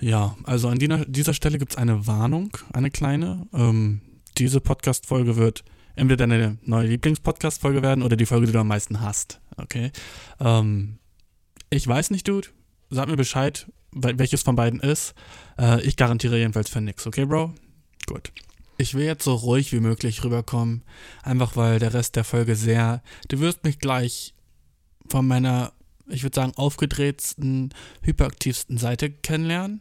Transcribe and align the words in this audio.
Ja, 0.00 0.36
also 0.44 0.68
an 0.68 0.78
dieser 0.78 1.34
Stelle 1.34 1.58
gibt 1.58 1.72
es 1.72 1.78
eine 1.78 2.06
Warnung, 2.06 2.56
eine 2.72 2.90
kleine. 2.90 3.46
Ähm, 3.52 4.02
diese 4.36 4.60
Podcast-Folge 4.60 5.36
wird 5.36 5.64
entweder 5.94 6.26
deine 6.26 6.58
neue 6.62 6.88
Lieblings-Podcast-Folge 6.88 7.82
werden 7.82 8.02
oder 8.02 8.16
die 8.16 8.26
Folge, 8.26 8.46
die 8.46 8.52
du 8.52 8.60
am 8.60 8.68
meisten 8.68 9.00
hast. 9.00 9.40
Okay. 9.56 9.90
Ähm, 10.38 10.98
ich 11.70 11.86
weiß 11.86 12.10
nicht, 12.10 12.28
Dude. 12.28 12.48
Sag 12.90 13.08
mir 13.08 13.16
Bescheid, 13.16 13.66
welches 13.92 14.42
von 14.42 14.54
beiden 14.54 14.80
ist. 14.80 15.14
Äh, 15.58 15.82
ich 15.82 15.96
garantiere 15.96 16.38
jedenfalls 16.38 16.68
für 16.68 16.80
nix, 16.80 17.06
okay, 17.06 17.24
Bro? 17.24 17.54
Gut. 18.06 18.32
Ich 18.78 18.94
will 18.94 19.06
jetzt 19.06 19.24
so 19.24 19.34
ruhig 19.34 19.72
wie 19.72 19.80
möglich 19.80 20.22
rüberkommen, 20.22 20.82
einfach 21.22 21.56
weil 21.56 21.78
der 21.78 21.94
Rest 21.94 22.14
der 22.14 22.24
Folge 22.24 22.56
sehr. 22.56 23.02
Du 23.28 23.40
wirst 23.40 23.64
mich 23.64 23.78
gleich 23.78 24.34
von 25.08 25.26
meiner, 25.26 25.72
ich 26.08 26.22
würde 26.22 26.34
sagen, 26.34 26.52
aufgedrehtsten, 26.56 27.74
hyperaktivsten 28.02 28.78
Seite 28.78 29.10
kennenlernen. 29.10 29.80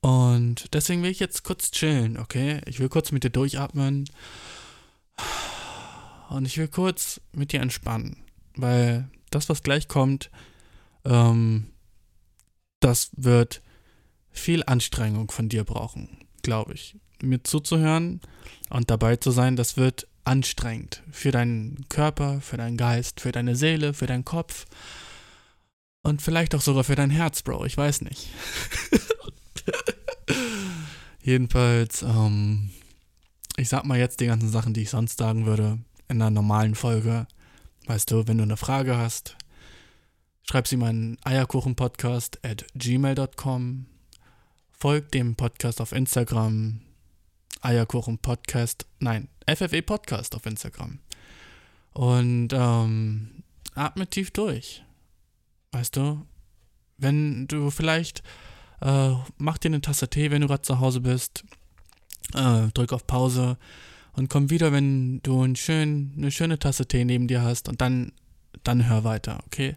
Und 0.00 0.72
deswegen 0.74 1.02
will 1.02 1.10
ich 1.10 1.20
jetzt 1.20 1.44
kurz 1.44 1.70
chillen, 1.70 2.18
okay? 2.18 2.60
Ich 2.66 2.80
will 2.80 2.88
kurz 2.88 3.12
mit 3.12 3.24
dir 3.24 3.30
durchatmen. 3.30 4.08
Und 6.28 6.46
ich 6.46 6.58
will 6.58 6.68
kurz 6.68 7.20
mit 7.32 7.52
dir 7.52 7.60
entspannen. 7.60 8.16
Weil 8.56 9.08
das, 9.30 9.48
was 9.48 9.62
gleich 9.62 9.88
kommt, 9.88 10.30
ähm, 11.04 11.68
das 12.80 13.10
wird 13.16 13.62
viel 14.30 14.64
Anstrengung 14.64 15.30
von 15.30 15.48
dir 15.48 15.64
brauchen, 15.64 16.26
glaube 16.42 16.74
ich. 16.74 16.96
Mir 17.22 17.44
zuzuhören 17.44 18.20
und 18.70 18.90
dabei 18.90 19.16
zu 19.16 19.30
sein, 19.30 19.54
das 19.54 19.76
wird 19.76 20.08
anstrengend 20.24 21.02
für 21.10 21.30
deinen 21.30 21.86
Körper, 21.88 22.40
für 22.40 22.56
deinen 22.56 22.76
Geist, 22.76 23.20
für 23.20 23.30
deine 23.30 23.54
Seele, 23.54 23.94
für 23.94 24.06
deinen 24.06 24.24
Kopf 24.24 24.66
und 26.02 26.22
vielleicht 26.22 26.54
auch 26.54 26.60
sogar 26.60 26.84
für 26.84 26.96
dein 26.96 27.10
Herz, 27.10 27.42
Bro. 27.42 27.66
Ich 27.66 27.76
weiß 27.76 28.02
nicht. 28.02 28.28
Jedenfalls, 31.22 32.02
ähm, 32.02 32.70
ich 33.56 33.68
sag 33.68 33.84
mal 33.84 33.98
jetzt 33.98 34.20
die 34.20 34.26
ganzen 34.26 34.50
Sachen, 34.50 34.74
die 34.74 34.82
ich 34.82 34.90
sonst 34.90 35.18
sagen 35.18 35.46
würde 35.46 35.78
in 36.08 36.20
einer 36.20 36.30
normalen 36.30 36.74
Folge. 36.74 37.26
Weißt 37.86 38.10
du, 38.10 38.26
wenn 38.26 38.38
du 38.38 38.44
eine 38.44 38.56
Frage 38.56 38.96
hast, 38.96 39.36
schreib 40.42 40.66
sie 40.66 40.76
meinen 40.76 41.18
Eierkuchenpodcast 41.24 42.44
at 42.44 42.66
gmail.com. 42.74 43.86
Folg 44.72 45.12
dem 45.12 45.36
Podcast 45.36 45.80
auf 45.80 45.92
Instagram. 45.92 46.80
Eierkuchenpodcast, 47.60 48.86
nein, 48.98 49.28
FFE 49.46 49.82
Podcast 49.82 50.34
auf 50.34 50.46
Instagram. 50.46 50.98
Und 51.92 52.48
ähm, 52.52 53.44
atme 53.74 54.08
tief 54.08 54.32
durch. 54.32 54.82
Weißt 55.72 55.96
du, 55.96 56.24
wenn 56.98 57.48
du 57.48 57.70
vielleicht 57.70 58.22
äh, 58.82 59.14
mach 59.38 59.58
dir 59.58 59.68
eine 59.68 59.80
Tasse 59.80 60.08
Tee, 60.08 60.30
wenn 60.30 60.42
du 60.42 60.48
gerade 60.48 60.62
zu 60.62 60.80
Hause 60.80 61.00
bist. 61.00 61.44
Äh, 62.34 62.68
drück 62.74 62.92
auf 62.92 63.06
Pause 63.06 63.56
und 64.14 64.28
komm 64.28 64.50
wieder, 64.50 64.72
wenn 64.72 65.20
du 65.22 65.42
ein 65.42 65.56
schön, 65.56 66.12
eine 66.16 66.30
schöne 66.30 66.58
Tasse 66.58 66.86
Tee 66.86 67.04
neben 67.04 67.28
dir 67.28 67.42
hast 67.42 67.68
und 67.68 67.80
dann, 67.80 68.12
dann 68.64 68.88
hör 68.88 69.04
weiter, 69.04 69.40
okay? 69.46 69.76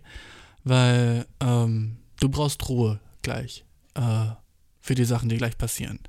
Weil 0.63 1.25
ähm, 1.39 1.97
du 2.19 2.29
brauchst 2.29 2.67
Ruhe 2.67 2.99
gleich 3.21 3.65
äh, 3.93 4.27
für 4.81 4.95
die 4.95 5.05
Sachen, 5.05 5.29
die 5.29 5.37
gleich 5.37 5.57
passieren. 5.57 5.99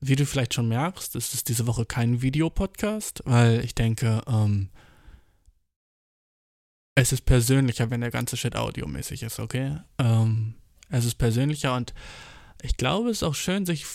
Wie 0.00 0.16
du 0.16 0.26
vielleicht 0.26 0.54
schon 0.54 0.68
merkst, 0.68 1.16
ist 1.16 1.34
es 1.34 1.42
diese 1.42 1.66
Woche 1.66 1.84
kein 1.84 2.22
Videopodcast, 2.22 3.22
weil 3.24 3.64
ich 3.64 3.74
denke, 3.74 4.22
ähm, 4.28 4.68
es 7.00 7.12
ist 7.12 7.24
persönlicher, 7.24 7.90
wenn 7.90 8.00
der 8.00 8.10
ganze 8.10 8.36
Shit 8.36 8.56
audiomäßig 8.56 9.22
ist, 9.22 9.38
okay? 9.38 9.76
Ähm, 9.98 10.54
es 10.90 11.04
ist 11.04 11.14
persönlicher 11.14 11.76
und 11.76 11.94
ich 12.62 12.76
glaube, 12.76 13.10
es 13.10 13.18
ist 13.18 13.22
auch 13.22 13.34
schön, 13.34 13.66
sich 13.66 13.86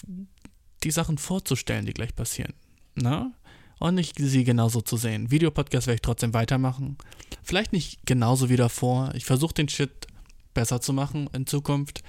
die 0.84 0.92
Sachen 0.92 1.18
vorzustellen, 1.18 1.86
die 1.86 1.94
gleich 1.94 2.16
passieren. 2.16 2.54
Ne? 2.96 3.34
Und 3.80 3.96
nicht 3.96 4.18
sie 4.18 4.44
genauso 4.46 4.82
zu 4.82 4.96
sehen. 4.96 5.32
Videopodcast 5.32 5.88
werde 5.88 5.96
ich 5.96 6.02
trotzdem 6.02 6.34
weitermachen. 6.34 6.98
Vielleicht 7.44 7.74
nicht 7.74 8.06
genauso 8.06 8.50
wie 8.50 8.56
davor. 8.56 9.12
Ich 9.16 9.26
versuche 9.26 9.54
den 9.54 9.68
Shit 9.68 10.08
besser 10.54 10.80
zu 10.80 10.94
machen 10.94 11.30
in 11.34 11.46
Zukunft. 11.46 12.04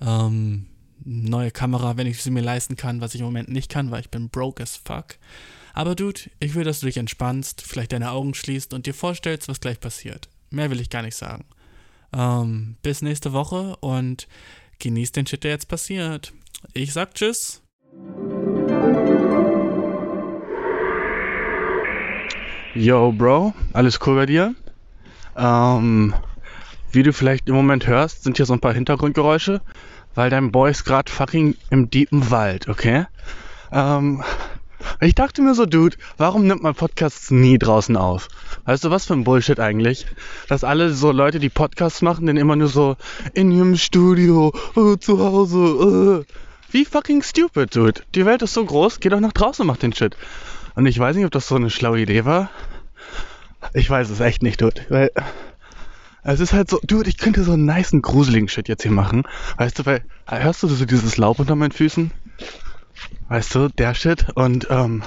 Ähm, 0.00 0.66
neue 1.04 1.50
Kamera, 1.50 1.96
wenn 1.96 2.06
ich 2.06 2.22
sie 2.22 2.30
mir 2.30 2.40
leisten 2.40 2.76
kann, 2.76 3.00
was 3.02 3.14
ich 3.14 3.20
im 3.20 3.26
Moment 3.26 3.50
nicht 3.50 3.70
kann, 3.70 3.90
weil 3.90 4.00
ich 4.00 4.10
bin 4.10 4.30
broke 4.30 4.62
as 4.62 4.76
fuck. 4.76 5.16
Aber 5.74 5.94
Dude, 5.94 6.20
ich 6.38 6.54
will, 6.54 6.64
dass 6.64 6.80
du 6.80 6.86
dich 6.86 6.98
entspannst, 6.98 7.62
vielleicht 7.62 7.92
deine 7.92 8.10
Augen 8.10 8.34
schließt 8.34 8.74
und 8.74 8.86
dir 8.86 8.94
vorstellst, 8.94 9.48
was 9.48 9.60
gleich 9.60 9.80
passiert. 9.80 10.28
Mehr 10.50 10.70
will 10.70 10.80
ich 10.80 10.90
gar 10.90 11.02
nicht 11.02 11.16
sagen. 11.16 11.44
Ähm, 12.14 12.76
bis 12.82 13.00
nächste 13.00 13.32
Woche 13.32 13.76
und 13.76 14.28
genießt 14.80 15.16
den 15.16 15.26
Shit, 15.26 15.44
der 15.44 15.52
jetzt 15.52 15.68
passiert. 15.68 16.32
Ich 16.74 16.92
sag 16.92 17.14
Tschüss. 17.14 17.62
Yo, 22.74 23.12
Bro, 23.12 23.54
alles 23.72 23.98
cool 24.06 24.16
bei 24.16 24.26
dir? 24.26 24.54
Ähm, 25.36 26.14
wie 26.90 27.02
du 27.02 27.12
vielleicht 27.12 27.48
im 27.48 27.54
Moment 27.54 27.86
hörst, 27.86 28.24
sind 28.24 28.36
hier 28.36 28.46
so 28.46 28.52
ein 28.52 28.60
paar 28.60 28.74
Hintergrundgeräusche, 28.74 29.62
weil 30.14 30.30
dein 30.30 30.52
Boy 30.52 30.70
ist 30.70 30.84
gerade 30.84 31.10
fucking 31.10 31.54
im 31.70 31.90
deepen 31.90 32.30
Wald, 32.30 32.68
okay? 32.68 33.06
Ähm, 33.70 34.22
ich 35.00 35.14
dachte 35.14 35.42
mir 35.42 35.54
so, 35.54 35.66
Dude, 35.66 35.96
warum 36.16 36.46
nimmt 36.46 36.62
man 36.62 36.74
Podcasts 36.74 37.30
nie 37.30 37.58
draußen 37.58 37.96
auf? 37.96 38.28
Weißt 38.64 38.84
du, 38.84 38.90
was 38.90 39.06
für 39.06 39.14
ein 39.14 39.24
Bullshit 39.24 39.60
eigentlich? 39.60 40.06
Dass 40.48 40.64
alle 40.64 40.92
so 40.92 41.12
Leute, 41.12 41.38
die 41.38 41.48
Podcasts 41.48 42.02
machen, 42.02 42.26
den 42.26 42.36
immer 42.36 42.56
nur 42.56 42.68
so 42.68 42.96
in 43.34 43.50
ihrem 43.50 43.76
Studio, 43.76 44.52
oh, 44.74 44.96
zu 44.96 45.18
Hause, 45.18 46.24
äh. 46.28 46.32
Wie 46.70 46.86
fucking 46.86 47.22
stupid, 47.22 47.76
Dude. 47.76 48.00
Die 48.14 48.24
Welt 48.24 48.40
ist 48.40 48.54
so 48.54 48.64
groß, 48.64 49.00
geh 49.00 49.10
doch 49.10 49.20
nach 49.20 49.32
draußen 49.32 49.62
und 49.62 49.66
mach 49.66 49.76
den 49.76 49.92
Shit. 49.92 50.16
Und 50.74 50.86
ich 50.86 50.98
weiß 50.98 51.16
nicht, 51.16 51.26
ob 51.26 51.30
das 51.30 51.46
so 51.46 51.56
eine 51.56 51.68
schlaue 51.68 52.00
Idee 52.00 52.24
war. 52.24 52.48
Ich 53.74 53.90
weiß 53.90 54.08
es 54.08 54.20
echt 54.20 54.42
nicht, 54.42 54.60
Dude. 54.60 54.80
Weil 54.88 55.10
es 56.24 56.40
ist 56.40 56.52
halt 56.52 56.70
so, 56.70 56.78
Dude, 56.82 57.10
ich 57.10 57.18
könnte 57.18 57.44
so 57.44 57.52
einen 57.52 57.66
nice 57.66 57.92
gruseligen 58.00 58.48
Shit 58.48 58.68
jetzt 58.68 58.82
hier 58.82 58.92
machen. 58.92 59.24
Weißt 59.58 59.78
du, 59.78 59.86
weil, 59.86 60.02
hörst 60.26 60.62
du 60.62 60.68
so 60.68 60.84
dieses 60.84 61.16
Laub 61.18 61.40
unter 61.40 61.56
meinen 61.56 61.72
Füßen? 61.72 62.10
Weißt 63.28 63.54
du, 63.54 63.68
der 63.68 63.94
Shit. 63.94 64.26
Und 64.34 64.66
ähm, 64.70 65.02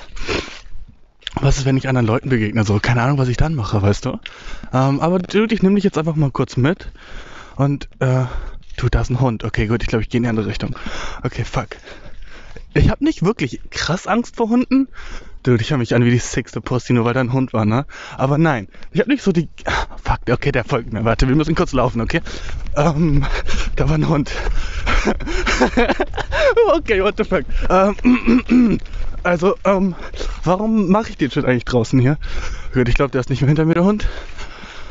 was 1.41 1.57
ist, 1.57 1.65
wenn 1.65 1.77
ich 1.77 1.87
anderen 1.87 2.07
Leuten 2.07 2.29
begegne? 2.29 2.63
So, 2.63 2.79
keine 2.79 3.01
Ahnung, 3.01 3.17
was 3.17 3.27
ich 3.27 3.37
dann 3.37 3.55
mache, 3.55 3.81
weißt 3.81 4.05
du? 4.05 4.19
Ähm, 4.73 4.99
aber 4.99 5.19
Dude, 5.19 5.53
ich 5.53 5.61
nehme 5.61 5.75
dich 5.75 5.83
jetzt 5.83 5.97
einfach 5.97 6.15
mal 6.15 6.31
kurz 6.31 6.57
mit. 6.57 6.91
Und, 7.55 7.89
äh, 7.99 8.25
du, 8.77 8.89
da 8.89 9.01
ist 9.01 9.09
ein 9.09 9.19
Hund. 9.19 9.43
Okay, 9.43 9.67
gut, 9.67 9.83
ich 9.83 9.89
glaube, 9.89 10.03
ich 10.03 10.09
gehe 10.09 10.17
in 10.17 10.23
die 10.23 10.29
andere 10.29 10.47
Richtung. 10.47 10.75
Okay, 11.23 11.43
fuck. 11.43 11.67
Ich 12.73 12.89
habe 12.89 13.03
nicht 13.03 13.23
wirklich 13.23 13.61
krass 13.69 14.07
Angst 14.07 14.35
vor 14.35 14.49
Hunden. 14.49 14.87
Dude, 15.45 15.61
ich 15.61 15.69
höre 15.69 15.77
mich 15.77 15.93
an 15.93 16.03
wie 16.03 16.09
die 16.09 16.17
sechste 16.17 16.59
Pussy, 16.59 16.91
nur 16.91 17.05
weil 17.05 17.13
da 17.13 17.19
ein 17.19 17.31
Hund 17.31 17.53
war, 17.53 17.65
ne? 17.65 17.85
Aber 18.17 18.39
nein, 18.39 18.67
ich 18.91 18.99
habe 18.99 19.11
nicht 19.11 19.21
so 19.21 19.31
die... 19.31 19.47
Fuck, 20.03 20.21
okay, 20.31 20.51
der 20.51 20.63
folgt 20.63 20.91
mir. 20.91 21.05
Warte, 21.05 21.27
wir 21.27 21.35
müssen 21.35 21.53
kurz 21.53 21.71
laufen, 21.71 22.01
okay? 22.01 22.21
Ähm, 22.75 23.23
da 23.75 23.87
war 23.87 23.93
ein 23.93 24.09
Hund. 24.09 24.31
okay, 26.75 27.03
what 27.03 27.13
the 27.19 27.23
fuck? 27.23 27.43
Ähm, 27.69 28.79
also, 29.23 29.55
ähm, 29.65 29.93
warum 30.43 30.89
mache 30.89 31.11
ich 31.11 31.17
den 31.17 31.29
Shit 31.29 31.45
eigentlich 31.45 31.65
draußen 31.65 31.99
hier? 31.99 32.17
Gut, 32.73 32.89
ich 32.89 32.95
glaube, 32.95 33.11
der 33.11 33.21
ist 33.21 33.29
nicht 33.29 33.41
mehr 33.41 33.49
hinter 33.49 33.65
mir, 33.65 33.75
der 33.75 33.83
Hund. 33.83 34.07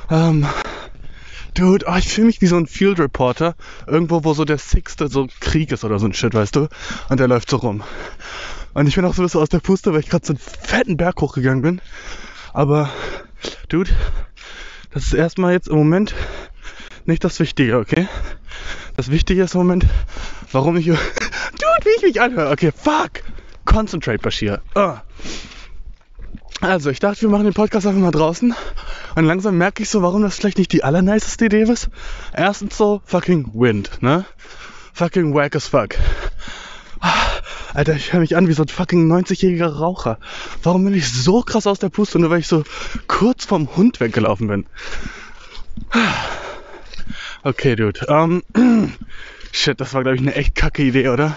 Ähm, 0.09 0.47
Dude, 1.54 1.84
oh, 1.88 1.97
ich 1.97 2.06
fühle 2.06 2.28
mich 2.28 2.41
wie 2.41 2.47
so 2.47 2.56
ein 2.56 2.69
Field 2.69 3.00
Reporter. 3.00 3.56
Irgendwo, 3.88 4.22
wo 4.22 4.34
so 4.34 4.44
der 4.44 4.59
sechste 4.59 5.09
so 5.09 5.26
Krieg 5.41 5.72
ist 5.72 5.82
oder 5.82 5.98
so 5.98 6.06
ein 6.06 6.12
Shit, 6.12 6.32
weißt 6.32 6.54
du? 6.54 6.69
Und 7.09 7.19
der 7.19 7.26
läuft 7.26 7.50
so 7.50 7.56
rum. 7.56 7.82
Und 8.75 8.89
ich 8.89 8.97
bin 8.97 9.05
auch 9.05 9.15
so 9.15 9.23
ein 9.23 9.27
bisschen 9.27 9.41
aus 9.41 9.49
der 9.49 9.61
Puste, 9.61 9.93
weil 9.93 10.01
ich 10.01 10.09
gerade 10.11 10.27
so 10.27 10.33
einen 10.33 10.41
fetten 10.41 10.97
Berg 10.97 11.21
hochgegangen 11.21 11.62
bin. 11.62 11.81
Aber, 12.53 12.91
Dude, 13.69 13.91
das 14.93 15.05
ist 15.05 15.15
erstmal 15.15 15.53
jetzt 15.53 15.69
im 15.69 15.77
Moment 15.77 16.15
nicht 17.07 17.25
das 17.25 17.39
Wichtige, 17.41 17.79
okay? 17.79 18.09
Das 18.97 19.11
Wichtige 19.11 19.43
ist 19.43 19.55
im 19.55 19.61
Moment, 19.61 19.87
warum 20.53 20.77
ich. 20.77 20.87
Dude, 20.87 20.99
wie 21.84 21.97
ich 21.97 22.03
mich 22.03 22.21
anhöre. 22.21 22.51
Okay, 22.51 22.72
fuck! 22.75 23.22
Concentrate, 23.65 24.19
Bashir. 24.19 24.60
Oh. 24.75 24.95
Also, 26.60 26.91
ich 26.91 27.01
dachte, 27.01 27.22
wir 27.22 27.28
machen 27.28 27.45
den 27.45 27.54
Podcast 27.54 27.87
einfach 27.87 28.01
mal 28.01 28.10
draußen. 28.10 28.54
Und 29.16 29.25
langsam 29.25 29.59
merke 29.59 29.83
ich 29.83 29.89
so, 29.89 30.03
warum 30.03 30.22
das 30.22 30.37
vielleicht 30.37 30.59
nicht 30.59 30.72
die 30.72 30.84
allerniceste 30.84 31.47
Idee 31.47 31.63
ist. 31.63 31.91
Erstens 32.33 32.77
so, 32.77 33.03
fucking 33.04 33.51
Wind, 33.54 34.03
ne? 34.03 34.25
Fucking 34.93 35.34
wack 35.34 35.57
as 35.57 35.66
fuck. 35.66 35.97
Alter, 37.74 37.97
ich 37.97 38.12
höre 38.12 38.21
mich 38.21 38.36
an 38.36 38.47
wie 38.47 38.53
so 38.53 38.62
ein 38.62 38.68
fucking 38.68 39.10
90-jähriger 39.12 39.66
Raucher. 39.66 40.18
Warum 40.62 40.84
bin 40.84 40.94
ich 40.94 41.12
so 41.12 41.42
krass 41.42 41.66
aus 41.66 41.80
der 41.80 41.88
Puste, 41.88 42.21
nur 42.21 42.30
weil 42.30 42.38
ich 42.38 42.47
so 42.47 42.62
kurz 43.09 43.44
vom 43.44 43.74
Hund 43.76 43.98
weggelaufen 43.98 44.47
bin? 44.47 44.66
Okay, 47.42 47.74
Dude. 47.74 48.06
Um, 48.06 48.44
shit, 49.53 49.80
das 49.80 49.92
war, 49.92 50.03
glaube 50.03 50.15
ich, 50.15 50.22
eine 50.22 50.36
echt 50.36 50.54
kacke 50.54 50.84
Idee, 50.84 51.09
oder? 51.09 51.36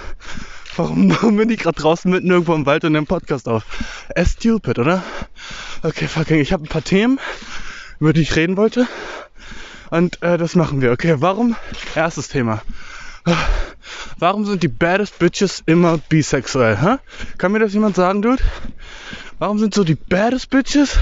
Warum, 0.76 1.10
warum 1.22 1.38
bin 1.38 1.50
ich 1.50 1.58
gerade 1.58 1.82
draußen 1.82 2.10
mitten 2.12 2.30
irgendwo 2.30 2.54
im 2.54 2.68
Wald 2.68 2.86
und 2.86 2.92
nehme 2.92 3.08
Podcast 3.08 3.48
auf? 3.48 3.64
Es 4.10 4.34
stupid, 4.34 4.78
oder? 4.78 5.04
Okay, 5.82 6.08
fucking, 6.08 6.40
ich 6.40 6.54
habe 6.54 6.66
ein 6.66 6.70
paar 6.70 6.84
Themen, 6.84 7.20
über 8.00 8.14
die 8.14 8.22
ich 8.22 8.36
reden 8.36 8.58
wollte. 8.58 8.88
Und 9.90 10.22
äh, 10.22 10.38
das 10.38 10.54
machen 10.54 10.82
wir. 10.82 10.92
Okay, 10.92 11.16
warum? 11.18 11.56
Erstes 11.96 12.28
Thema. 12.28 12.62
Warum 14.20 14.46
sind 14.46 14.64
die 14.64 14.68
baddest 14.68 15.20
Bitches 15.20 15.62
immer 15.66 15.98
bisexuell? 15.98 16.78
Hä? 16.82 16.98
Kann 17.38 17.52
mir 17.52 17.60
das 17.60 17.74
jemand 17.74 17.96
sagen, 17.96 18.22
Dude? 18.22 18.44
Warum 19.40 19.60
sind 19.60 19.74
so 19.74 19.84
die 19.84 19.96
baddest 19.96 20.50
Bitches, 20.50 20.98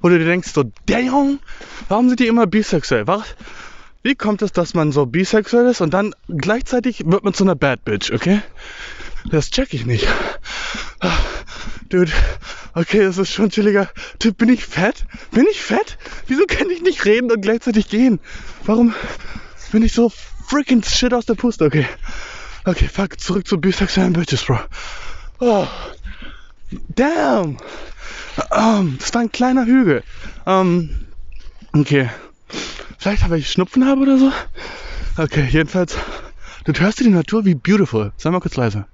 wo 0.00 0.08
du 0.08 0.18
dir 0.18 0.24
denkst, 0.24 0.52
so, 0.52 0.64
damn, 0.86 1.38
warum 1.88 2.08
sind 2.08 2.20
die 2.20 2.26
immer 2.26 2.46
bisexuell? 2.46 3.06
Was? 3.06 3.34
Wie 4.02 4.14
kommt 4.14 4.42
es, 4.42 4.52
dass 4.52 4.74
man 4.74 4.92
so 4.92 5.06
bisexuell 5.06 5.66
ist 5.66 5.80
und 5.80 5.92
dann 5.92 6.14
gleichzeitig 6.28 7.04
wird 7.06 7.22
man 7.22 7.34
zu 7.34 7.44
einer 7.44 7.54
Bad 7.54 7.84
Bitch, 7.84 8.10
okay? 8.10 8.40
Das 9.30 9.50
check 9.50 9.74
ich 9.74 9.84
nicht. 9.84 10.08
Dude, 11.90 12.10
okay, 12.74 13.00
das 13.00 13.18
ist 13.18 13.32
schon 13.32 13.50
chilliger. 13.50 13.90
Dude, 14.18 14.34
bin 14.34 14.48
ich 14.48 14.64
fett? 14.64 15.04
Bin 15.32 15.46
ich 15.50 15.60
fett? 15.60 15.98
Wieso 16.26 16.44
kann 16.46 16.70
ich 16.70 16.82
nicht 16.82 17.04
reden 17.04 17.30
und 17.30 17.42
gleichzeitig 17.42 17.88
gehen? 17.88 18.20
Warum 18.64 18.94
bin 19.70 19.82
ich 19.82 19.92
so 19.92 20.10
freaking 20.50 20.82
shit 20.82 21.14
aus 21.14 21.26
der 21.26 21.34
Puste? 21.34 21.64
Okay. 21.64 21.86
Okay, 22.64 22.88
fuck, 22.88 23.20
zurück 23.20 23.46
zu 23.46 23.58
bisexuellen 23.58 24.12
Bitches, 24.12 24.44
Bro. 24.44 24.58
Oh. 25.38 25.66
Damn! 26.88 27.56
Um, 28.50 28.98
das 28.98 29.14
war 29.14 29.22
ein 29.22 29.32
kleiner 29.32 29.64
Hügel. 29.64 30.02
Um, 30.44 30.90
okay. 31.72 32.10
Vielleicht, 32.98 33.28
weil 33.30 33.38
ich 33.38 33.50
Schnupfen 33.50 33.86
habe 33.86 34.02
oder 34.02 34.18
so? 34.18 34.32
Okay, 35.16 35.48
jedenfalls. 35.50 35.96
Du 36.64 36.72
hörst 36.72 37.00
du 37.00 37.04
die 37.04 37.10
Natur 37.10 37.44
wie 37.44 37.54
beautiful. 37.54 38.12
Sei 38.16 38.30
mal 38.30 38.40
kurz 38.40 38.56
leise. 38.56 38.86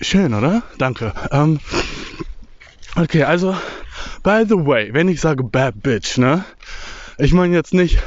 Schön, 0.00 0.34
oder? 0.34 0.62
Danke. 0.76 1.14
Ähm, 1.30 1.60
okay, 2.96 3.22
also, 3.22 3.56
by 4.24 4.44
the 4.48 4.56
way, 4.56 4.92
wenn 4.92 5.08
ich 5.08 5.20
sage 5.20 5.44
bad 5.44 5.82
bitch, 5.82 6.18
ne? 6.18 6.44
Ich 7.18 7.32
meine 7.32 7.54
jetzt 7.54 7.74
nicht, 7.74 7.98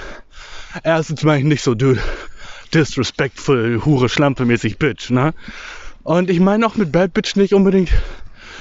erstens 0.84 1.24
meine 1.24 1.40
ich 1.40 1.46
nicht 1.46 1.64
so, 1.64 1.76
dude, 1.76 2.02
disrespectful, 2.74 3.86
hure, 3.86 4.10
schlampe 4.10 4.44
mäßig 4.44 4.78
bitch, 4.78 5.12
ne? 5.12 5.34
Und 6.04 6.30
ich 6.30 6.42
meine 6.42 6.66
auch 6.66 6.76
mit 6.76 6.92
bad 6.92 7.14
bitch 7.14 7.36
nicht 7.38 7.54
unbedingt 7.54 7.92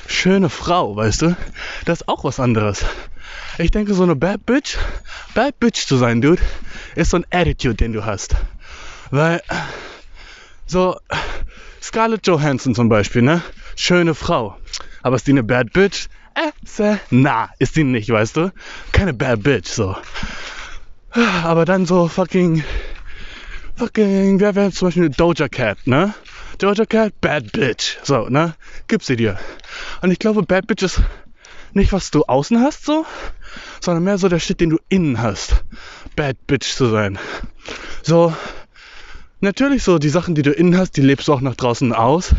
schöne 0.07 0.51
Frau, 0.51 0.95
weißt 0.95 1.23
du? 1.23 1.37
Das 1.87 2.03
ist 2.03 2.09
auch 2.09 2.23
was 2.23 2.39
anderes. 2.39 2.85
Ich 3.59 3.71
denke, 3.71 3.95
so 3.95 4.03
eine 4.03 4.15
bad 4.15 4.45
bitch, 4.47 4.77
bad 5.35 5.59
bitch 5.59 5.87
zu 5.87 5.97
sein, 5.97 6.21
dude, 6.21 6.43
ist 6.95 7.11
so 7.11 7.17
ein 7.17 7.27
Attitude, 7.31 7.77
den 7.77 7.93
du 7.95 8.05
hast. 8.05 8.37
Weil, 9.11 9.41
so, 10.67 10.97
Scarlett 11.81 12.27
Johansson 12.27 12.75
zum 12.75 12.89
Beispiel, 12.91 13.23
ne? 13.23 13.41
Schöne 13.77 14.15
Frau. 14.15 14.59
Aber 15.03 15.17
ist 15.17 15.27
die 15.27 15.31
eine 15.31 15.45
Bad 15.45 15.73
Bitch? 15.73 16.09
Äh, 16.37 16.97
na, 17.11 17.49
ist 17.59 17.77
die 17.77 17.85
nicht, 17.85 18.11
weißt 18.11 18.37
du? 18.37 18.53
Keine 18.93 19.15
Bad 19.15 19.43
Bitch, 19.43 19.69
so. 19.69 19.97
Aber 21.43 21.65
dann 21.65 21.87
so 21.87 22.09
fucking, 22.09 22.63
fucking, 23.77 24.39
wer 24.39 24.55
wäre 24.55 24.71
zum 24.71 24.89
Beispiel 24.89 25.09
Doja 25.09 25.49
Cat, 25.49 25.79
ne? 25.87 26.13
Doja 26.59 26.85
Cat, 26.85 27.19
Bad 27.23 27.53
Bitch, 27.53 27.97
so, 28.03 28.29
ne? 28.29 28.55
Gib 28.87 29.03
sie 29.03 29.17
dir. 29.17 29.39
Und 30.03 30.11
ich 30.11 30.19
glaube, 30.19 30.43
Bad 30.43 30.67
Bitch 30.67 30.83
ist 30.83 31.01
nicht, 31.73 31.95
was 31.95 32.11
du 32.11 32.25
außen 32.25 32.61
hast, 32.61 32.85
so, 32.85 33.07
sondern 33.81 34.05
mehr 34.05 34.19
so 34.19 34.29
der 34.29 34.39
Shit, 34.39 34.61
den 34.61 34.71
du 34.71 34.79
innen 34.91 35.23
hast. 35.23 35.65
Bad 36.17 36.37
Bitch 36.47 36.75
zu 36.75 36.87
sein. 36.89 37.19
So, 38.03 38.35
natürlich 39.41 39.83
so 39.83 39.99
die 39.99 40.11
Sachen, 40.11 40.35
die 40.35 40.43
du 40.43 40.53
innen 40.53 40.77
hast, 40.77 40.99
die 40.99 41.03
lebst 41.03 41.29
du 41.29 41.33
auch 41.33 41.41
nach 41.41 41.55
draußen 41.55 41.95
aus. 41.95 42.35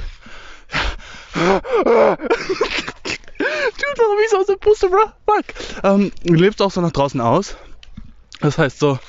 Dude, 3.76 3.98
warum 3.98 4.18
ich 4.24 4.30
so 4.30 4.38
aus 4.38 4.46
der 4.48 4.56
Puste, 4.56 4.90
bro? 4.90 5.12
Fuck. 5.26 5.46
Ähm, 5.84 6.12
du 6.24 6.34
lebst 6.34 6.62
auch 6.62 6.72
so 6.72 6.82
nach 6.82 6.92
draußen 6.92 7.22
aus. 7.22 7.56
Das 8.42 8.58
heißt 8.58 8.80
so, 8.80 9.00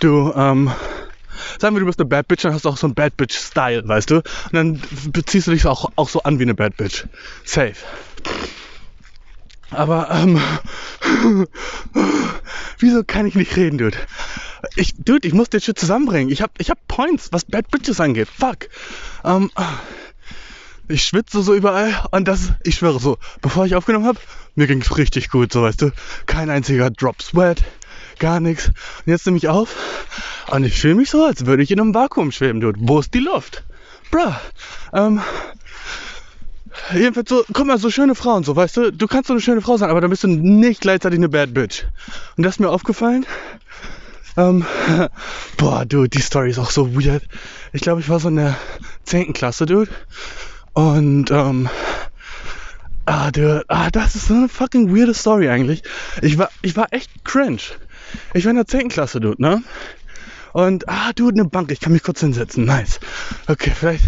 du, 0.00 0.32
ähm, 0.34 0.70
sagen 1.58 1.76
wir, 1.76 1.80
du 1.80 1.86
bist 1.86 2.00
eine 2.00 2.08
Bad 2.08 2.28
Bitch, 2.28 2.44
dann 2.44 2.54
hast 2.54 2.64
du 2.64 2.68
auch 2.68 2.76
so 2.76 2.86
einen 2.86 2.94
Bad 2.94 3.16
Bitch-Style, 3.16 3.86
weißt 3.86 4.10
du? 4.10 4.16
Und 4.16 4.52
dann 4.52 4.82
beziehst 5.12 5.46
du 5.46 5.52
dich 5.52 5.66
auch, 5.66 5.92
auch 5.96 6.08
so 6.08 6.22
an 6.22 6.38
wie 6.38 6.44
eine 6.44 6.54
Bad 6.54 6.76
Bitch. 6.76 7.04
Safe. 7.44 7.76
Aber, 9.70 10.10
ähm, 10.10 10.40
wieso 12.78 13.02
kann 13.04 13.26
ich 13.26 13.34
nicht 13.34 13.56
reden, 13.56 13.78
Dude? 13.78 13.98
Ich, 14.76 14.94
Dude, 14.96 15.26
ich 15.26 15.34
muss 15.34 15.50
den 15.50 15.60
Shit 15.60 15.78
zusammenbringen. 15.78 16.32
Ich 16.32 16.42
hab, 16.42 16.52
ich 16.58 16.70
hab 16.70 16.86
Points, 16.88 17.28
was 17.32 17.44
Bad 17.44 17.70
Bitches 17.70 18.00
angeht. 18.00 18.28
Fuck. 18.28 18.68
Ähm, 19.24 19.50
ich 20.88 21.04
schwitze 21.04 21.42
so 21.42 21.54
überall 21.54 21.92
und 22.10 22.28
das, 22.28 22.52
ich 22.62 22.76
schwöre 22.76 23.00
so, 23.00 23.18
bevor 23.40 23.66
ich 23.66 23.74
aufgenommen 23.74 24.06
habe, 24.06 24.18
mir 24.54 24.66
ging's 24.66 24.96
richtig 24.96 25.30
gut, 25.30 25.52
so 25.52 25.62
weißt 25.62 25.82
du. 25.82 25.90
Kein 26.26 26.50
einziger 26.50 26.90
Drop 26.90 27.22
Sweat, 27.22 27.62
gar 28.18 28.40
nichts. 28.40 28.68
Und 28.68 29.06
jetzt 29.06 29.26
nehme 29.26 29.38
ich 29.38 29.48
auf 29.48 29.74
und 30.50 30.64
ich 30.64 30.78
fühle 30.78 30.94
mich 30.94 31.10
so, 31.10 31.24
als 31.24 31.46
würde 31.46 31.62
ich 31.62 31.70
in 31.70 31.80
einem 31.80 31.94
Vakuum 31.94 32.32
schweben, 32.32 32.60
Dude. 32.60 32.78
Wo 32.82 33.00
ist 33.00 33.14
die 33.14 33.20
Luft? 33.20 33.64
Bruh. 34.10 34.32
Ähm, 34.92 35.20
Jedenfalls 36.92 37.28
so, 37.28 37.44
guck 37.52 37.66
mal, 37.66 37.78
so 37.78 37.88
schöne 37.88 38.14
Frauen, 38.14 38.42
so, 38.42 38.56
weißt 38.56 38.76
du, 38.76 38.92
du 38.92 39.06
kannst 39.06 39.28
so 39.28 39.34
eine 39.34 39.40
schöne 39.40 39.60
Frau 39.60 39.76
sein, 39.76 39.90
aber 39.90 40.00
dann 40.00 40.10
bist 40.10 40.24
du 40.24 40.28
nicht 40.28 40.80
gleichzeitig 40.80 41.18
eine 41.18 41.28
Bad 41.28 41.54
Bitch. 41.54 41.84
Und 42.36 42.42
das 42.42 42.56
ist 42.56 42.58
mir 42.58 42.68
aufgefallen. 42.68 43.26
Ähm, 44.36 44.66
boah, 45.56 45.84
dude, 45.84 46.08
die 46.08 46.20
Story 46.20 46.50
ist 46.50 46.58
auch 46.58 46.70
so 46.70 46.94
weird. 46.94 47.22
Ich 47.72 47.80
glaube, 47.80 48.00
ich 48.00 48.08
war 48.08 48.18
so 48.18 48.28
in 48.28 48.36
der 48.36 48.56
10. 49.04 49.32
Klasse, 49.32 49.66
dude. 49.66 49.90
Und, 50.74 51.30
ähm, 51.30 51.68
ah, 53.06 53.30
dude, 53.30 53.64
ah, 53.68 53.90
das 53.90 54.14
ist 54.14 54.26
so 54.26 54.34
eine 54.34 54.48
fucking 54.48 54.94
weirde 54.94 55.14
Story 55.14 55.48
eigentlich. 55.48 55.82
Ich 56.20 56.36
war, 56.36 56.50
ich 56.62 56.76
war 56.76 56.92
echt 56.92 57.24
cringe. 57.24 57.62
Ich 58.34 58.44
war 58.44 58.50
in 58.50 58.56
der 58.56 58.66
10. 58.66 58.88
Klasse, 58.88 59.20
dude, 59.20 59.40
ne? 59.40 59.62
Und, 60.52 60.88
ah, 60.88 61.12
dude, 61.14 61.40
eine 61.40 61.48
Bank, 61.48 61.70
ich 61.72 61.80
kann 61.80 61.92
mich 61.92 62.02
kurz 62.02 62.20
hinsetzen. 62.20 62.64
Nice. 62.64 63.00
Okay, 63.46 63.72
vielleicht 63.74 64.04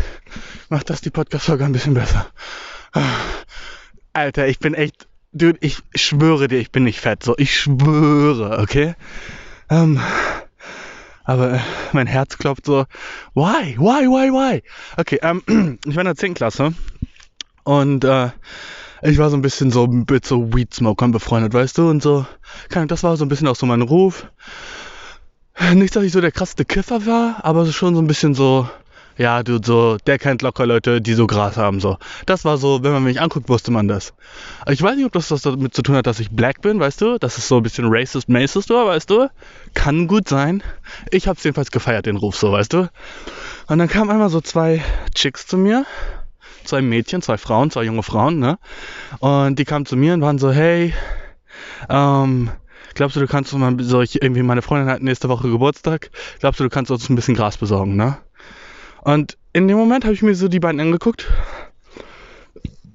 macht 0.69 0.91
das 0.91 1.01
die 1.01 1.11
Podcast-Folge 1.11 1.65
ein 1.65 1.73
bisschen 1.73 1.95
besser. 1.95 2.27
Alter, 4.13 4.49
ich 4.49 4.59
bin 4.59 4.75
echt, 4.75 5.09
dude, 5.33 5.59
ich 5.61 5.79
schwöre 5.95 6.49
dir, 6.49 6.59
ich 6.59 6.73
bin 6.73 6.85
nicht 6.85 7.01
fett. 7.01 7.23
So, 7.23 7.35
ich 7.37 7.59
schwöre, 7.59 8.59
okay? 8.59 8.95
Ähm, 9.69 10.01
aber 11.27 11.55
äh, 11.55 11.61
mein 11.93 12.07
Herz 12.07 12.39
klopft 12.39 12.67
so, 12.67 12.87
why, 13.35 13.77
why, 13.79 14.07
why, 14.07 14.31
why? 14.31 14.63
Okay, 14.97 15.19
ähm, 15.23 15.43
ich 15.85 15.95
war 15.97 16.03
in 16.03 16.07
der 16.07 16.17
10. 16.17 16.35
Klasse 16.35 16.73
und 17.65 18.05
äh, 18.05 18.31
ich 19.03 19.19
war 19.19 19.29
so 19.29 19.37
ein 19.37 19.43
bisschen 19.43 19.71
so 19.71 19.87
mit 19.87 20.25
so 20.25 20.55
Weed-Smokern 20.55 21.13
befreundet, 21.13 21.53
weißt 21.53 21.77
du, 21.79 21.91
und 21.91 22.03
so, 22.03 22.27
das 22.71 23.03
war 23.03 23.17
so 23.17 23.25
ein 23.25 23.29
bisschen 23.29 23.49
auch 23.49 23.57
so 23.57 23.67
mein 23.67 23.83
Ruf. 23.83 24.27
Nicht, 25.75 25.97
dass 25.97 26.05
ich 26.05 26.13
so 26.13 26.21
der 26.21 26.33
krasseste 26.33 26.65
Kiffer 26.65 27.07
war, 27.07 27.45
aber 27.45 27.67
schon 27.67 27.95
so 27.95 28.01
ein 28.01 28.07
bisschen 28.07 28.35
so, 28.35 28.69
ja, 29.17 29.43
du, 29.43 29.59
so, 29.63 29.97
der 30.07 30.19
kennt 30.19 30.43
locker 30.43 30.67
Leute, 30.67 31.01
die 31.01 31.15
so 31.15 31.27
Gras 31.27 31.57
haben, 31.57 31.81
so. 31.81 31.97
Das 32.27 32.45
war 32.45 32.59
so, 32.59 32.83
wenn 32.83 32.93
man 32.93 33.05
mich 33.05 33.21
anguckt, 33.21 33.49
wusste 33.49 33.71
man 33.71 33.89
das. 33.89 34.13
Ich 34.69 34.83
weiß 34.83 34.97
nicht, 34.97 35.07
ob 35.07 35.13
das 35.13 35.31
was 35.31 35.43
damit 35.43 35.75
zu 35.75 35.83
tun 35.83 35.97
hat, 35.97 36.07
dass 36.07 36.21
ich 36.21 36.31
black 36.31 36.61
bin, 36.61 36.79
weißt 36.79 37.01
du? 37.01 37.19
Das 37.19 37.39
ist 37.39 37.49
so 37.49 37.57
ein 37.57 37.63
bisschen 37.63 37.87
racist, 37.89 38.29
macist, 38.29 38.69
weißt 38.71 39.09
du? 39.09 39.29
Kann 39.75 40.07
gut 40.07 40.29
sein. 40.29 40.63
Ich 41.11 41.29
hab's 41.29 41.45
jedenfalls 41.45 41.71
gefeiert, 41.71 42.07
den 42.07 42.17
Ruf, 42.17 42.37
so, 42.37 42.53
weißt 42.53 42.73
du? 42.73 42.91
Und 43.69 43.79
dann 43.79 43.89
kamen 43.89 44.11
einmal 44.11 44.29
so 44.29 44.41
zwei 44.41 44.83
Chicks 45.15 45.47
zu 45.47 45.57
mir. 45.57 45.87
Zwei 46.65 46.83
Mädchen, 46.83 47.23
zwei 47.23 47.39
Frauen, 47.39 47.71
zwei 47.71 47.85
junge 47.85 48.03
Frauen, 48.03 48.39
ne? 48.39 48.59
Und 49.21 49.59
die 49.59 49.65
kamen 49.65 49.87
zu 49.87 49.97
mir 49.97 50.15
und 50.15 50.21
waren 50.21 50.39
so, 50.39 50.51
hey, 50.51 50.93
ähm, 51.89 52.51
glaubst 52.95 53.17
du, 53.17 53.21
du 53.21 53.27
kannst 53.27 53.53
uns 53.53 53.61
mal 53.61 53.77
so, 53.85 54.03
ich, 54.03 54.21
irgendwie 54.21 54.43
meine 54.43 54.63
Freundin 54.63 54.91
hat 54.91 55.01
nächste 55.01 55.29
Woche 55.29 55.49
Geburtstag, 55.49 56.11
glaubst 56.41 56.61
du, 56.61 56.65
du 56.65 56.71
kannst 56.71 56.91
uns 56.91 57.09
ein 57.09 57.15
bisschen 57.15 57.35
Gras 57.35 57.57
besorgen, 57.57 57.97
ne? 57.97 58.19
Und 59.07 59.39
in 59.53 59.69
dem 59.69 59.77
Moment 59.77 60.05
habe 60.05 60.15
ich 60.15 60.23
mir 60.23 60.35
so 60.35 60.49
die 60.49 60.59
beiden 60.59 60.81
angeguckt. 60.81 61.31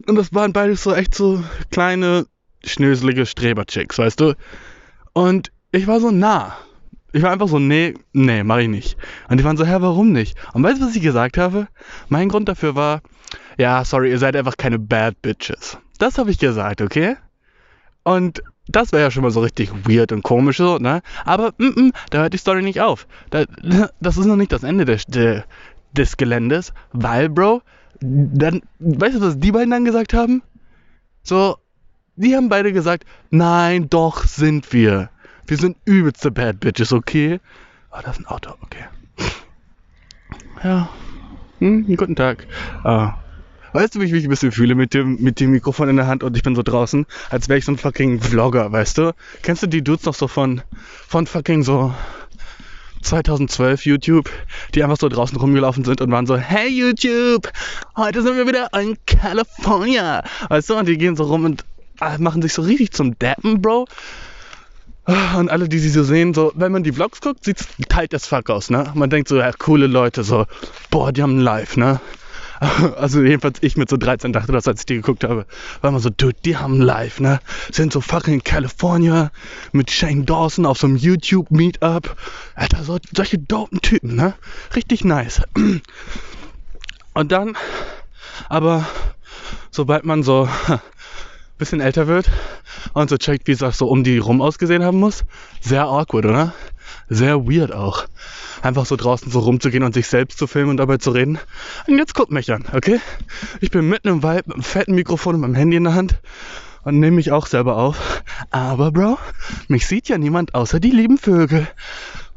Und 0.08 0.16
das 0.18 0.34
waren 0.34 0.52
beides 0.52 0.84
so 0.84 0.94
echt 0.94 1.16
so 1.16 1.42
kleine, 1.72 2.26
schnöselige 2.66 3.26
Streberchicks, 3.26 3.98
weißt 3.98 4.20
du? 4.20 4.36
Und 5.14 5.54
ich 5.72 5.88
war 5.88 6.02
so 6.02 6.12
nah. 6.12 6.58
Ich 7.14 7.24
war 7.24 7.32
einfach 7.32 7.48
so, 7.48 7.60
nee, 7.60 7.94
nee, 8.12 8.44
mach 8.44 8.58
ich 8.58 8.68
nicht. 8.68 8.98
Und 9.30 9.40
die 9.40 9.46
waren 9.46 9.56
so, 9.56 9.66
hä, 9.66 9.78
warum 9.80 10.12
nicht? 10.12 10.38
Und 10.52 10.64
weißt 10.64 10.82
du, 10.82 10.86
was 10.86 10.98
ich 10.98 11.02
gesagt 11.02 11.38
habe? 11.38 11.70
Mein 12.10 12.28
Grund 12.28 12.50
dafür 12.50 12.76
war, 12.76 13.02
ja, 13.58 13.86
sorry, 13.86 14.10
ihr 14.10 14.20
seid 14.20 14.36
einfach 14.36 14.58
keine 14.58 14.80
Bad 14.80 15.22
Bitches. 15.22 15.78
Das 15.98 16.18
habe 16.18 16.30
ich 16.30 16.40
gesagt, 16.40 16.82
okay? 16.82 17.16
Und 18.04 18.42
das 18.68 18.92
wäre 18.92 19.04
ja 19.04 19.12
schon 19.12 19.24
mal 19.24 19.32
so 19.32 19.42
richtig 19.42 19.72
weird 19.88 20.12
und 20.12 20.24
komisch 20.24 20.58
so, 20.58 20.78
ne? 20.78 21.02
Aber 21.26 21.54
mm, 21.58 21.68
mm, 21.68 21.92
da 22.10 22.20
hört 22.20 22.34
die 22.34 22.38
Story 22.38 22.62
nicht 22.62 22.82
auf. 22.82 23.08
Da, 23.30 23.46
das 24.00 24.18
ist 24.18 24.26
noch 24.26 24.36
nicht 24.36 24.52
das 24.52 24.64
Ende 24.64 24.86
der, 24.86 25.00
der, 25.08 25.46
des 25.94 26.18
Geländes, 26.18 26.74
weil, 26.94 27.30
Bro, 27.30 27.62
dann, 28.00 28.62
weißt 28.80 29.16
du, 29.16 29.22
was 29.22 29.40
die 29.40 29.52
beiden 29.52 29.72
dann 29.72 29.86
gesagt 29.86 30.14
haben? 30.14 30.42
So, 31.24 31.58
die 32.16 32.36
haben 32.36 32.50
beide 32.50 32.74
gesagt, 32.74 33.06
nein, 33.30 33.90
doch 33.90 34.24
sind 34.26 34.72
wir. 34.74 35.10
Wir 35.48 35.58
sind 35.58 35.78
übelste 35.86 36.32
Bad 36.32 36.60
Bitches, 36.60 36.94
okay? 36.94 37.40
Oh, 37.92 38.00
das 38.04 38.18
ist 38.18 38.26
ein 38.26 38.28
Auto, 38.28 38.54
okay. 38.62 38.86
Ja. 40.64 40.90
Hm, 41.60 41.86
guten 41.96 42.16
Tag. 42.16 42.48
Uh, 42.84 43.10
Weißt 43.74 43.96
du, 43.96 44.02
wie 44.02 44.06
ich 44.06 44.12
mich 44.12 44.26
ein 44.26 44.30
bisschen 44.30 44.52
fühle 44.52 44.76
mit 44.76 44.94
dem, 44.94 45.22
mit 45.22 45.40
dem 45.40 45.52
Mikrofon 45.52 45.88
in 45.88 45.96
der 45.96 46.08
Hand 46.08 46.24
und 46.24 46.36
ich 46.36 46.44
bin 46.44 46.56
so 46.56 46.64
draußen, 46.64 47.06
als 47.30 47.48
wäre 47.48 47.58
ich 47.58 47.66
so 47.66 47.72
ein 47.72 47.78
fucking 47.78 48.20
Vlogger, 48.20 48.72
weißt 48.72 48.98
du? 48.98 49.16
Kennst 49.44 49.64
du 49.64 49.68
die 49.68 49.84
Dudes 49.84 50.06
noch 50.06 50.14
so 50.14 50.28
von, 50.28 50.62
von 51.08 51.26
fucking 51.26 51.64
so 51.64 51.94
2012 53.02 53.86
YouTube, 53.86 54.30
die 54.74 54.84
einfach 54.84 54.98
so 54.98 55.10
draußen 55.10 55.38
rumgelaufen 55.38 55.84
sind 55.84 56.02
und 56.02 56.12
waren 56.12 56.26
so, 56.26 56.38
hey 56.38 56.68
YouTube, 56.68 57.52
heute 57.96 58.22
sind 58.22 58.38
wir 58.38 58.48
wieder 58.48 58.70
in 58.80 58.98
California. 59.06 60.24
Weißt 60.50 60.70
du, 60.70 60.76
und 60.78 60.88
die 60.88 60.98
gehen 60.98 61.16
so 61.16 61.24
rum 61.24 61.46
und 61.46 61.64
äh, 62.02 62.18
machen 62.18 62.42
sich 62.42 62.54
so 62.54 62.62
richtig 62.62 62.92
zum 62.92 63.18
Dappen, 63.20 63.62
Bro. 63.62 63.88
Und 65.38 65.50
alle, 65.50 65.68
die 65.68 65.80
sie 65.80 65.90
so 65.90 66.04
sehen, 66.04 66.34
so, 66.34 66.52
wenn 66.56 66.72
man 66.72 66.84
die 66.84 66.92
Vlogs 66.92 67.22
guckt, 67.22 67.44
sieht's 67.44 67.68
tight 67.90 68.14
as 68.14 68.28
fuck 68.28 68.50
aus, 68.50 68.70
ne? 68.70 68.92
Man 68.94 69.10
denkt 69.10 69.30
so, 69.30 69.38
ja, 69.38 69.52
coole 69.52 69.88
Leute, 69.88 70.24
so, 70.24 70.46
boah, 70.92 71.12
die 71.12 71.24
haben 71.24 71.40
Live, 71.40 71.76
ne? 71.76 72.00
Also 72.98 73.22
jedenfalls 73.22 73.58
ich 73.62 73.76
mit 73.76 73.90
so 73.90 73.98
13 73.98 74.34
dachte 74.34 74.52
das, 74.52 74.68
als 74.68 74.82
ich 74.82 74.86
die 74.86 74.96
geguckt 74.96 75.24
habe, 75.24 75.46
war 75.82 75.90
immer 75.90 76.00
so, 76.00 76.10
dude, 76.10 76.36
die 76.46 76.58
haben 76.58 76.80
live, 76.80 77.20
ne? 77.20 77.40
Sind 77.72 77.92
so 77.92 78.02
fucking 78.02 78.44
California 78.44 79.32
mit 79.72 79.90
Shane 79.92 80.26
Dawson 80.26 80.66
auf 80.66 80.78
so 80.78 80.88
einem 80.88 80.96
YouTube-Meetup. 80.96 82.16
Alter, 82.56 82.84
so, 82.84 83.00
solche 83.16 83.40
dopen 83.40 83.82
Typen, 83.82 84.16
ne? 84.16 84.36
Richtig 84.76 85.04
nice. 85.04 85.42
Und 87.14 87.32
dann, 87.32 87.58
aber 88.48 88.88
sobald 89.72 90.06
man 90.06 90.24
so 90.24 90.48
bisschen 91.62 91.80
älter 91.80 92.08
wird 92.08 92.30
und 92.94 93.10
so 93.10 93.18
checkt, 93.18 93.48
wie 93.48 93.52
es 93.52 93.62
auch 93.62 93.74
so 93.74 93.88
um 93.88 94.04
die 94.04 94.18
rum 94.18 94.42
ausgesehen 94.42 94.84
haben 94.84 95.00
muss, 95.00 95.24
sehr 95.62 95.86
awkward, 95.86 96.26
oder? 96.26 96.54
Sehr 97.08 97.46
weird 97.46 97.72
auch. 97.72 98.06
Einfach 98.64 98.86
so 98.86 98.96
draußen 98.96 99.32
so 99.32 99.40
rumzugehen 99.40 99.84
und 99.84 99.94
sich 99.94 100.08
selbst 100.08 100.40
zu 100.40 100.48
filmen 100.48 100.72
und 100.72 100.78
dabei 100.78 100.98
zu 100.98 101.12
reden. 101.12 101.40
Und 101.88 101.98
jetzt 101.98 102.16
guckt 102.16 102.32
mich 102.32 102.52
an, 102.52 102.66
okay? 102.74 103.00
Ich 103.60 103.70
bin 103.70 103.88
mitten 103.88 104.08
im 104.08 104.24
Wald 104.24 104.48
mit 104.48 104.56
einem 104.56 104.64
fetten 104.64 104.96
Mikrofon 104.96 105.36
und 105.36 105.42
meinem 105.42 105.56
Handy 105.56 105.78
in 105.78 105.84
der 105.84 105.94
Hand 105.94 106.20
und 106.84 107.00
nehme 107.00 107.18
mich 107.18 107.32
auch 107.32 107.46
selber 107.46 107.78
auf. 107.78 108.24
Aber, 108.50 108.92
Bro, 108.92 109.20
mich 109.68 109.88
sieht 109.88 110.10
ja 110.10 110.18
niemand 110.18 110.56
außer 110.56 110.80
die 110.80 110.92
lieben 110.92 111.18
Vögel. 111.18 111.68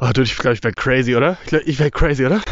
Oh, 0.06 0.08
dude, 0.08 0.24
ich 0.24 0.36
glaube, 0.36 0.54
ich 0.54 0.62
wäre 0.62 0.74
crazy, 0.74 1.16
oder? 1.16 1.38
Ich, 1.46 1.52
ich 1.52 1.78
wäre 1.78 1.90
crazy, 1.90 2.26
oder? 2.26 2.42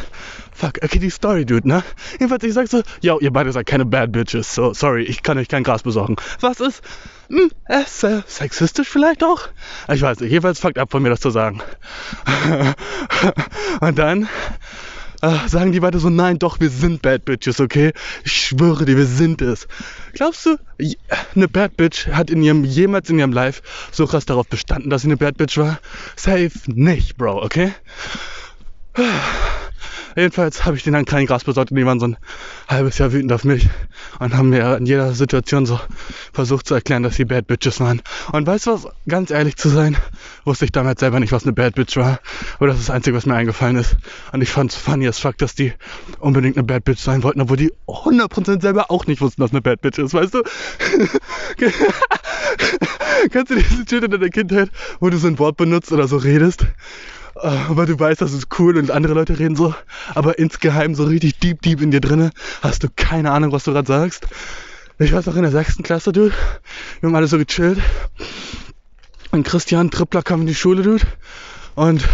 Fuck, 0.55 0.79
okay, 0.83 0.99
die 0.99 1.11
Story, 1.11 1.45
dude, 1.45 1.69
ne? 1.69 1.83
Jedenfalls, 2.13 2.43
ich 2.45 2.55
sag 2.55 2.67
so, 2.67 2.83
yo, 3.03 3.19
ihr 3.21 3.31
beide 3.31 3.53
seid 3.53 3.67
keine 3.67 3.85
Bad 3.85 4.11
Bitches, 4.11 4.55
so, 4.55 4.73
sorry, 4.73 5.03
ich 5.03 5.23
kann 5.23 5.37
euch 5.37 5.49
kein 5.49 5.63
Gras 5.63 5.83
besorgen. 5.83 6.17
Was 6.41 6.61
ist? 6.61 6.83
Hm, 7.29 7.51
ist 7.69 8.05
äh, 8.05 8.23
sexistisch 8.27 8.89
vielleicht 8.89 9.23
auch? 9.23 9.49
Ich 9.93 10.01
weiß 10.01 10.21
nicht, 10.21 10.31
jedenfalls 10.31 10.61
fuckt 10.61 10.79
ab 10.79 10.91
von 10.91 11.03
mir 11.03 11.11
das 11.11 11.21
zu 11.21 11.29
sagen. 11.29 11.61
Und 13.81 13.99
dann 13.99 14.31
äh, 15.23 15.49
sagen 15.49 15.73
die 15.73 15.81
beide 15.81 15.99
so, 15.99 16.11
nein, 16.11 16.39
doch, 16.39 16.61
wir 16.61 16.69
sind 16.69 17.01
Bad 17.01 17.25
Bitches, 17.25 17.61
okay? 17.61 17.93
Ich 18.25 18.33
schwöre 18.33 18.85
dir, 18.85 18.97
wir 18.97 19.07
sind 19.07 19.41
es. 19.41 19.69
Glaubst 20.13 20.45
du, 20.45 20.57
eine 21.35 21.49
Bad 21.49 21.77
Bitch 21.77 22.09
hat 22.09 22.29
in 22.29 22.43
ihrem, 22.43 22.65
jemals 22.65 23.09
in 23.09 23.19
ihrem 23.19 23.33
Life 23.33 23.63
so 23.93 24.07
krass 24.07 24.27
darauf 24.27 24.49
bestanden, 24.49 24.91
dass 24.91 25.03
sie 25.03 25.09
eine 25.09 25.17
Bad 25.17 25.37
Bitch 25.37 25.57
war? 25.57 25.79
Safe 26.17 26.51
nicht, 26.67 27.17
Bro, 27.17 27.43
okay? 27.43 27.73
Jedenfalls 30.17 30.65
habe 30.65 30.77
ich 30.77 30.83
denen 30.83 30.95
dann 30.95 31.05
kein 31.05 31.27
Gras 31.27 31.45
besorgt 31.45 31.71
und 31.71 31.77
die 31.77 31.87
waren 31.87 32.01
so 32.01 32.07
ein 32.07 32.17
halbes 32.69 32.99
Jahr 32.99 33.13
wütend 33.13 33.33
auf 33.33 33.45
mich 33.45 33.69
und 34.19 34.37
haben 34.37 34.51
mir 34.51 34.77
in 34.77 34.87
jeder 34.87 35.13
Situation 35.15 35.67
so 35.67 35.81
versucht 36.33 36.67
zu 36.67 36.75
erklären, 36.75 37.03
dass 37.03 37.17
sie 37.17 37.25
Bad 37.25 37.47
Bitches 37.47 37.81
waren. 37.81 38.03
Und 38.33 38.47
weißt 38.47 38.67
du 38.67 38.73
was, 38.73 38.89
ganz 39.09 39.31
ehrlich 39.31 39.57
zu 39.57 39.69
sein, 39.69 39.97
wusste 40.45 40.67
ich 40.67 40.73
damals 40.73 41.01
selber 41.01 41.21
nicht, 41.21 41.33
was 41.33 41.45
eine 41.45 41.53
Bad 41.53 41.75
Bitch 41.75 41.97
war. 41.97 42.21
Aber 42.57 42.67
das 42.67 42.79
ist 42.79 42.89
das 42.89 42.95
Einzige, 42.95 43.17
was 43.17 43.27
mir 43.27 43.35
eingefallen 43.35 43.77
ist. 43.77 43.97
Und 44.33 44.43
ich 44.43 44.51
fand 44.51 44.73
es 44.73 44.77
funny 44.77 45.07
as 45.09 45.19
fuck, 45.19 45.39
dass 45.39 45.55
die 45.55 45.73
unbedingt 46.19 46.57
eine 46.57 46.65
Bad 46.65 46.85
Bitch 46.85 47.01
sein 47.01 47.23
wollten, 47.23 47.41
obwohl 47.41 47.57
die 47.57 47.73
100% 47.87 48.61
selber 48.61 48.91
auch 48.91 49.07
nicht 49.07 49.21
wussten, 49.21 49.43
was 49.43 49.53
eine 49.53 49.63
Bad 49.63 49.81
Bitch 49.81 49.99
ist, 49.99 50.15
weißt 50.15 50.35
du? 50.35 50.43
Kennst 53.31 53.51
du 53.51 53.55
diese 53.55 53.85
Shit 53.89 54.05
in 54.05 54.11
deiner 54.11 54.29
Kindheit, 54.29 54.71
wo 55.01 55.09
du 55.11 55.17
so 55.17 55.29
ein 55.29 55.39
Wort 55.39 55.57
benutzt 55.57 55.93
oder 55.93 56.09
so 56.09 56.17
redest 56.17 56.67
weil 57.35 57.87
du 57.87 57.99
weißt, 57.99 58.21
das 58.21 58.33
ist 58.33 58.49
cool 58.59 58.77
und 58.77 58.91
andere 58.91 59.15
Leute 59.15 59.39
reden 59.39 59.57
so, 59.57 59.75
aber 60.15 60.39
insgeheim 60.39 60.95
so 60.95 61.05
richtig 61.05 61.39
deep, 61.39 61.63
deep 61.63 61.81
in 61.81 61.91
dir 61.91 62.01
drinne 62.01 62.31
hast 62.61 62.83
du 62.83 62.89
keine 62.95 63.31
Ahnung, 63.31 63.53
was 63.53 63.65
du 63.65 63.73
gerade 63.73 63.89
sagst. 63.89 64.27
Ich 64.99 65.13
weiß 65.13 65.27
auch 65.29 65.37
in 65.37 65.43
der 65.43 65.51
sechsten 65.51 65.83
Klasse, 65.83 66.13
Dude, 66.13 66.35
wir 67.01 67.09
haben 67.09 67.17
alle 67.17 67.27
so 67.27 67.39
gechillt 67.39 67.79
und 69.31 69.47
Christian 69.47 69.91
Trippler 69.91 70.23
kam 70.23 70.43
in 70.43 70.47
die 70.47 70.55
Schule, 70.55 70.83
Dude 70.83 71.05
und 71.75 72.07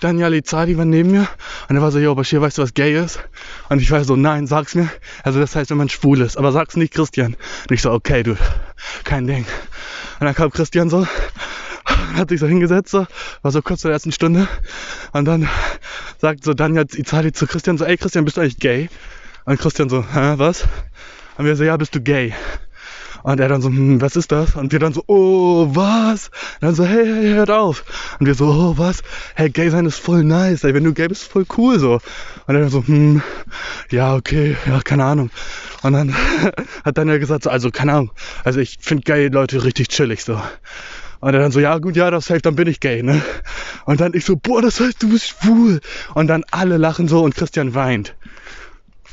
Daniel 0.00 0.34
Izadi 0.34 0.76
war 0.76 0.84
neben 0.84 1.12
mir 1.12 1.28
und 1.68 1.76
er 1.76 1.82
war 1.82 1.92
so, 1.92 1.98
yo, 1.98 2.14
Bashir, 2.14 2.40
weißt 2.40 2.58
du, 2.58 2.62
was 2.62 2.74
gay 2.74 2.98
ist? 2.98 3.20
Und 3.68 3.80
ich 3.80 3.90
war 3.90 4.02
so, 4.04 4.16
nein, 4.16 4.46
sag's 4.46 4.74
mir. 4.74 4.88
Also 5.22 5.38
das 5.38 5.54
heißt, 5.54 5.70
wenn 5.70 5.78
man 5.78 5.88
schwul 5.88 6.20
ist, 6.20 6.36
aber 6.36 6.50
sag's 6.52 6.76
nicht 6.76 6.92
Christian. 6.92 7.36
Und 7.68 7.74
ich 7.74 7.82
so, 7.82 7.92
okay, 7.92 8.24
du, 8.24 8.36
kein 9.04 9.26
Ding. 9.26 9.46
Und 10.18 10.26
dann 10.26 10.34
kam 10.34 10.50
Christian 10.50 10.90
so 10.90 11.06
hat 12.14 12.28
sich 12.28 12.40
so 12.40 12.46
hingesetzt, 12.46 12.90
so, 12.90 13.06
war 13.42 13.50
so 13.50 13.62
kurz 13.62 13.80
zur 13.80 13.90
ersten 13.90 14.12
Stunde. 14.12 14.48
Und 15.12 15.24
dann 15.24 15.48
sagt 16.18 16.44
so 16.44 16.54
Daniel 16.54 16.86
Izali 16.90 17.32
zu 17.32 17.46
Christian 17.46 17.78
so, 17.78 17.84
ey 17.84 17.96
Christian, 17.96 18.24
bist 18.24 18.36
du 18.36 18.40
eigentlich 18.40 18.58
gay? 18.58 18.88
Und 19.44 19.58
Christian 19.58 19.88
so, 19.88 20.02
hä, 20.02 20.34
was? 20.36 20.64
Und 21.38 21.44
wir 21.44 21.56
so, 21.56 21.64
ja, 21.64 21.76
bist 21.76 21.94
du 21.94 22.00
gay? 22.00 22.34
Und 23.26 23.40
er 23.40 23.48
dann 23.48 23.60
so, 23.60 23.68
hm, 23.68 24.00
was 24.00 24.14
ist 24.14 24.30
das? 24.30 24.54
Und 24.54 24.70
wir 24.70 24.78
dann 24.78 24.92
so, 24.92 25.02
oh, 25.08 25.66
was? 25.74 26.28
Und 26.28 26.62
dann 26.62 26.74
so, 26.76 26.84
hey, 26.84 27.04
hey, 27.04 27.32
hört 27.34 27.50
auf. 27.50 27.84
Und 28.20 28.26
wir 28.26 28.34
so, 28.34 28.46
oh, 28.46 28.78
was? 28.78 29.02
Hey, 29.34 29.50
gay 29.50 29.68
sein 29.68 29.84
ist 29.84 29.98
voll 29.98 30.22
nice, 30.22 30.62
ey, 30.62 30.74
wenn 30.74 30.84
du 30.84 30.92
gay 30.92 31.08
bist, 31.08 31.24
voll 31.24 31.44
cool, 31.56 31.78
so. 31.80 31.94
Und 32.46 32.54
er 32.54 32.60
dann 32.60 32.68
so, 32.68 32.86
hm, 32.86 33.22
ja, 33.90 34.14
okay, 34.14 34.56
ja, 34.66 34.80
keine 34.80 35.04
Ahnung. 35.04 35.30
Und 35.82 35.94
dann 35.94 36.14
hat 36.84 36.98
Daniel 36.98 37.18
gesagt, 37.18 37.42
so, 37.42 37.50
also, 37.50 37.72
keine 37.72 37.94
Ahnung, 37.94 38.12
also 38.44 38.60
ich 38.60 38.78
finde 38.80 39.02
gay 39.02 39.26
Leute 39.26 39.64
richtig 39.64 39.88
chillig, 39.88 40.22
so. 40.22 40.40
Und 41.20 41.34
er 41.34 41.40
dann 41.40 41.52
so, 41.52 41.60
ja 41.60 41.78
gut, 41.78 41.96
ja, 41.96 42.10
das 42.10 42.26
hilft, 42.28 42.46
dann 42.46 42.56
bin 42.56 42.68
ich 42.68 42.80
gay, 42.80 43.02
ne? 43.02 43.22
Und 43.84 44.00
dann 44.00 44.14
ich 44.14 44.24
so, 44.24 44.36
boah, 44.36 44.62
das 44.62 44.80
heißt, 44.80 45.02
du 45.02 45.10
bist 45.10 45.28
schwul. 45.28 45.80
Und 46.14 46.26
dann 46.28 46.44
alle 46.50 46.76
lachen 46.76 47.08
so 47.08 47.22
und 47.22 47.34
Christian 47.34 47.74
weint. 47.74 48.14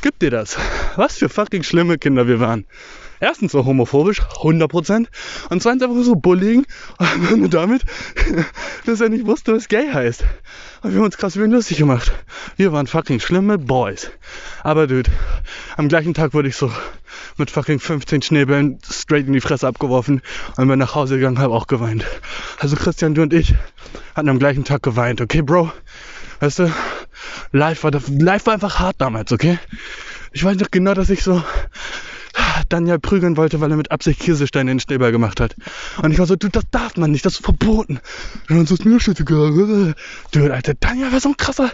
Gibt 0.02 0.22
dir 0.22 0.32
das? 0.32 0.58
Was 0.96 1.18
für 1.18 1.30
fucking 1.30 1.64
schlimme 1.64 1.98
Kinder 1.98 2.28
wir 2.28 2.40
waren. 2.40 2.66
Erstens 3.24 3.53
so 3.53 3.63
homophobisch, 3.63 4.22
100%. 4.22 5.08
Und 5.50 5.63
zweitens 5.63 5.82
einfach 5.82 6.03
so 6.03 6.15
Bullying. 6.18 6.65
Und 7.32 7.53
damit, 7.53 7.84
dass 8.86 9.00
er 9.00 9.08
nicht 9.08 9.25
wusste, 9.25 9.53
was 9.53 9.70
gay 9.70 9.89
heißt. 9.94 10.25
Und 10.82 10.92
wir 10.92 10.98
haben 10.98 11.06
uns 11.06 11.15
krass 11.15 11.38
über 11.38 11.46
ihn 11.46 11.51
lustig 11.51 11.77
gemacht. 11.77 12.12
Wir 12.58 12.74
waren 12.74 12.86
fucking 12.86 13.22
schlimme 13.22 13.58
Boys. 13.58 14.12
Aber 14.62 14.88
dude, 14.88 15.10
am 15.77 15.88
gleichen 15.88 16.13
Tag 16.13 16.34
wurde 16.34 16.50
ich 16.50 16.58
so 16.58 16.70
mit 17.38 17.50
fucking 17.50 17.80
15 17.80 18.24
Schneebällen 18.24 18.80
straight 18.86 19.25
in 19.25 19.32
die 19.32 19.39
Fresse 19.39 19.70
abgeworfen 19.70 20.22
und 20.58 20.68
bin 20.68 20.77
nach 20.77 20.94
Hause 20.94 21.15
gegangen, 21.15 21.39
habe 21.39 21.53
auch 21.53 21.68
geweint. 21.68 22.06
Also 22.60 22.75
Christian, 22.75 23.15
du 23.15 23.22
und 23.22 23.32
ich 23.32 23.56
hatten 24.15 24.27
am 24.27 24.38
gleichen 24.38 24.65
Tag 24.65 24.84
geweint, 24.84 25.22
okay, 25.22 25.42
Bro? 25.42 25.72
Weißt 26.42 26.60
du, 26.60 26.74
live 27.53 27.86
war, 27.86 27.92
live 27.92 28.46
war 28.48 28.53
einfach 28.53 28.80
hart 28.80 28.98
damals, 28.98 29.32
okay? 29.32 29.60
Ich 30.34 30.44
weiß 30.44 30.58
noch 30.58 30.72
genau, 30.72 30.94
dass 30.94 31.10
ich 31.10 31.24
so 31.24 31.42
Daniel 32.70 33.00
prügeln 33.00 33.38
wollte, 33.38 33.62
weil 33.62 33.72
er 33.72 33.78
mit 33.78 33.92
Absicht 33.92 34.20
Käsesteine 34.20 34.72
in 34.72 34.78
den 34.78 34.82
Schneeball 34.82 35.12
gemacht 35.12 35.40
hat. 35.40 35.56
Und 36.02 36.12
ich 36.12 36.20
war 36.20 36.25
so, 36.25 36.36
du, 36.36 36.50
das 36.50 36.63
darf 36.72 36.98
man 36.98 37.12
nicht, 37.12 37.25
das 37.25 37.34
ist 37.36 37.46
verboten. 37.46 38.00
Und 38.50 38.58
dann 38.58 38.66
so 38.66 38.75
ist 38.75 38.86
mir. 38.86 38.98
Dude, 40.32 40.54
Alter, 40.54 40.74
Daniel 40.74 41.12
war 41.12 41.20
so 41.20 41.30
ein 41.30 41.38
krasser. 41.38 41.72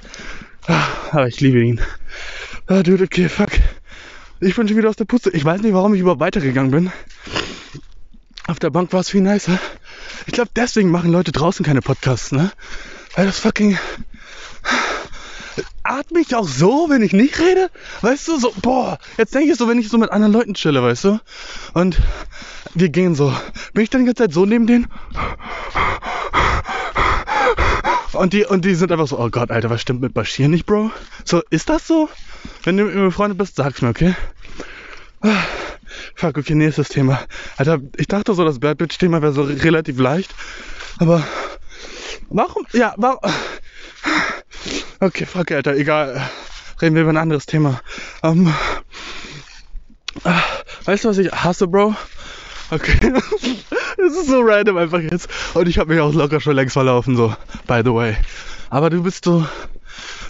Ah, 0.67 0.87
aber 1.11 1.27
ich 1.27 1.39
liebe 1.39 1.61
ihn. 1.61 1.81
Ah, 2.67 2.83
dude, 2.83 3.05
okay, 3.05 3.29
fuck. 3.29 3.49
Ich 4.41 4.55
bin 4.55 4.67
schon 4.67 4.77
wieder 4.77 4.89
aus 4.89 4.95
der 4.95 5.05
Puste. 5.05 5.29
Ich 5.31 5.43
weiß 5.43 5.61
nicht, 5.61 5.73
warum 5.73 5.93
ich 5.93 6.01
überhaupt 6.01 6.21
weitergegangen 6.21 6.71
bin. 6.71 6.91
Auf 8.47 8.59
der 8.59 8.69
Bank 8.69 8.91
war 8.93 9.01
es 9.01 9.09
viel 9.09 9.21
nicer. 9.21 9.59
Ich 10.25 10.33
glaube, 10.33 10.51
deswegen 10.55 10.89
machen 10.89 11.11
Leute 11.11 11.31
draußen 11.31 11.65
keine 11.65 11.81
Podcasts, 11.81 12.31
ne? 12.31 12.51
Weil 13.15 13.25
das 13.25 13.39
fucking. 13.39 13.77
Atme 15.89 16.19
ich 16.19 16.35
auch 16.35 16.47
so, 16.47 16.85
wenn 16.89 17.01
ich 17.01 17.13
nicht 17.13 17.39
rede? 17.39 17.71
Weißt 18.01 18.27
du, 18.27 18.39
so, 18.39 18.53
boah, 18.61 18.99
jetzt 19.17 19.33
denke 19.33 19.51
ich 19.51 19.57
so, 19.57 19.67
wenn 19.67 19.79
ich 19.79 19.89
so 19.89 19.97
mit 19.97 20.11
anderen 20.11 20.33
Leuten 20.33 20.53
chille, 20.53 20.83
weißt 20.83 21.03
du? 21.05 21.19
Und 21.73 21.99
wir 22.75 22.89
gehen 22.89 23.15
so. 23.15 23.35
Bin 23.73 23.83
ich 23.83 23.89
dann 23.89 24.01
die 24.01 24.05
ganze 24.05 24.23
Zeit 24.23 24.33
so 24.33 24.45
neben 24.45 24.67
denen? 24.67 24.87
Und 28.13 28.33
die, 28.33 28.45
und 28.45 28.65
die 28.65 28.75
sind 28.75 28.91
einfach 28.91 29.07
so, 29.07 29.19
oh 29.19 29.29
Gott, 29.29 29.49
Alter, 29.49 29.71
was 29.71 29.81
stimmt 29.81 30.01
mit 30.01 30.13
Bashir 30.13 30.47
nicht, 30.47 30.67
Bro? 30.67 30.91
So, 31.25 31.41
ist 31.49 31.69
das 31.69 31.87
so? 31.87 32.07
Wenn 32.63 32.77
du 32.77 32.83
mit 32.83 32.93
mir 32.93 33.05
befreundet 33.05 33.39
bist, 33.39 33.55
sag's 33.55 33.81
mir, 33.81 33.89
okay? 33.89 34.15
Fuck, 36.13 36.37
okay, 36.37 36.53
nächstes 36.53 36.89
Thema. 36.89 37.19
Alter, 37.57 37.79
ich 37.97 38.07
dachte 38.07 38.35
so, 38.35 38.45
das 38.45 38.59
Bad 38.59 38.77
Bitch-Thema 38.77 39.23
wäre 39.23 39.33
so 39.33 39.41
relativ 39.41 39.99
leicht. 39.99 40.35
Aber 40.99 41.23
warum? 42.29 42.67
Ja, 42.73 42.93
warum? 42.97 43.19
Okay, 45.01 45.25
fuck, 45.25 45.51
Alter, 45.51 45.75
egal. 45.75 46.21
Reden 46.81 46.95
wir 46.95 47.03
über 47.03 47.11
ein 47.11 47.17
anderes 47.17 47.45
Thema. 47.45 47.79
Ähm, 48.21 48.53
weißt 50.83 51.05
du, 51.05 51.09
was 51.09 51.17
ich 51.17 51.31
hasse, 51.31 51.67
Bro? 51.67 51.95
Okay. 52.71 53.13
Es 54.01 54.15
ist 54.15 54.27
so 54.27 54.39
random 54.41 54.77
einfach 54.77 55.01
jetzt. 55.01 55.29
Und 55.53 55.67
ich 55.67 55.77
habe 55.77 55.93
mich 55.93 55.99
auch 56.01 56.13
locker 56.13 56.39
schon 56.39 56.55
längst 56.55 56.73
verlaufen, 56.73 57.17
so, 57.17 57.35
by 57.67 57.81
the 57.83 57.93
way. 57.93 58.15
Aber 58.69 58.89
du 58.89 59.03
bist 59.03 59.25
so, 59.25 59.45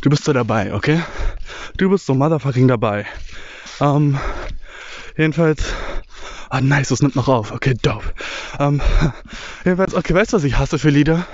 du 0.01 0.09
bist 0.09 0.23
so 0.23 0.33
dabei, 0.33 0.73
okay? 0.73 1.03
Du 1.77 1.88
bist 1.89 2.07
so 2.07 2.15
motherfucking 2.15 2.67
dabei. 2.67 3.05
Ähm, 3.79 4.17
jedenfalls. 5.15 5.63
Ah, 6.50 6.62
nice, 6.62 6.89
das 6.89 7.01
nimmt 7.01 7.15
noch 7.15 7.27
auf. 7.27 7.51
Okay, 7.51 7.75
dope. 7.79 8.06
Ähm, 8.60 8.82
okay, 9.65 10.15
weißt 10.15 10.34
du, 10.34 10.38
was 10.38 10.44
ich 10.44 10.58
hasse 10.58 10.79
für 10.79 10.89
Lieder? 10.89 11.27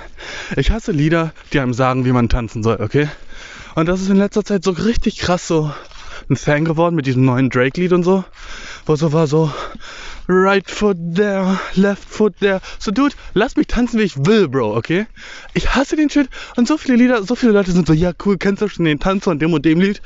Ich 0.56 0.70
hasse 0.70 0.92
Lieder, 0.92 1.32
die 1.52 1.60
einem 1.60 1.72
sagen, 1.72 2.04
wie 2.04 2.12
man 2.12 2.28
tanzen 2.28 2.62
soll, 2.62 2.78
okay? 2.80 3.08
Und 3.74 3.86
das 3.86 4.02
ist 4.02 4.10
in 4.10 4.18
letzter 4.18 4.44
Zeit 4.44 4.62
so 4.62 4.72
richtig 4.72 5.18
krass 5.18 5.48
so 5.48 5.72
ein 6.28 6.36
Fan 6.36 6.64
geworden 6.64 6.96
mit 6.96 7.06
diesem 7.06 7.24
neuen 7.24 7.50
Drake-Lied 7.50 7.92
und 7.92 8.02
so. 8.02 8.24
Wo 8.84 8.96
so 8.96 9.12
war 9.12 9.26
so, 9.26 9.52
right 10.28 10.68
foot 10.68 10.96
there, 11.14 11.58
left 11.74 12.04
foot 12.08 12.38
there. 12.40 12.60
So, 12.78 12.90
Dude, 12.90 13.14
lass 13.34 13.56
mich 13.56 13.66
tanzen, 13.66 13.98
wie 13.98 14.04
ich 14.04 14.16
will, 14.16 14.48
Bro, 14.48 14.76
okay? 14.76 15.06
Ich 15.54 15.74
hasse 15.74 15.96
den 15.96 16.10
Shit. 16.10 16.28
Und 16.56 16.66
so 16.66 16.76
viele 16.78 16.96
Lieder, 16.96 17.22
so 17.22 17.34
viele 17.34 17.52
Leute 17.52 17.72
sind 17.72 17.86
so, 17.86 17.92
ja, 17.92 18.12
cool, 18.24 18.38
kennst 18.38 18.62
du 18.62 18.68
schon 18.68 18.84
den 18.84 19.00
Tanz 19.00 19.24
von 19.24 19.38
dem 19.38 19.52
und 19.52 19.64
dem 19.64 19.80
Lied? 19.80 20.02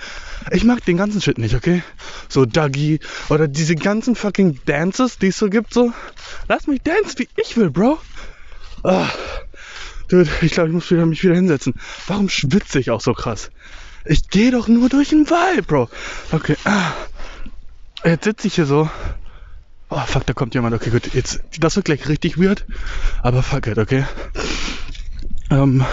Ich 0.50 0.64
mag 0.64 0.84
den 0.84 0.96
ganzen 0.96 1.20
Shit 1.20 1.38
nicht, 1.38 1.54
okay? 1.54 1.82
So 2.28 2.44
Dougie 2.44 3.00
oder 3.28 3.48
diese 3.48 3.74
ganzen 3.74 4.14
fucking 4.14 4.60
Dances, 4.66 5.18
die 5.18 5.28
es 5.28 5.38
so 5.38 5.48
gibt, 5.48 5.72
so. 5.72 5.92
Lass 6.48 6.66
mich 6.66 6.82
dance, 6.82 7.18
wie 7.18 7.28
ich 7.36 7.56
will, 7.56 7.70
Bro. 7.70 7.98
Ah. 8.82 9.08
Dude, 10.08 10.28
ich 10.42 10.52
glaube, 10.52 10.70
ich 10.70 10.74
muss 10.74 10.90
wieder, 10.90 11.06
mich 11.06 11.22
wieder 11.22 11.34
hinsetzen. 11.34 11.74
Warum 12.08 12.28
schwitze 12.28 12.80
ich 12.80 12.90
auch 12.90 13.00
so 13.00 13.14
krass? 13.14 13.50
Ich 14.04 14.28
gehe 14.28 14.50
doch 14.50 14.68
nur 14.68 14.88
durch 14.88 15.10
den 15.10 15.28
Wald, 15.30 15.66
Bro. 15.66 15.88
Okay. 16.32 16.56
Ah. 16.64 16.92
Jetzt 18.04 18.24
sitze 18.24 18.46
ich 18.46 18.54
hier 18.54 18.66
so 18.66 18.88
Oh 19.92 19.98
fuck, 20.06 20.24
da 20.24 20.32
kommt 20.34 20.54
jemand. 20.54 20.74
Okay, 20.74 20.90
gut. 20.90 21.12
Jetzt, 21.14 21.40
das 21.58 21.74
wird 21.74 21.86
gleich 21.86 22.08
richtig 22.08 22.38
weird. 22.38 22.64
Aber 23.22 23.42
fuck 23.42 23.66
it, 23.66 23.76
okay. 23.76 24.06
Ähm, 25.50 25.84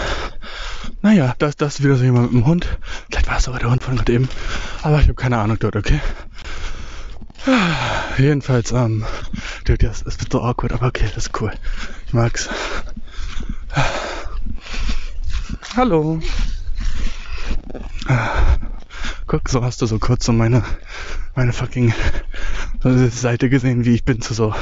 naja, 1.02 1.34
das, 1.38 1.56
das 1.56 1.74
ist 1.74 1.84
wieder 1.84 1.96
so 1.96 2.04
jemand 2.04 2.32
mit 2.32 2.42
dem 2.42 2.46
Hund. 2.46 2.78
Vielleicht 3.10 3.26
war 3.26 3.38
es 3.38 3.44
sogar 3.44 3.58
der 3.58 3.70
Hund 3.70 3.82
von 3.82 3.96
gerade 3.96 4.12
eben. 4.12 4.28
Aber 4.82 5.00
ich 5.00 5.08
habe 5.08 5.14
keine 5.14 5.38
Ahnung 5.38 5.58
dort, 5.58 5.74
okay. 5.74 6.00
Jedenfalls, 8.18 8.70
ähm, 8.70 9.04
dude, 9.64 9.86
das, 9.86 10.04
das 10.04 10.20
wird 10.20 10.30
so 10.30 10.42
awkward, 10.42 10.72
aber 10.72 10.86
okay, 10.86 11.06
das 11.12 11.26
ist 11.26 11.40
cool. 11.40 11.52
Ich 12.06 12.12
mag's. 12.12 12.48
Hallo. 15.76 16.20
Guck, 19.26 19.48
so 19.50 19.62
hast 19.62 19.82
du 19.82 19.86
so 19.86 19.98
kurz 19.98 20.24
so 20.24 20.32
meine, 20.32 20.64
meine 21.34 21.52
fucking 21.52 21.92
Seite 23.10 23.50
gesehen, 23.50 23.84
wie 23.84 23.94
ich 23.94 24.04
bin 24.04 24.22
zu 24.22 24.32
so 24.32 24.54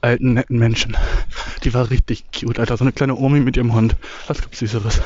alten, 0.00 0.34
netten 0.34 0.58
Menschen. 0.58 0.96
Die 1.64 1.74
war 1.74 1.90
richtig 1.90 2.26
cute, 2.32 2.60
Alter. 2.60 2.76
So 2.76 2.84
eine 2.84 2.92
kleine 2.92 3.16
Omi 3.16 3.40
mit 3.40 3.56
ihrem 3.56 3.74
Hund. 3.74 3.96
Was 4.28 4.40
gibt's 4.40 4.60
Süßeres? 4.60 5.00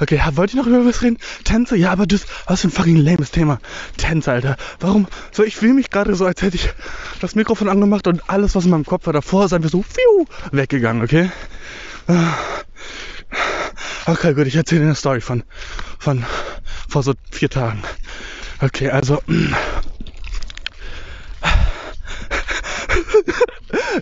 Okay, 0.00 0.16
ja, 0.16 0.34
wollt 0.36 0.54
ihr 0.54 0.60
noch 0.60 0.66
über 0.66 0.86
was 0.86 1.02
reden? 1.02 1.18
Tänze? 1.44 1.76
Ja, 1.76 1.92
aber 1.92 2.06
das, 2.06 2.24
was 2.46 2.62
für 2.62 2.68
ein 2.68 2.70
fucking 2.70 2.96
lames 2.96 3.30
Thema. 3.30 3.60
Tänze, 3.98 4.32
Alter. 4.32 4.56
Warum? 4.78 5.06
So, 5.32 5.44
ich 5.44 5.56
fühle 5.56 5.74
mich 5.74 5.90
gerade 5.90 6.14
so, 6.14 6.24
als 6.24 6.40
hätte 6.40 6.56
ich 6.56 6.70
das 7.20 7.34
Mikrofon 7.34 7.68
angemacht 7.68 8.06
und 8.06 8.30
alles, 8.30 8.54
was 8.54 8.64
in 8.64 8.70
meinem 8.70 8.86
Kopf 8.86 9.04
war 9.04 9.12
davor, 9.12 9.44
ist 9.44 9.52
einfach 9.52 9.70
so 9.70 9.82
fiu, 9.82 10.24
weggegangen, 10.52 11.02
okay? 11.02 11.30
Okay, 14.10 14.34
gut, 14.34 14.48
ich 14.48 14.56
erzähle 14.56 14.82
eine 14.82 14.96
Story 14.96 15.20
von, 15.20 15.44
von 16.00 16.24
vor 16.88 17.04
so 17.04 17.14
vier 17.30 17.48
Tagen. 17.48 17.80
Okay, 18.60 18.90
also. 18.90 19.22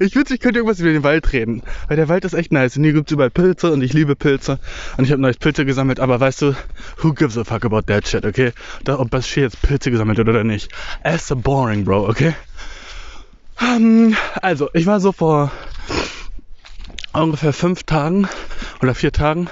ich 0.00 0.16
wünschte, 0.16 0.32
ich 0.32 0.40
könnte 0.40 0.60
irgendwas 0.60 0.80
über 0.80 0.90
den 0.90 1.02
Wald 1.02 1.30
reden. 1.34 1.62
Weil 1.88 1.98
der 1.98 2.08
Wald 2.08 2.24
ist 2.24 2.32
echt 2.32 2.52
nice. 2.52 2.78
Und 2.78 2.84
hier 2.84 2.94
gibt 2.94 3.10
es 3.10 3.12
überall 3.12 3.28
Pilze 3.28 3.70
und 3.70 3.82
ich 3.82 3.92
liebe 3.92 4.16
Pilze. 4.16 4.58
Und 4.96 5.04
ich 5.04 5.10
habe 5.12 5.20
neues 5.20 5.36
Pilze 5.36 5.66
gesammelt. 5.66 6.00
Aber 6.00 6.18
weißt 6.18 6.40
du, 6.40 6.56
who 7.02 7.12
gives 7.12 7.36
a 7.36 7.44
fuck 7.44 7.66
about 7.66 7.82
that 7.82 8.08
shit, 8.08 8.24
okay? 8.24 8.52
Da, 8.84 8.98
ob 8.98 9.10
Bashir 9.10 9.42
jetzt 9.42 9.60
Pilze 9.60 9.90
gesammelt 9.90 10.18
hat 10.18 10.26
oder 10.26 10.42
nicht. 10.42 10.72
As 11.02 11.30
a 11.30 11.34
boring, 11.34 11.84
bro, 11.84 12.08
okay? 12.08 12.34
Um, 13.60 14.16
also, 14.40 14.70
ich 14.72 14.86
war 14.86 15.00
so 15.00 15.12
vor 15.12 15.52
ungefähr 17.12 17.52
fünf 17.52 17.82
Tagen 17.82 18.26
oder 18.80 18.94
vier 18.94 19.12
Tagen 19.12 19.50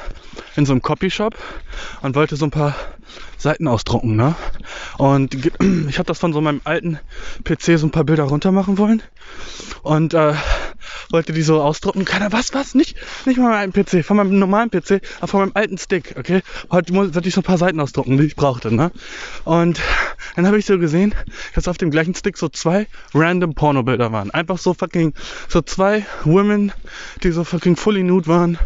in 0.56 0.66
so 0.66 0.72
einem 0.72 0.82
Copyshop 0.82 1.36
und 2.02 2.14
wollte 2.14 2.36
so 2.36 2.46
ein 2.46 2.50
paar 2.50 2.74
Seiten 3.36 3.68
ausdrucken, 3.68 4.16
ne? 4.16 4.34
Und 4.98 5.34
ich 5.88 5.98
habe 5.98 6.06
das 6.06 6.18
von 6.18 6.32
so 6.32 6.40
meinem 6.40 6.60
alten 6.64 6.98
PC 7.44 7.78
so 7.78 7.86
ein 7.86 7.90
paar 7.90 8.04
Bilder 8.04 8.24
runter 8.24 8.52
machen 8.52 8.78
wollen 8.78 9.02
und 9.82 10.14
äh, 10.14 10.34
wollte 11.10 11.32
die 11.32 11.42
so 11.42 11.62
ausdrucken. 11.62 12.04
Keiner, 12.04 12.32
was, 12.32 12.54
was? 12.54 12.74
Nicht, 12.74 12.96
nicht 13.26 13.38
mal 13.38 13.50
meinem 13.50 13.72
PC, 13.72 14.04
von 14.04 14.16
meinem 14.16 14.38
normalen 14.38 14.70
PC, 14.70 15.00
aber 15.18 15.28
von 15.28 15.40
meinem 15.40 15.52
alten 15.54 15.78
Stick, 15.78 16.14
okay? 16.18 16.42
Heute 16.70 16.94
wollte 16.94 17.28
ich 17.28 17.34
so 17.34 17.40
ein 17.40 17.44
paar 17.44 17.58
Seiten 17.58 17.80
ausdrucken, 17.80 18.18
die 18.18 18.24
ich 18.24 18.36
brauchte, 18.36 18.74
ne? 18.74 18.90
Und 19.44 19.80
dann 20.34 20.46
habe 20.46 20.58
ich 20.58 20.66
so 20.66 20.78
gesehen, 20.78 21.14
dass 21.54 21.68
auf 21.68 21.78
dem 21.78 21.90
gleichen 21.90 22.14
Stick 22.14 22.36
so 22.36 22.48
zwei 22.48 22.86
random 23.14 23.54
Pornobilder 23.54 24.12
waren. 24.12 24.30
Einfach 24.30 24.58
so 24.58 24.74
fucking, 24.74 25.14
so 25.48 25.62
zwei 25.62 26.04
Women, 26.24 26.72
die 27.22 27.30
so 27.30 27.44
fucking 27.44 27.76
fully 27.76 28.02
nude 28.02 28.26
waren. 28.26 28.58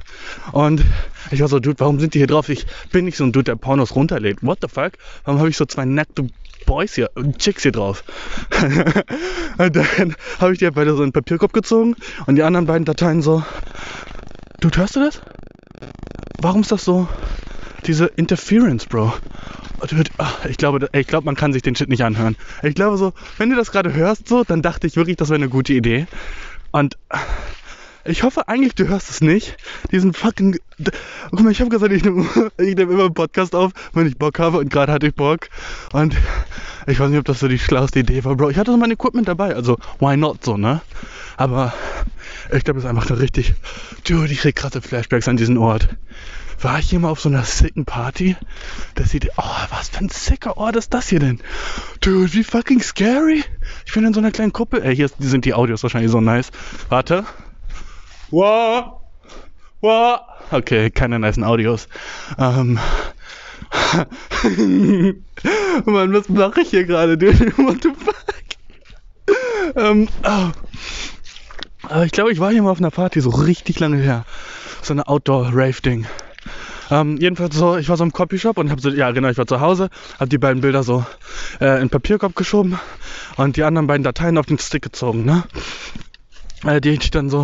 Und 0.53 0.85
ich 1.31 1.41
war 1.41 1.49
so, 1.49 1.61
Dude, 1.61 1.79
warum 1.79 2.01
sind 2.01 2.15
die 2.15 2.19
hier 2.19 2.27
drauf? 2.27 2.49
Ich 2.49 2.67
bin 2.91 3.05
nicht 3.05 3.17
so 3.17 3.25
ein 3.25 3.33
Dude, 3.33 3.45
der 3.45 3.57
Pornos 3.57 3.95
runterlädt. 3.95 4.39
What 4.43 4.59
the 4.63 4.69
fuck? 4.69 4.93
Warum 5.25 5.39
habe 5.39 5.51
ich 5.51 5.57
so 5.57 5.65
zwei 5.65 5.85
nackte 5.85 6.29
Boys 6.67 6.95
hier, 6.95 7.11
Chicks 7.39 7.63
hier 7.63 7.73
drauf. 7.73 8.05
und 9.59 9.77
dann 9.77 10.17
habe 10.39 10.53
ich 10.53 10.59
die 10.59 10.67
halt 10.67 10.75
beide 10.75 10.95
so 10.95 11.03
in 11.03 11.09
den 11.09 11.13
Papierkorb 11.13 11.53
gezogen 11.53 11.97
und 12.27 12.37
die 12.37 12.43
anderen 12.43 12.67
beiden 12.67 12.85
Dateien 12.85 13.23
so. 13.23 13.43
Du 14.61 14.71
hörst 14.75 14.97
du 14.97 15.01
das? 15.01 15.23
Warum 16.39 16.63
ist 16.63 16.73
das 16.73 16.85
so? 16.85 17.09
Diese 17.87 18.07
Interference, 18.07 18.87
Bro. 18.87 19.15
Ich 20.49 20.59
glaube, 20.59 20.89
ich 20.93 21.07
glaube, 21.07 21.25
man 21.25 21.37
kann 21.37 21.53
sich 21.53 21.63
den 21.63 21.75
Shit 21.75 21.89
nicht 21.89 22.05
anhören. 22.05 22.37
Ich 22.63 22.75
glaube 22.75 22.99
so, 22.99 23.15
wenn 23.39 23.49
du 23.49 23.57
das 23.57 23.73
gerade 23.73 23.95
hörst, 23.95 24.29
so, 24.29 24.45
dann 24.45 24.61
dachte 24.61 24.87
ich 24.87 24.97
wirklich, 24.97 25.17
das 25.17 25.31
wäre 25.31 25.37
eine 25.37 25.49
gute 25.49 25.73
Idee. 25.73 26.07
Und 26.71 26.99
ich 28.05 28.23
hoffe 28.23 28.49
eigentlich, 28.49 28.75
du 28.75 28.89
hörst 28.89 29.11
es 29.11 29.21
nicht. 29.21 29.57
Diesen 29.91 30.13
fucking. 30.13 30.59
Guck 31.31 31.41
mal, 31.41 31.53
ich 31.53 31.61
habe 31.61 31.71
gesagt, 31.71 31.93
ich 31.93 32.05
nehme 32.05 32.27
nehm 32.59 32.91
immer 32.91 33.05
einen 33.05 33.15
Podcast 33.15 33.55
auf, 33.55 33.73
wenn 33.93 34.07
ich 34.07 34.17
Bock 34.17 34.39
habe. 34.39 34.59
Und 34.59 34.71
gerade 34.71 34.93
hatte 34.93 35.07
ich 35.07 35.15
Bock. 35.15 35.49
Und 35.93 36.17
ich 36.87 36.99
weiß 36.99 37.11
nicht, 37.11 37.19
ob 37.19 37.25
das 37.25 37.41
so 37.41 37.49
die 37.49 37.59
schlauste 37.59 38.01
Idee 38.01 38.25
war, 38.25 38.37
Bro. 38.37 38.51
Ich 38.51 38.57
hatte 38.57 38.71
so 38.71 38.77
mein 38.77 38.91
Equipment 38.91 39.29
dabei. 39.29 39.55
Also, 39.55 39.77
why 39.99 40.17
not 40.17 40.45
so, 40.45 40.57
ne? 40.57 40.81
Aber 41.37 41.75
ich 42.53 42.65
glaube, 42.65 42.79
es 42.79 42.85
ist 42.85 42.91
einfach 42.91 43.09
nur 43.09 43.19
richtig. 43.19 43.55
Dude, 44.05 44.33
ich 44.33 44.41
krieg 44.41 44.57
krasse 44.57 44.81
Flashbacks 44.81 45.29
an 45.29 45.37
diesen 45.37 45.59
Ort. 45.59 45.89
War 46.63 46.79
ich 46.79 46.91
hier 46.91 47.01
mal 47.01 47.09
auf 47.09 47.21
so 47.21 47.31
einer 47.31 47.45
sicken 47.45 47.87
Party? 47.87 48.37
Das 48.95 49.11
sieht. 49.11 49.31
Oh, 49.39 49.67
was 49.71 49.89
für 49.89 49.99
ein 49.99 50.11
sicker 50.11 50.59
Ort 50.59 50.77
ist 50.77 50.93
das 50.93 51.09
hier 51.09 51.21
denn? 51.21 51.41
Dude, 52.01 52.33
wie 52.35 52.45
fucking 52.45 52.83
scary. 52.83 53.45
Ich 53.87 53.95
bin 53.95 54.05
in 54.05 54.13
so 54.13 54.21
einer 54.21 54.31
kleinen 54.31 54.53
Kuppel. 54.53 54.83
Ey, 54.83 54.95
hier 54.95 55.09
sind 55.19 55.47
die 55.47 55.55
Audios 55.55 55.83
wahrscheinlich 55.83 56.11
so 56.11 56.21
nice. 56.21 56.51
Warte. 56.91 57.25
Wow. 58.31 59.01
Wow. 59.81 60.21
Okay, 60.51 60.91
keine 60.91 61.19
nice 61.19 61.39
Audios. 61.39 61.89
Ähm. 62.39 62.79
Mann, 65.85 66.13
was 66.13 66.29
mache 66.29 66.61
ich 66.61 66.71
hier 66.71 66.85
gerade, 66.85 67.17
dude? 67.17 67.39
What 67.57 67.83
the 67.83 67.91
fuck? 67.91 68.15
Ähm, 69.77 70.09
oh. 70.25 70.51
Ich 72.05 72.13
glaube, 72.13 72.33
ich 72.33 72.41
war 72.41 72.53
hier 72.53 72.63
mal 72.63 72.71
auf 72.71 72.79
einer 72.79 72.91
Party, 72.91 73.21
so 73.21 73.31
richtig 73.31 73.81
lange 73.81 73.97
her. 73.97 74.25
So 74.83 74.93
eine 74.93 75.09
Outdoor-Rave-Ding. 75.09 76.07
Ähm, 76.91 77.17
jedenfalls 77.19 77.57
so, 77.57 77.77
ich 77.77 77.89
war 77.89 77.97
so 77.97 78.05
im 78.05 78.13
Copyshop 78.13 78.59
und 78.59 78.71
habe 78.71 78.81
so, 78.81 78.91
ja 78.91 79.13
genau, 79.13 79.29
ich 79.29 79.39
war 79.39 79.47
zu 79.47 79.61
Hause, 79.61 79.91
habe 80.19 80.29
die 80.29 80.39
beiden 80.39 80.61
Bilder 80.61 80.83
so 80.83 81.05
äh, 81.61 81.81
in 81.81 81.89
Papierkorb 81.89 82.35
geschoben 82.35 82.79
und 83.37 83.57
die 83.57 83.63
anderen 83.63 83.87
beiden 83.87 84.03
Dateien 84.03 84.39
auf 84.39 84.47
den 84.47 84.59
Stick 84.59 84.83
gezogen, 84.83 85.25
ne? 85.25 85.45
Äh, 86.65 86.81
die 86.81 86.91
ich 86.91 87.11
dann 87.11 87.31
so 87.31 87.43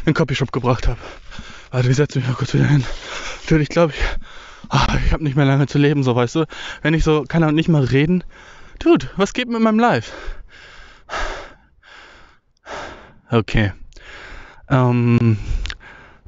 in 0.00 0.06
den 0.06 0.14
Copyshop 0.14 0.52
gebracht 0.52 0.88
habe. 0.88 0.98
Warte, 1.70 1.88
wie 1.88 1.94
setze 1.94 2.18
mich 2.18 2.28
mal 2.28 2.34
kurz 2.34 2.54
wieder 2.54 2.66
hin? 2.66 2.84
Natürlich 3.42 3.68
glaube 3.68 3.92
ich, 3.92 4.00
ach, 4.68 4.98
ich 5.04 5.12
habe 5.12 5.22
nicht 5.22 5.36
mehr 5.36 5.46
lange 5.46 5.66
zu 5.66 5.78
leben, 5.78 6.02
so 6.02 6.16
weißt 6.16 6.36
du. 6.36 6.46
Wenn 6.82 6.94
ich 6.94 7.04
so 7.04 7.24
kann 7.28 7.44
auch 7.44 7.52
nicht 7.52 7.68
mal 7.68 7.84
reden. 7.84 8.24
Dude, 8.78 9.10
was 9.16 9.32
geht 9.32 9.48
mit 9.48 9.60
meinem 9.60 9.78
Live? 9.78 10.12
Okay. 13.30 13.72
Ähm, 14.68 15.36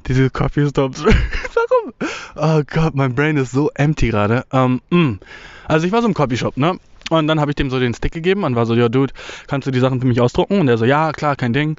diese 0.07 0.29
Coffee 0.29 0.67
Stops. 0.67 1.03
Warum? 1.03 1.93
Oh 2.35 2.63
Gott, 2.65 2.95
mein 2.95 3.15
Brain 3.15 3.37
ist 3.37 3.51
so 3.51 3.69
empty 3.75 4.09
gerade. 4.09 4.45
Ähm, 4.51 4.81
mm. 4.89 5.19
also 5.65 5.85
ich 5.85 5.91
war 5.91 6.01
so 6.01 6.07
im 6.07 6.13
Copyshop, 6.13 6.57
ne? 6.57 6.79
Und 7.09 7.27
dann 7.27 7.39
habe 7.39 7.51
ich 7.51 7.55
dem 7.55 7.69
so 7.69 7.79
den 7.79 7.93
Stick 7.93 8.13
gegeben 8.13 8.43
und 8.43 8.55
war 8.55 8.65
so, 8.65 8.75
ja, 8.75 8.89
Dude, 8.89 9.13
kannst 9.47 9.67
du 9.67 9.71
die 9.71 9.79
Sachen 9.79 9.99
für 9.99 10.07
mich 10.07 10.21
ausdrucken? 10.21 10.59
Und 10.59 10.67
er 10.67 10.77
so, 10.77 10.85
ja, 10.85 11.11
klar, 11.11 11.35
kein 11.35 11.53
Ding. 11.53 11.75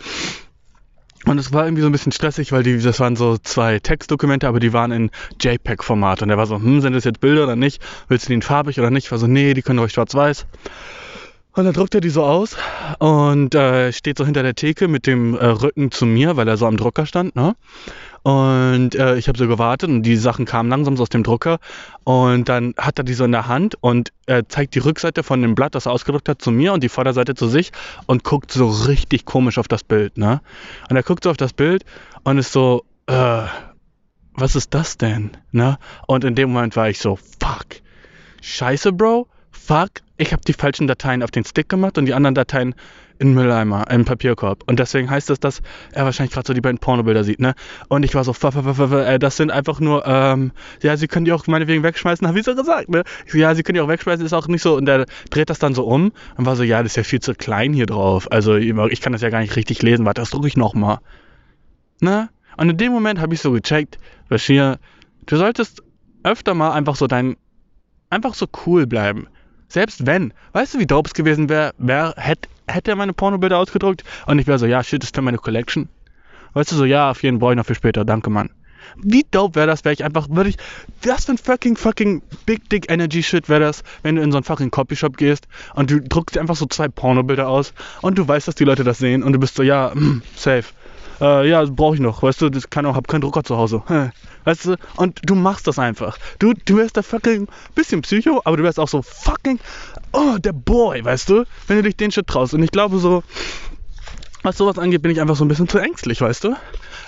Und 1.26 1.38
es 1.38 1.52
war 1.52 1.64
irgendwie 1.64 1.82
so 1.82 1.88
ein 1.88 1.92
bisschen 1.92 2.12
stressig, 2.12 2.52
weil 2.52 2.62
die, 2.62 2.78
das 2.78 3.00
waren 3.00 3.16
so 3.16 3.38
zwei 3.38 3.78
Textdokumente, 3.78 4.46
aber 4.46 4.60
die 4.60 4.72
waren 4.72 4.92
in 4.92 5.10
JPEG-Format. 5.40 6.22
Und 6.22 6.30
er 6.30 6.36
war 6.36 6.46
so, 6.46 6.56
hm, 6.56 6.80
sind 6.80 6.92
das 6.92 7.04
jetzt 7.04 7.20
Bilder 7.20 7.44
oder 7.44 7.56
nicht? 7.56 7.82
Willst 8.08 8.26
du 8.26 8.28
die 8.28 8.34
in 8.34 8.42
farbig 8.42 8.78
oder 8.78 8.90
nicht? 8.90 9.06
Ich 9.06 9.10
war 9.10 9.18
so, 9.18 9.26
nee, 9.26 9.54
die 9.54 9.62
können 9.62 9.78
euch 9.78 9.92
schwarz-weiß. 9.92 10.46
Und 11.56 11.64
dann 11.64 11.72
druckt 11.72 11.94
er 11.94 12.00
die 12.00 12.10
so 12.10 12.24
aus 12.24 12.56
und 12.98 13.54
äh, 13.54 13.92
steht 13.92 14.18
so 14.18 14.24
hinter 14.24 14.42
der 14.42 14.56
Theke 14.56 14.88
mit 14.88 15.06
dem 15.06 15.36
äh, 15.36 15.46
Rücken 15.46 15.92
zu 15.92 16.04
mir, 16.04 16.36
weil 16.36 16.48
er 16.48 16.56
so 16.56 16.66
am 16.66 16.76
Drucker 16.76 17.06
stand, 17.06 17.36
ne? 17.36 17.54
Und 18.24 18.94
äh, 18.94 19.16
ich 19.16 19.28
habe 19.28 19.36
so 19.36 19.46
gewartet 19.46 19.90
und 19.90 20.02
die 20.02 20.16
Sachen 20.16 20.46
kamen 20.46 20.70
langsam 20.70 20.96
so 20.96 21.02
aus 21.02 21.10
dem 21.10 21.22
Drucker. 21.22 21.58
Und 22.04 22.48
dann 22.48 22.74
hat 22.78 22.98
er 22.98 23.04
die 23.04 23.12
so 23.12 23.24
in 23.24 23.32
der 23.32 23.48
Hand 23.48 23.76
und 23.82 24.12
er 24.24 24.48
zeigt 24.48 24.74
die 24.74 24.78
Rückseite 24.78 25.22
von 25.22 25.42
dem 25.42 25.54
Blatt, 25.54 25.74
das 25.74 25.84
er 25.84 25.92
ausgedruckt 25.92 26.28
hat, 26.30 26.40
zu 26.40 26.50
mir 26.50 26.72
und 26.72 26.82
die 26.82 26.88
Vorderseite 26.88 27.34
zu 27.34 27.48
sich 27.48 27.70
und 28.06 28.24
guckt 28.24 28.50
so 28.50 28.66
richtig 28.66 29.26
komisch 29.26 29.58
auf 29.58 29.68
das 29.68 29.84
Bild, 29.84 30.16
ne? 30.16 30.40
Und 30.88 30.96
er 30.96 31.02
guckt 31.02 31.24
so 31.24 31.30
auf 31.30 31.36
das 31.36 31.52
Bild 31.52 31.84
und 32.22 32.38
ist 32.38 32.52
so, 32.52 32.84
äh, 33.08 33.42
was 34.34 34.56
ist 34.56 34.72
das 34.72 34.96
denn? 34.96 35.36
Ne? 35.52 35.78
Und 36.06 36.24
in 36.24 36.34
dem 36.34 36.50
Moment 36.50 36.76
war 36.76 36.88
ich 36.88 36.98
so, 36.98 37.16
fuck. 37.16 37.66
Scheiße, 38.40 38.92
Bro. 38.92 39.28
Fuck. 39.50 39.90
Ich 40.16 40.32
habe 40.32 40.42
die 40.46 40.52
falschen 40.52 40.86
Dateien 40.86 41.22
auf 41.22 41.30
den 41.30 41.44
Stick 41.44 41.68
gemacht 41.68 41.98
und 41.98 42.06
die 42.06 42.14
anderen 42.14 42.34
Dateien 42.34 42.74
in 43.18 43.34
Mülleimer, 43.34 43.90
im 43.90 44.04
Papierkorb. 44.04 44.64
Und 44.66 44.78
deswegen 44.78 45.10
heißt 45.10 45.30
es, 45.30 45.40
dass 45.40 45.62
er 45.92 46.04
wahrscheinlich 46.04 46.32
gerade 46.32 46.46
so 46.46 46.54
die 46.54 46.60
beiden 46.60 46.78
Pornobilder 46.78 47.24
sieht, 47.24 47.40
ne? 47.40 47.54
Und 47.88 48.04
ich 48.04 48.14
war 48.14 48.24
so, 48.24 48.32
äh, 48.32 49.18
das 49.18 49.36
sind 49.36 49.50
einfach 49.50 49.80
nur, 49.80 50.06
ähm, 50.06 50.52
ja, 50.82 50.96
sie 50.96 51.06
können 51.06 51.24
die 51.24 51.32
auch 51.32 51.46
meinetwegen 51.46 51.82
wegschmeißen, 51.82 52.26
habe 52.28 52.38
ich 52.38 52.44
so 52.44 52.54
gesagt, 52.54 52.88
ne? 52.88 53.04
So, 53.26 53.38
ja, 53.38 53.54
sie 53.54 53.62
können 53.62 53.74
die 53.74 53.80
auch 53.80 53.88
wegschmeißen, 53.88 54.24
ist 54.24 54.32
auch 54.32 54.48
nicht 54.48 54.62
so. 54.62 54.76
Und 54.76 54.86
der 54.86 55.06
dreht 55.30 55.50
das 55.50 55.58
dann 55.58 55.74
so 55.74 55.84
um 55.84 56.12
und 56.36 56.46
war 56.46 56.56
so, 56.56 56.62
ja, 56.62 56.82
das 56.82 56.92
ist 56.92 56.96
ja 56.96 57.02
viel 57.04 57.20
zu 57.20 57.34
klein 57.34 57.72
hier 57.72 57.86
drauf. 57.86 58.30
Also 58.30 58.56
ich 58.56 59.00
kann 59.00 59.12
das 59.12 59.22
ja 59.22 59.30
gar 59.30 59.40
nicht 59.40 59.56
richtig 59.56 59.82
lesen. 59.82 60.04
Warte, 60.04 60.20
das 60.20 60.30
drücke 60.30 60.48
ich 60.48 60.56
nochmal. 60.56 60.98
Ne? 62.00 62.28
Und 62.56 62.70
in 62.70 62.76
dem 62.76 62.92
Moment 62.92 63.20
habe 63.20 63.34
ich 63.34 63.40
so 63.40 63.52
gecheckt, 63.52 63.98
Bashir, 64.28 64.78
du 65.26 65.36
solltest 65.36 65.82
öfter 66.22 66.54
mal 66.54 66.72
einfach 66.72 66.96
so 66.96 67.06
dein, 67.06 67.36
einfach 68.10 68.34
so 68.34 68.46
cool 68.66 68.86
bleiben. 68.86 69.28
Selbst 69.74 70.06
wenn, 70.06 70.32
weißt 70.52 70.74
du, 70.74 70.78
wie 70.78 70.86
dope 70.86 71.08
es 71.08 71.14
gewesen 71.14 71.48
wäre, 71.48 71.74
wär, 71.78 72.14
hätte 72.16 72.48
hätte 72.68 72.92
er 72.92 72.96
meine 72.96 73.12
Pornobilder 73.12 73.58
ausgedruckt 73.58 74.04
und 74.24 74.38
ich 74.38 74.46
wäre 74.46 74.60
so, 74.60 74.66
ja, 74.66 74.84
shit, 74.84 75.02
ist 75.02 75.16
für 75.16 75.20
meine 75.20 75.38
Collection. 75.38 75.88
Weißt 76.52 76.70
du, 76.70 76.76
so, 76.76 76.84
ja, 76.84 77.10
auf 77.10 77.24
jeden 77.24 77.40
Fall 77.40 77.56
noch 77.56 77.66
für 77.66 77.74
später, 77.74 78.04
danke, 78.04 78.30
Mann. 78.30 78.50
Wie 79.02 79.26
dope 79.28 79.56
wäre 79.56 79.66
das, 79.66 79.84
wäre 79.84 79.92
ich 79.92 80.04
einfach, 80.04 80.28
würde 80.30 80.50
ich, 80.50 80.58
was 81.02 81.24
für 81.24 81.32
ein 81.32 81.38
fucking, 81.38 81.76
fucking 81.76 82.22
Big 82.46 82.70
Dick 82.70 82.88
Energy 82.88 83.24
Shit 83.24 83.48
wäre 83.48 83.58
das, 83.58 83.82
wenn 84.04 84.14
du 84.14 84.22
in 84.22 84.30
so 84.30 84.38
einen 84.38 84.44
fucking 84.44 84.70
Copyshop 84.70 85.16
gehst 85.16 85.48
und 85.74 85.90
du 85.90 86.00
druckst 86.00 86.38
einfach 86.38 86.54
so 86.54 86.66
zwei 86.66 86.86
Pornobilder 86.86 87.48
aus 87.48 87.74
und 88.00 88.16
du 88.16 88.28
weißt, 88.28 88.46
dass 88.46 88.54
die 88.54 88.64
Leute 88.64 88.84
das 88.84 88.98
sehen 88.98 89.24
und 89.24 89.32
du 89.32 89.40
bist 89.40 89.56
so, 89.56 89.64
ja, 89.64 89.90
mm, 89.92 90.22
safe 90.36 90.66
äh, 91.20 91.48
ja, 91.48 91.64
brauche 91.64 91.94
ich 91.94 92.00
noch, 92.00 92.22
weißt 92.22 92.42
du, 92.42 92.50
das 92.50 92.70
kann 92.70 92.86
auch, 92.86 92.94
hab 92.94 93.08
keinen 93.08 93.20
Drucker 93.20 93.44
zu 93.44 93.56
Hause. 93.56 93.82
Weißt 94.44 94.66
du, 94.66 94.76
und 94.96 95.20
du 95.24 95.34
machst 95.34 95.66
das 95.66 95.78
einfach. 95.78 96.18
Du, 96.38 96.52
du 96.52 96.76
wärst 96.76 96.98
da 96.98 97.02
fucking 97.02 97.48
bisschen 97.74 98.02
Psycho, 98.02 98.42
aber 98.44 98.58
du 98.58 98.62
wärst 98.62 98.78
auch 98.78 98.88
so 98.88 99.00
fucking, 99.00 99.58
oh, 100.12 100.36
der 100.38 100.52
Boy, 100.52 101.02
weißt 101.02 101.30
du, 101.30 101.44
wenn 101.66 101.78
du 101.78 101.84
dich 101.84 101.96
den 101.96 102.10
Shit 102.10 102.26
traust. 102.26 102.52
Und 102.52 102.62
ich 102.62 102.70
glaube 102.70 102.98
so, 102.98 103.22
was 104.42 104.58
sowas 104.58 104.78
angeht, 104.78 105.00
bin 105.00 105.10
ich 105.10 105.22
einfach 105.22 105.36
so 105.36 105.46
ein 105.46 105.48
bisschen 105.48 105.66
zu 105.66 105.78
ängstlich, 105.78 106.20
weißt 106.20 106.44
du? 106.44 106.56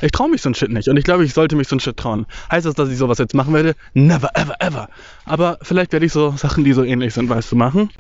Ich 0.00 0.12
traue 0.12 0.30
mich 0.30 0.40
so 0.40 0.48
ein 0.48 0.54
Shit 0.54 0.70
nicht 0.70 0.88
und 0.88 0.96
ich 0.96 1.04
glaube, 1.04 1.26
ich 1.26 1.34
sollte 1.34 1.56
mich 1.56 1.68
so 1.68 1.76
ein 1.76 1.80
Shit 1.80 1.98
trauen. 1.98 2.24
Heißt 2.50 2.64
das, 2.64 2.74
dass 2.74 2.88
ich 2.88 2.96
sowas 2.96 3.18
jetzt 3.18 3.34
machen 3.34 3.52
werde? 3.52 3.74
Never, 3.92 4.30
ever, 4.32 4.54
ever. 4.60 4.88
Aber 5.26 5.58
vielleicht 5.60 5.92
werde 5.92 6.06
ich 6.06 6.12
so 6.12 6.30
Sachen, 6.38 6.64
die 6.64 6.72
so 6.72 6.84
ähnlich 6.84 7.12
sind, 7.12 7.28
weißt 7.28 7.52
du, 7.52 7.56
machen 7.56 7.90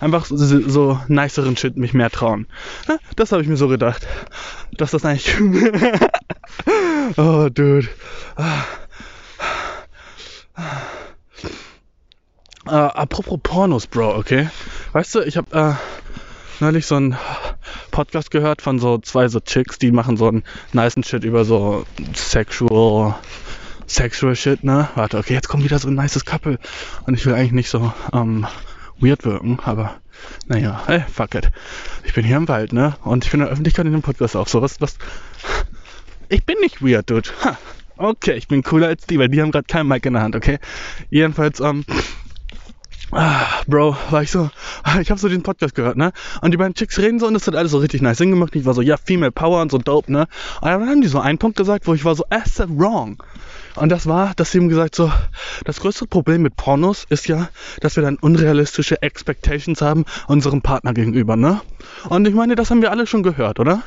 einfach 0.00 0.26
so, 0.26 0.36
so 0.36 1.00
niceren 1.08 1.56
Shit 1.56 1.76
mich 1.76 1.94
mehr 1.94 2.10
trauen. 2.10 2.46
Das 3.16 3.32
habe 3.32 3.42
ich 3.42 3.48
mir 3.48 3.56
so 3.56 3.68
gedacht. 3.68 4.06
Dass 4.76 4.90
das 4.90 5.04
eigentlich. 5.04 5.34
oh, 7.16 7.48
dude. 7.48 7.88
Uh, 12.66 12.70
apropos 12.70 13.38
Pornos, 13.42 13.86
Bro, 13.86 14.16
okay? 14.16 14.50
Weißt 14.92 15.14
du, 15.14 15.20
ich 15.20 15.38
habe 15.38 15.58
äh, 15.58 15.74
neulich 16.60 16.84
so 16.84 16.96
einen 16.96 17.16
Podcast 17.90 18.30
gehört 18.30 18.60
von 18.60 18.78
so 18.78 18.98
zwei 18.98 19.28
so 19.28 19.40
Chicks, 19.40 19.78
die 19.78 19.90
machen 19.90 20.16
so 20.18 20.28
einen 20.28 20.44
niceen 20.72 21.02
Shit 21.02 21.24
über 21.24 21.44
so 21.46 21.86
sexual 22.14 23.14
sexual 23.86 24.36
Shit, 24.36 24.64
ne? 24.64 24.88
Warte, 24.94 25.18
okay, 25.18 25.32
jetzt 25.32 25.48
kommt 25.48 25.64
wieder 25.64 25.78
so 25.78 25.88
ein 25.88 25.94
nices 25.94 26.24
Couple 26.24 26.58
und 27.06 27.14
ich 27.14 27.24
will 27.26 27.34
eigentlich 27.34 27.52
nicht 27.52 27.70
so 27.70 27.92
ähm, 28.12 28.46
weird 29.00 29.24
wirken, 29.24 29.58
aber 29.64 29.96
naja, 30.46 30.82
ey, 30.86 31.04
fuck 31.12 31.34
it. 31.34 31.50
Ich 32.04 32.14
bin 32.14 32.24
hier 32.24 32.36
im 32.36 32.48
Wald, 32.48 32.72
ne? 32.72 32.96
Und 33.02 33.24
ich 33.24 33.30
bin 33.30 33.40
in 33.40 33.46
der 33.46 33.52
Öffentlichkeit 33.52 33.86
in 33.86 33.92
dem 33.92 34.02
Podcast 34.02 34.36
auch 34.36 34.48
so. 34.48 34.62
Was, 34.62 34.80
was? 34.80 34.96
Ich 36.28 36.44
bin 36.44 36.56
nicht 36.60 36.82
weird, 36.82 37.08
dude. 37.08 37.30
Ha. 37.44 37.56
Okay, 37.96 38.34
ich 38.34 38.46
bin 38.46 38.62
cooler 38.62 38.88
als 38.88 39.06
die, 39.06 39.18
weil 39.18 39.28
die 39.28 39.42
haben 39.42 39.50
gerade 39.50 39.66
keinen 39.66 39.88
Mic 39.88 40.06
in 40.06 40.12
der 40.12 40.22
Hand, 40.22 40.36
okay? 40.36 40.58
Jedenfalls, 41.10 41.58
ähm, 41.60 41.84
Ah, 43.10 43.62
Bro, 43.66 43.96
war 44.10 44.22
ich 44.22 44.30
so, 44.30 44.50
ich 45.00 45.10
habe 45.10 45.18
so 45.18 45.28
den 45.30 45.42
Podcast 45.42 45.74
gehört, 45.74 45.96
ne? 45.96 46.12
Und 46.42 46.50
die 46.50 46.58
beiden 46.58 46.74
Chicks 46.74 46.98
reden 46.98 47.18
so 47.18 47.26
und 47.26 47.32
das 47.32 47.46
hat 47.46 47.54
alles 47.54 47.72
so 47.72 47.78
richtig 47.78 48.02
nice 48.02 48.18
hingemacht. 48.18 48.54
Ich 48.54 48.66
war 48.66 48.74
so, 48.74 48.82
ja, 48.82 48.98
Female 48.98 49.32
Power 49.32 49.62
und 49.62 49.70
so 49.70 49.78
dope, 49.78 50.12
ne? 50.12 50.26
Und 50.60 50.68
dann 50.68 50.86
haben 50.86 51.00
die 51.00 51.08
so 51.08 51.18
einen 51.18 51.38
Punkt 51.38 51.56
gesagt, 51.56 51.86
wo 51.86 51.94
ich 51.94 52.04
war 52.04 52.14
so, 52.14 52.24
that's 52.28 52.60
wrong. 52.68 53.22
Und 53.78 53.90
das 53.90 54.06
war, 54.06 54.32
dass 54.34 54.50
sie 54.50 54.58
ihm 54.58 54.68
gesagt 54.68 54.94
so, 54.94 55.12
das 55.64 55.80
größte 55.80 56.06
Problem 56.06 56.42
mit 56.42 56.56
Pornos 56.56 57.06
ist 57.08 57.28
ja, 57.28 57.48
dass 57.80 57.96
wir 57.96 58.02
dann 58.02 58.16
unrealistische 58.16 59.00
Expectations 59.02 59.80
haben 59.80 60.04
unserem 60.26 60.62
Partner 60.62 60.92
gegenüber, 60.92 61.36
ne? 61.36 61.60
Und 62.08 62.26
ich 62.26 62.34
meine, 62.34 62.56
das 62.56 62.70
haben 62.70 62.82
wir 62.82 62.90
alle 62.90 63.06
schon 63.06 63.22
gehört, 63.22 63.60
oder? 63.60 63.82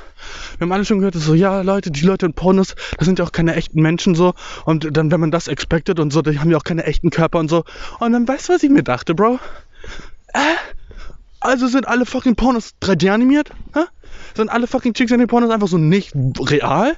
Wir 0.58 0.66
haben 0.66 0.72
alle 0.72 0.86
schon 0.86 1.00
gehört, 1.00 1.16
so, 1.16 1.34
ja, 1.34 1.62
Leute, 1.62 1.92
die 1.92 2.06
Leute 2.06 2.26
in 2.26 2.34
Pornos, 2.34 2.76
das 2.98 3.06
sind 3.06 3.20
ja 3.20 3.26
auch 3.26 3.32
keine 3.32 3.56
echten 3.56 3.82
Menschen 3.82 4.16
so. 4.16 4.34
Und 4.66 4.96
dann, 4.96 5.12
wenn 5.12 5.20
man 5.20 5.32
das 5.32 5.48
expected 5.48 6.00
und 6.00 6.14
so, 6.14 6.22
die 6.22 6.40
haben 6.40 6.50
ja 6.50 6.58
auch 6.58 6.64
keine 6.64 6.86
echten 6.86 7.10
Körper 7.10 7.40
und 7.40 7.50
so. 7.50 7.64
Und 8.00 8.14
dann 8.14 8.28
weißt 8.28 8.50
du, 8.50 8.54
was 8.54 8.64
ich 8.64 8.70
mir 8.70 8.84
dachte, 8.84 9.14
Bro? 9.14 9.40
Äh? 10.34 10.40
Also 11.42 11.68
sind 11.68 11.88
alle 11.88 12.06
fucking 12.06 12.36
Pornos 12.36 12.76
3D 12.82 13.12
animiert? 13.12 13.50
Hä? 13.74 13.82
Sind 14.36 14.50
alle 14.50 14.68
fucking 14.68 14.94
Chicks 14.94 15.12
in 15.12 15.20
den 15.20 15.28
Pornos 15.28 15.50
einfach 15.50 15.68
so 15.68 15.78
nicht 15.78 16.14
real? 16.40 16.96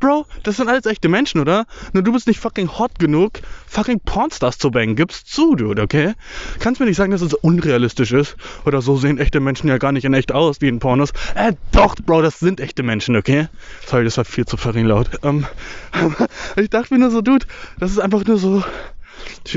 Bro, 0.00 0.26
das 0.42 0.56
sind 0.56 0.68
alles 0.68 0.86
echte 0.86 1.08
Menschen, 1.08 1.40
oder? 1.40 1.66
Nur 1.92 2.02
du 2.02 2.12
bist 2.12 2.26
nicht 2.26 2.40
fucking 2.40 2.68
hot 2.78 2.98
genug, 2.98 3.40
fucking 3.66 4.00
Pornstars 4.00 4.56
zu 4.56 4.70
bangen. 4.70 4.96
Gib's 4.96 5.24
zu, 5.24 5.54
dude, 5.54 5.82
okay? 5.82 6.14
Kannst 6.58 6.80
mir 6.80 6.86
nicht 6.86 6.96
sagen, 6.96 7.12
dass 7.12 7.20
es 7.20 7.34
unrealistisch 7.34 8.12
ist. 8.12 8.36
Oder 8.64 8.80
so 8.80 8.96
sehen 8.96 9.18
echte 9.18 9.40
Menschen 9.40 9.68
ja 9.68 9.76
gar 9.76 9.92
nicht 9.92 10.06
in 10.06 10.14
echt 10.14 10.32
aus 10.32 10.62
wie 10.62 10.68
in 10.68 10.78
Pornos. 10.78 11.10
Äh, 11.34 11.52
doch, 11.72 11.94
Bro, 11.96 12.22
das 12.22 12.38
sind 12.38 12.60
echte 12.60 12.82
Menschen, 12.82 13.14
okay? 13.14 13.48
Sorry, 13.86 14.04
das 14.04 14.16
war 14.16 14.24
viel 14.24 14.46
zu 14.46 14.56
fucking 14.56 14.86
laut. 14.86 15.10
Ähm, 15.22 15.46
ich 16.56 16.70
dachte 16.70 16.94
mir 16.94 17.00
nur 17.00 17.10
so, 17.10 17.20
dude, 17.20 17.44
das 17.78 17.90
ist 17.90 17.98
einfach 17.98 18.24
nur 18.24 18.38
so 18.38 18.64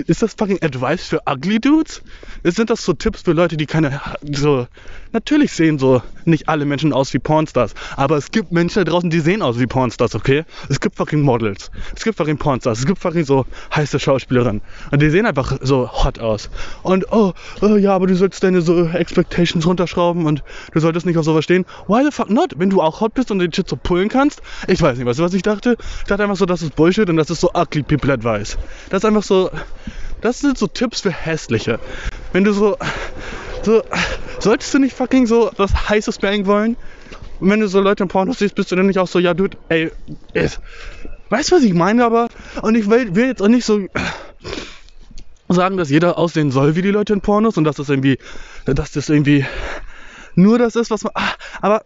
ist 0.07 0.21
das 0.21 0.33
fucking 0.33 0.61
Advice 0.61 1.07
für 1.07 1.21
Ugly 1.29 1.59
Dudes? 1.59 2.01
Sind 2.43 2.69
das 2.69 2.83
so 2.83 2.93
Tipps 2.93 3.21
für 3.21 3.33
Leute, 3.33 3.57
die 3.57 3.65
keine 3.65 4.01
so 4.31 4.67
natürlich 5.13 5.51
sehen 5.51 5.79
so 5.79 6.01
nicht 6.25 6.49
alle 6.49 6.65
Menschen 6.65 6.91
aus 6.91 7.13
wie 7.13 7.19
Pornstars, 7.19 7.73
aber 7.95 8.17
es 8.17 8.31
gibt 8.31 8.51
Menschen 8.51 8.83
da 8.83 8.91
draußen, 8.91 9.09
die 9.09 9.19
sehen 9.19 9.41
aus 9.41 9.59
wie 9.59 9.67
Pornstars, 9.67 10.15
okay? 10.15 10.43
Es 10.69 10.79
gibt 10.79 10.95
fucking 10.95 11.21
Models, 11.21 11.69
es 11.95 12.03
gibt 12.03 12.17
fucking 12.17 12.37
Pornstars, 12.37 12.79
es 12.79 12.85
gibt 12.85 12.99
fucking 12.99 13.23
so 13.23 13.45
heiße 13.75 13.99
Schauspielerinnen 13.99 14.61
und 14.91 15.01
die 15.01 15.09
sehen 15.09 15.25
einfach 15.25 15.57
so 15.61 15.89
hot 15.91 16.19
aus. 16.19 16.49
Und 16.81 17.11
oh, 17.11 17.33
oh 17.61 17.75
ja, 17.75 17.93
aber 17.93 18.07
du 18.07 18.15
sollst 18.15 18.43
deine 18.43 18.61
so 18.61 18.87
Expectations 18.87 19.65
runterschrauben 19.65 20.25
und 20.25 20.43
du 20.73 20.79
solltest 20.79 21.05
nicht 21.05 21.17
auf 21.17 21.25
sowas 21.25 21.43
stehen. 21.43 21.65
Why 21.87 22.03
the 22.03 22.11
fuck 22.11 22.29
not? 22.29 22.53
Wenn 22.57 22.69
du 22.69 22.81
auch 22.81 22.99
hot 23.01 23.13
bist 23.13 23.29
und 23.31 23.39
den 23.39 23.53
Shit 23.53 23.69
so 23.69 23.75
pullen 23.75 24.09
kannst? 24.09 24.41
Ich 24.67 24.81
weiß 24.81 24.97
nicht, 24.97 25.05
weißt 25.05 25.19
du, 25.19 25.23
was 25.23 25.33
ich 25.33 25.43
dachte? 25.43 25.77
Ich 25.99 26.05
dachte 26.05 26.23
einfach 26.23 26.37
so, 26.37 26.45
das 26.45 26.61
ist 26.61 26.75
Bullshit 26.75 27.09
und 27.09 27.17
das 27.17 27.29
ist 27.29 27.41
so 27.41 27.51
ugly 27.53 27.83
people 27.83 28.11
advice. 28.11 28.57
Das 28.89 29.03
ist 29.03 29.05
einfach 29.05 29.23
so 29.23 29.51
das 30.21 30.39
sind 30.39 30.57
so 30.57 30.67
Tipps 30.67 31.01
für 31.01 31.11
Hässliche. 31.11 31.79
Wenn 32.31 32.43
du 32.43 32.53
so, 32.53 32.77
so, 33.63 33.83
solltest 34.39 34.73
du 34.73 34.79
nicht 34.79 34.95
fucking 34.95 35.27
so 35.27 35.51
was 35.57 35.89
Heißes 35.89 36.19
bangen 36.19 36.45
wollen? 36.45 36.77
Und 37.39 37.49
wenn 37.49 37.59
du 37.59 37.67
so 37.67 37.81
Leute 37.81 38.03
im 38.03 38.09
Porno 38.09 38.33
siehst, 38.33 38.55
bist 38.55 38.71
du 38.71 38.75
dann 38.75 38.87
nicht 38.87 38.99
auch 38.99 39.07
so, 39.07 39.19
ja, 39.19 39.33
dude, 39.33 39.57
ey, 39.69 39.91
ist, 40.33 40.61
weißt 41.29 41.51
du, 41.51 41.55
was 41.55 41.63
ich 41.63 41.73
meine, 41.73 42.05
aber, 42.05 42.29
und 42.61 42.75
ich 42.75 42.89
will, 42.89 43.15
will 43.15 43.27
jetzt 43.27 43.41
auch 43.41 43.47
nicht 43.47 43.65
so 43.65 43.81
sagen, 45.49 45.77
dass 45.77 45.89
jeder 45.89 46.17
aussehen 46.17 46.51
soll 46.51 46.75
wie 46.75 46.81
die 46.81 46.91
Leute 46.91 47.13
in 47.13 47.21
Pornos 47.21 47.57
und 47.57 47.63
dass 47.63 47.75
das 47.75 47.89
irgendwie, 47.89 48.17
dass 48.65 48.91
das 48.91 49.09
irgendwie 49.09 49.45
nur 50.35 50.57
das 50.57 50.75
ist, 50.75 50.89
was 50.89 51.03
man, 51.03 51.11
ah, 51.15 51.33
aber, 51.61 51.83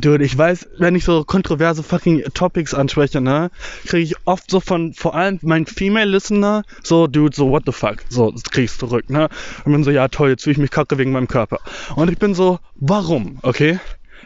Dude, 0.00 0.24
ich 0.24 0.36
weiß, 0.36 0.68
wenn 0.78 0.96
ich 0.96 1.04
so 1.04 1.24
kontroverse 1.24 1.82
fucking 1.82 2.24
Topics 2.34 2.74
anspreche, 2.74 3.20
ne, 3.20 3.50
kriege 3.86 4.02
ich 4.02 4.14
oft 4.24 4.50
so 4.50 4.60
von 4.60 4.92
vor 4.92 5.14
allem 5.14 5.38
meinen 5.42 5.66
Female 5.66 6.10
Listener 6.10 6.64
so, 6.82 7.06
Dude, 7.06 7.34
so 7.34 7.50
what 7.50 7.62
the 7.66 7.72
fuck, 7.72 8.04
so 8.08 8.34
krieg 8.50 8.64
ich's 8.64 8.78
zurück, 8.78 9.08
ne? 9.08 9.28
Und 9.64 9.72
bin 9.72 9.84
so, 9.84 9.90
ja 9.90 10.08
toll, 10.08 10.30
jetzt 10.30 10.44
fühle 10.44 10.52
ich 10.52 10.58
mich 10.58 10.70
kacke 10.70 10.98
wegen 10.98 11.12
meinem 11.12 11.28
Körper. 11.28 11.60
Und 11.94 12.10
ich 12.10 12.18
bin 12.18 12.34
so, 12.34 12.58
warum, 12.74 13.38
okay? 13.42 13.78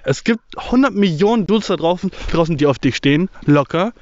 Es 0.04 0.24
gibt 0.24 0.40
100 0.56 0.94
Millionen 0.94 1.46
Dudes 1.46 1.68
da 1.68 1.76
draußen, 1.76 2.10
draußen, 2.32 2.56
die 2.56 2.66
auf 2.66 2.78
dich 2.78 2.96
stehen, 2.96 3.28
locker. 3.44 3.92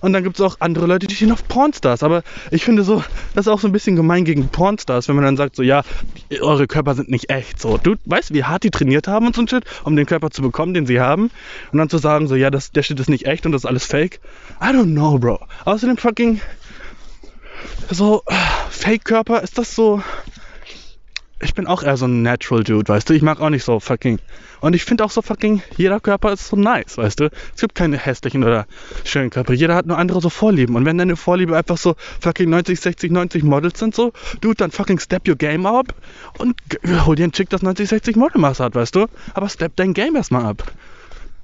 Und 0.00 0.12
dann 0.12 0.22
gibt 0.22 0.36
es 0.36 0.40
auch 0.40 0.56
andere 0.60 0.86
Leute, 0.86 1.06
die 1.06 1.14
stehen 1.14 1.32
auf 1.32 1.46
Pornstars. 1.48 2.02
Aber 2.02 2.22
ich 2.50 2.64
finde 2.64 2.82
so, 2.82 3.02
das 3.34 3.46
ist 3.46 3.52
auch 3.52 3.60
so 3.60 3.68
ein 3.68 3.72
bisschen 3.72 3.96
gemein 3.96 4.24
gegen 4.24 4.48
Pornstars, 4.48 5.08
wenn 5.08 5.16
man 5.16 5.24
dann 5.24 5.36
sagt, 5.36 5.56
so, 5.56 5.62
ja, 5.62 5.82
eure 6.40 6.66
Körper 6.66 6.94
sind 6.94 7.08
nicht 7.08 7.30
echt. 7.30 7.60
So, 7.60 7.78
du 7.78 7.94
weißt, 8.04 8.32
wie 8.34 8.44
hart 8.44 8.64
die 8.64 8.70
trainiert 8.70 9.08
haben 9.08 9.26
und 9.26 9.34
so 9.34 9.42
ein 9.42 9.48
Shit, 9.48 9.64
um 9.84 9.96
den 9.96 10.06
Körper 10.06 10.30
zu 10.30 10.42
bekommen, 10.42 10.74
den 10.74 10.86
sie 10.86 11.00
haben. 11.00 11.30
Und 11.72 11.78
dann 11.78 11.88
zu 11.88 11.98
sagen, 11.98 12.28
so, 12.28 12.34
ja, 12.34 12.50
das, 12.50 12.72
der 12.72 12.82
Shit 12.82 13.00
ist 13.00 13.08
nicht 13.08 13.26
echt 13.26 13.46
und 13.46 13.52
das 13.52 13.62
ist 13.62 13.66
alles 13.66 13.86
fake. 13.86 14.20
I 14.60 14.66
don't 14.66 14.92
know, 14.92 15.18
Bro. 15.18 15.40
Außerdem 15.64 15.96
fucking, 15.96 16.40
so, 17.90 18.22
Fake-Körper, 18.70 19.42
ist 19.42 19.58
das 19.58 19.74
so, 19.74 20.02
ich 21.40 21.54
bin 21.54 21.66
auch 21.66 21.82
eher 21.82 21.96
so 21.96 22.06
ein 22.06 22.22
Natural 22.22 22.64
Dude, 22.64 22.88
weißt 22.88 23.10
du? 23.10 23.14
Ich 23.14 23.20
mag 23.20 23.40
auch 23.40 23.50
nicht 23.50 23.64
so 23.64 23.78
fucking. 23.78 24.18
Und 24.60 24.74
ich 24.74 24.84
finde 24.84 25.04
auch 25.04 25.10
so 25.10 25.20
fucking, 25.20 25.62
jeder 25.76 26.00
Körper 26.00 26.32
ist 26.32 26.48
so 26.48 26.56
nice, 26.56 26.96
weißt 26.96 27.20
du? 27.20 27.30
Es 27.54 27.60
gibt 27.60 27.74
keine 27.74 27.98
hässlichen 27.98 28.42
oder 28.42 28.66
schönen 29.04 29.28
Körper. 29.28 29.52
Jeder 29.52 29.74
hat 29.74 29.84
nur 29.86 29.98
andere 29.98 30.22
so 30.22 30.30
Vorlieben. 30.30 30.76
Und 30.76 30.86
wenn 30.86 30.96
deine 30.96 31.14
Vorliebe 31.14 31.54
einfach 31.54 31.76
so 31.76 31.94
fucking 32.20 32.48
90, 32.48 32.80
60, 32.80 33.12
90 33.12 33.42
Models 33.42 33.78
sind, 33.78 33.94
so, 33.94 34.12
Dude, 34.40 34.56
dann 34.56 34.70
fucking 34.70 34.98
step 34.98 35.28
your 35.28 35.36
game 35.36 35.66
up 35.66 35.94
und 36.38 36.56
hol 37.04 37.16
dir 37.16 37.24
einen 37.24 37.32
Chick, 37.32 37.50
das 37.50 37.62
90, 37.62 37.86
60 37.88 38.16
Modelmaß 38.16 38.60
hat, 38.60 38.74
weißt 38.74 38.94
du? 38.94 39.06
Aber 39.34 39.50
step 39.50 39.76
dein 39.76 39.92
Game 39.92 40.16
erstmal 40.16 40.46
ab. 40.46 40.64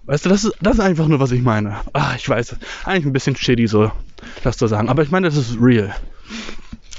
Weißt 0.06 0.24
du, 0.24 0.30
das 0.30 0.44
ist, 0.44 0.54
das 0.62 0.74
ist 0.74 0.80
einfach 0.80 1.06
nur, 1.06 1.20
was 1.20 1.32
ich 1.32 1.42
meine. 1.42 1.76
Ah, 1.92 2.14
ich 2.16 2.26
weiß, 2.28 2.56
eigentlich 2.84 3.04
ein 3.04 3.12
bisschen 3.12 3.36
shitty 3.36 3.66
so, 3.66 3.92
das 4.42 4.56
zu 4.56 4.66
sagen. 4.66 4.88
Aber 4.88 5.02
ich 5.02 5.10
meine, 5.10 5.28
das 5.28 5.36
ist 5.36 5.58
real. 5.60 5.94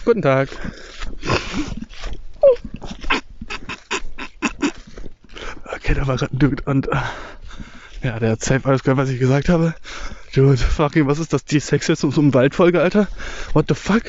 Guten 0.05 0.21
Tag. 0.21 0.49
Okay, 5.75 5.93
da 5.93 6.07
war 6.07 6.17
gerade 6.17 6.33
ein 6.33 6.39
Dude 6.39 6.63
und 6.65 6.87
äh, 6.87 6.95
ja, 8.03 8.19
der 8.19 8.31
hat 8.31 8.43
safe 8.43 8.67
alles 8.67 8.83
gehört, 8.83 8.97
was 8.97 9.09
ich 9.09 9.19
gesagt 9.19 9.49
habe. 9.49 9.73
Dude, 10.33 10.57
fucking, 10.57 11.07
was 11.07 11.19
ist 11.19 11.31
das? 11.31 11.45
Die 11.45 11.59
Sexismus 11.59 12.17
um 12.17 12.33
Waldfolge, 12.33 12.81
Alter? 12.81 13.07
What 13.53 13.65
the 13.69 13.75
fuck? 13.75 14.03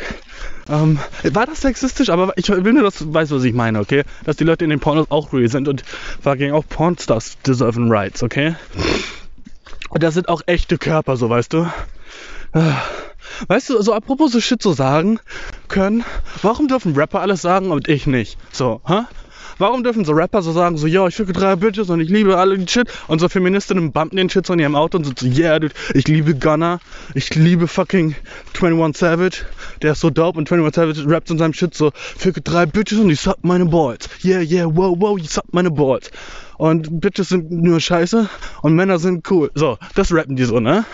Ähm, 0.69 0.99
war 1.23 1.47
das 1.47 1.61
sexistisch? 1.61 2.11
Aber 2.11 2.33
ich 2.37 2.49
will 2.49 2.73
nur, 2.73 2.83
dass 2.83 2.99
du 2.99 3.13
weißt, 3.13 3.31
was 3.31 3.45
ich 3.45 3.53
meine, 3.53 3.81
okay? 3.81 4.05
Dass 4.25 4.37
die 4.37 4.45
Leute 4.45 4.65
in 4.65 4.71
den 4.71 4.81
Pornos 4.81 5.11
auch 5.11 5.33
real 5.33 5.49
sind 5.49 5.69
und 5.69 5.83
fucking 6.23 6.53
auch 6.53 6.65
Pornstars 6.69 7.37
deserven 7.47 7.91
rights, 7.91 8.23
okay? 8.23 8.57
Und 9.91 10.03
das 10.03 10.15
sind 10.15 10.29
auch 10.29 10.43
echte 10.47 10.79
Körper, 10.79 11.17
so 11.17 11.29
weißt 11.29 11.53
du? 11.53 11.71
Weißt 13.49 13.71
du, 13.71 13.83
so 13.83 13.93
apropos 13.93 14.33
so 14.33 14.41
Shit 14.41 14.63
so 14.63 14.73
sagen 14.73 15.21
können, 15.69 16.05
warum 16.43 16.69
dürfen 16.69 16.95
Rapper 16.95 17.21
alles 17.21 17.43
sagen 17.43 17.71
und 17.71 17.89
ich 17.89 18.07
nicht? 18.07 18.39
So, 18.53 18.81
hä? 18.87 19.03
Warum 19.59 19.85
dürfen 19.85 20.05
so 20.05 20.13
Rapper 20.13 20.43
so 20.43 20.53
sagen, 20.53 20.77
so, 20.77 20.89
yo, 20.89 21.07
ich 21.07 21.15
ficke 21.15 21.33
drei 21.33 21.55
Bitches 21.55 21.89
und 21.89 22.01
ich 22.01 22.09
liebe 22.09 22.37
alle 22.37 22.57
den 22.57 22.67
Shit 22.67 22.89
und 23.07 23.21
so 23.21 23.29
Feministinnen 23.29 23.93
bumpen 23.93 24.17
den 24.17 24.29
Shit 24.29 24.47
so 24.47 24.53
in 24.53 24.59
ihrem 24.59 24.75
Auto 24.75 24.99
und 24.99 25.05
sind 25.05 25.19
so, 25.19 25.27
yeah, 25.27 25.59
dude, 25.61 25.75
ich 25.95 26.09
liebe 26.09 26.35
Gunner, 26.35 26.81
ich 27.15 27.33
liebe 27.37 27.69
fucking 27.69 28.17
21 28.55 28.99
Savage, 28.99 29.47
der 29.81 29.93
ist 29.93 30.01
so 30.01 30.11
dope 30.11 30.39
und 30.39 30.51
21 30.51 30.75
Savage 30.75 31.09
rappt 31.09 31.31
in 31.31 31.39
seinem 31.39 31.53
Shit 31.53 31.75
so, 31.75 31.93
ficke 31.95 32.41
drei 32.41 32.67
Bitches 32.67 32.99
und 32.99 33.11
ich 33.11 33.21
suck 33.21 33.39
meine 33.43 33.67
Balls. 33.67 34.09
Yeah, 34.25 34.41
yeah, 34.41 34.67
wow, 34.67 34.97
wow, 34.99 35.17
ich 35.19 35.31
suck 35.31 35.53
meine 35.53 35.71
Balls. 35.71 36.11
Und 36.59 37.01
Bitches 37.01 37.29
sind 37.29 37.51
nur 37.53 37.79
scheiße 37.79 38.29
und 38.63 38.75
Männer 38.75 38.99
sind 38.99 39.31
cool. 39.31 39.53
So, 39.55 39.79
das 39.95 40.13
rappen 40.13 40.35
die 40.35 40.45
so, 40.45 40.59
ne? 40.59 40.85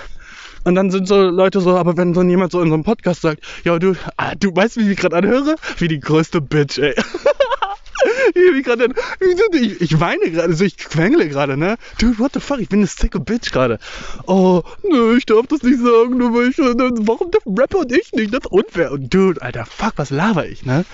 Und 0.71 0.77
dann 0.77 0.93
sind 0.93 1.09
so 1.09 1.21
Leute 1.21 1.61
so, 1.61 1.77
aber 1.77 1.97
wenn 1.97 2.15
so 2.15 2.23
jemand 2.23 2.53
so 2.53 2.61
in 2.61 2.69
so 2.69 2.75
einem 2.75 2.85
Podcast 2.85 3.23
sagt, 3.23 3.43
ja, 3.65 3.77
du, 3.81 3.97
ah, 4.17 4.37
du 4.39 4.55
weißt, 4.55 4.77
wie 4.77 4.93
ich 4.93 4.97
gerade 4.97 5.17
anhöre? 5.17 5.57
Wie 5.79 5.89
die 5.89 5.99
größte 5.99 6.41
Bitch, 6.41 6.79
ey. 6.79 6.95
ich, 8.35 8.65
grad, 8.65 8.79
ich, 9.21 9.81
ich 9.81 9.99
weine 9.99 10.31
gerade, 10.31 10.47
also 10.47 10.65
ich 10.65 10.77
quengle 10.77 11.29
gerade, 11.29 11.57
ne? 11.57 11.77
Dude, 11.99 12.21
what 12.21 12.35
the 12.35 12.39
fuck, 12.39 12.61
ich 12.61 12.69
bin 12.69 12.79
eine 12.79 12.87
sicke 12.87 13.19
Bitch 13.19 13.51
gerade. 13.51 13.81
Oh, 14.29 14.63
nö, 14.89 15.17
ich 15.17 15.27
darf 15.27 15.49
das 15.49 15.65
nicht 15.65 15.81
sagen, 15.81 16.19
nur 16.19 16.35
weil 16.35 16.51
ich, 16.51 16.59
warum 16.59 17.33
dürfen 17.33 17.59
Rapper 17.59 17.81
und 17.81 17.91
ich 17.91 18.13
nicht? 18.13 18.33
Das 18.33 18.45
ist 18.45 18.53
unfair. 18.53 18.93
Und 18.93 19.13
dude, 19.13 19.43
Alter, 19.43 19.67
fuck, 19.67 19.95
was 19.97 20.11
laber 20.11 20.47
ich, 20.47 20.65
ne? 20.65 20.85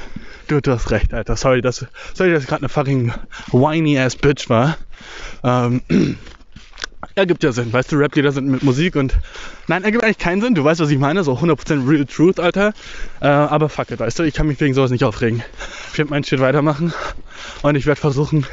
Dude, 0.48 0.62
du 0.62 0.70
hast 0.70 0.90
recht, 0.90 1.12
Alter. 1.12 1.36
Sorry, 1.36 1.60
dass, 1.60 1.84
sorry, 2.14 2.32
dass 2.32 2.44
ich 2.44 2.48
gerade 2.48 2.62
eine 2.62 2.70
fucking 2.70 3.12
whiny 3.52 3.98
ass 3.98 4.16
Bitch 4.16 4.48
war. 4.48 4.78
Ähm, 5.44 5.82
ergibt 7.14 7.42
ja 7.42 7.52
Sinn, 7.52 7.72
weißt 7.72 7.92
du, 7.92 7.96
Rap-Lieder 7.96 8.32
sind 8.32 8.48
mit 8.48 8.62
Musik 8.62 8.96
und 8.96 9.14
nein, 9.68 9.84
ergibt 9.84 10.04
eigentlich 10.04 10.18
keinen 10.18 10.40
Sinn, 10.40 10.54
du 10.54 10.64
weißt, 10.64 10.80
was 10.80 10.90
ich 10.90 10.98
meine, 10.98 11.24
so 11.24 11.34
100% 11.34 11.88
Real 11.88 12.04
Truth, 12.04 12.40
Alter, 12.40 12.72
äh, 13.20 13.26
aber 13.26 13.68
fuck 13.68 13.90
it, 13.90 14.00
weißt 14.00 14.18
du, 14.18 14.22
ich 14.22 14.34
kann 14.34 14.46
mich 14.46 14.60
wegen 14.60 14.74
sowas 14.74 14.90
nicht 14.90 15.04
aufregen. 15.04 15.42
Ich 15.92 15.98
werde 15.98 16.10
meinen 16.10 16.24
Shit 16.24 16.40
weitermachen 16.40 16.92
und 17.62 17.74
ich 17.74 17.86
werde 17.86 18.00
versuchen, 18.00 18.46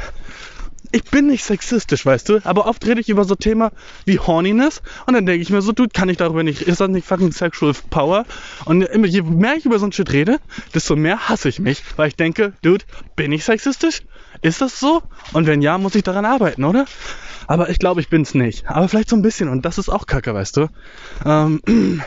ich 0.92 1.04
bin 1.06 1.28
nicht 1.28 1.44
sexistisch, 1.44 2.06
weißt 2.06 2.30
du, 2.30 2.40
aber 2.44 2.68
oft 2.68 2.86
rede 2.86 3.02
ich 3.02 3.10
über 3.10 3.26
so 3.26 3.36
Thema 3.36 3.72
wie 4.06 4.20
Horniness 4.20 4.82
und 5.08 5.16
dann 5.16 5.26
denke 5.26 5.42
ich 5.42 5.50
mir 5.50 5.62
so, 5.62 5.72
dude, 5.72 5.90
kann 5.90 6.08
ich 6.10 6.18
darüber 6.18 6.44
nicht, 6.44 6.62
ist 6.62 6.82
das 6.82 6.90
nicht 6.90 7.08
fucking 7.08 7.32
sexual 7.32 7.74
power? 7.90 8.26
Und 8.66 8.88
je 9.06 9.24
mehr 9.24 9.56
ich 9.56 9.66
über 9.66 9.80
so 9.80 9.88
ein 9.88 9.92
Shit 9.92 10.12
rede, 10.12 10.40
desto 10.74 10.96
mehr 10.96 11.30
hasse 11.30 11.50
ich 11.50 11.60
mich, 11.60 11.82
weil 11.96 12.10
ich 12.10 12.16
denke, 12.16 12.54
dude, 12.62 12.86
bin 13.16 13.32
ich 13.32 13.44
sexistisch? 13.44 14.04
Ist 14.44 14.60
das 14.60 14.78
so? 14.78 15.02
Und 15.32 15.48
wenn 15.48 15.62
ja, 15.62 15.78
muss 15.78 15.96
ich 15.96 16.04
daran 16.04 16.26
arbeiten, 16.26 16.66
oder? 16.66 16.86
Aber 17.48 17.70
ich 17.70 17.80
glaube, 17.80 18.02
ich 18.02 18.10
bin's 18.10 18.34
nicht. 18.34 18.70
Aber 18.70 18.90
vielleicht 18.90 19.10
so 19.10 19.16
ein 19.16 19.22
bisschen 19.22 19.48
und 19.48 19.64
das 19.64 19.78
ist 19.78 19.88
auch 19.88 20.06
kacke, 20.06 20.34
weißt 20.34 20.58
du? 20.58 20.68
Ähm, 21.26 21.62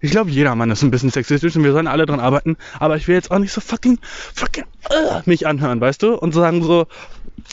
ich 0.00 0.10
glaube, 0.10 0.30
jeder 0.30 0.56
Mann 0.56 0.72
ist 0.72 0.82
ein 0.82 0.90
bisschen 0.90 1.10
sexistisch 1.10 1.54
und 1.54 1.62
wir 1.62 1.72
sollen 1.72 1.86
alle 1.86 2.06
dran 2.06 2.18
arbeiten. 2.18 2.56
Aber 2.80 2.96
ich 2.96 3.06
will 3.06 3.14
jetzt 3.14 3.30
auch 3.30 3.38
nicht 3.38 3.52
so 3.52 3.60
fucking, 3.60 4.00
fucking 4.02 4.64
uh, 4.90 5.20
mich 5.26 5.46
anhören, 5.46 5.80
weißt 5.80 6.02
du? 6.02 6.14
Und 6.14 6.34
sagen 6.34 6.62
so, 6.64 6.88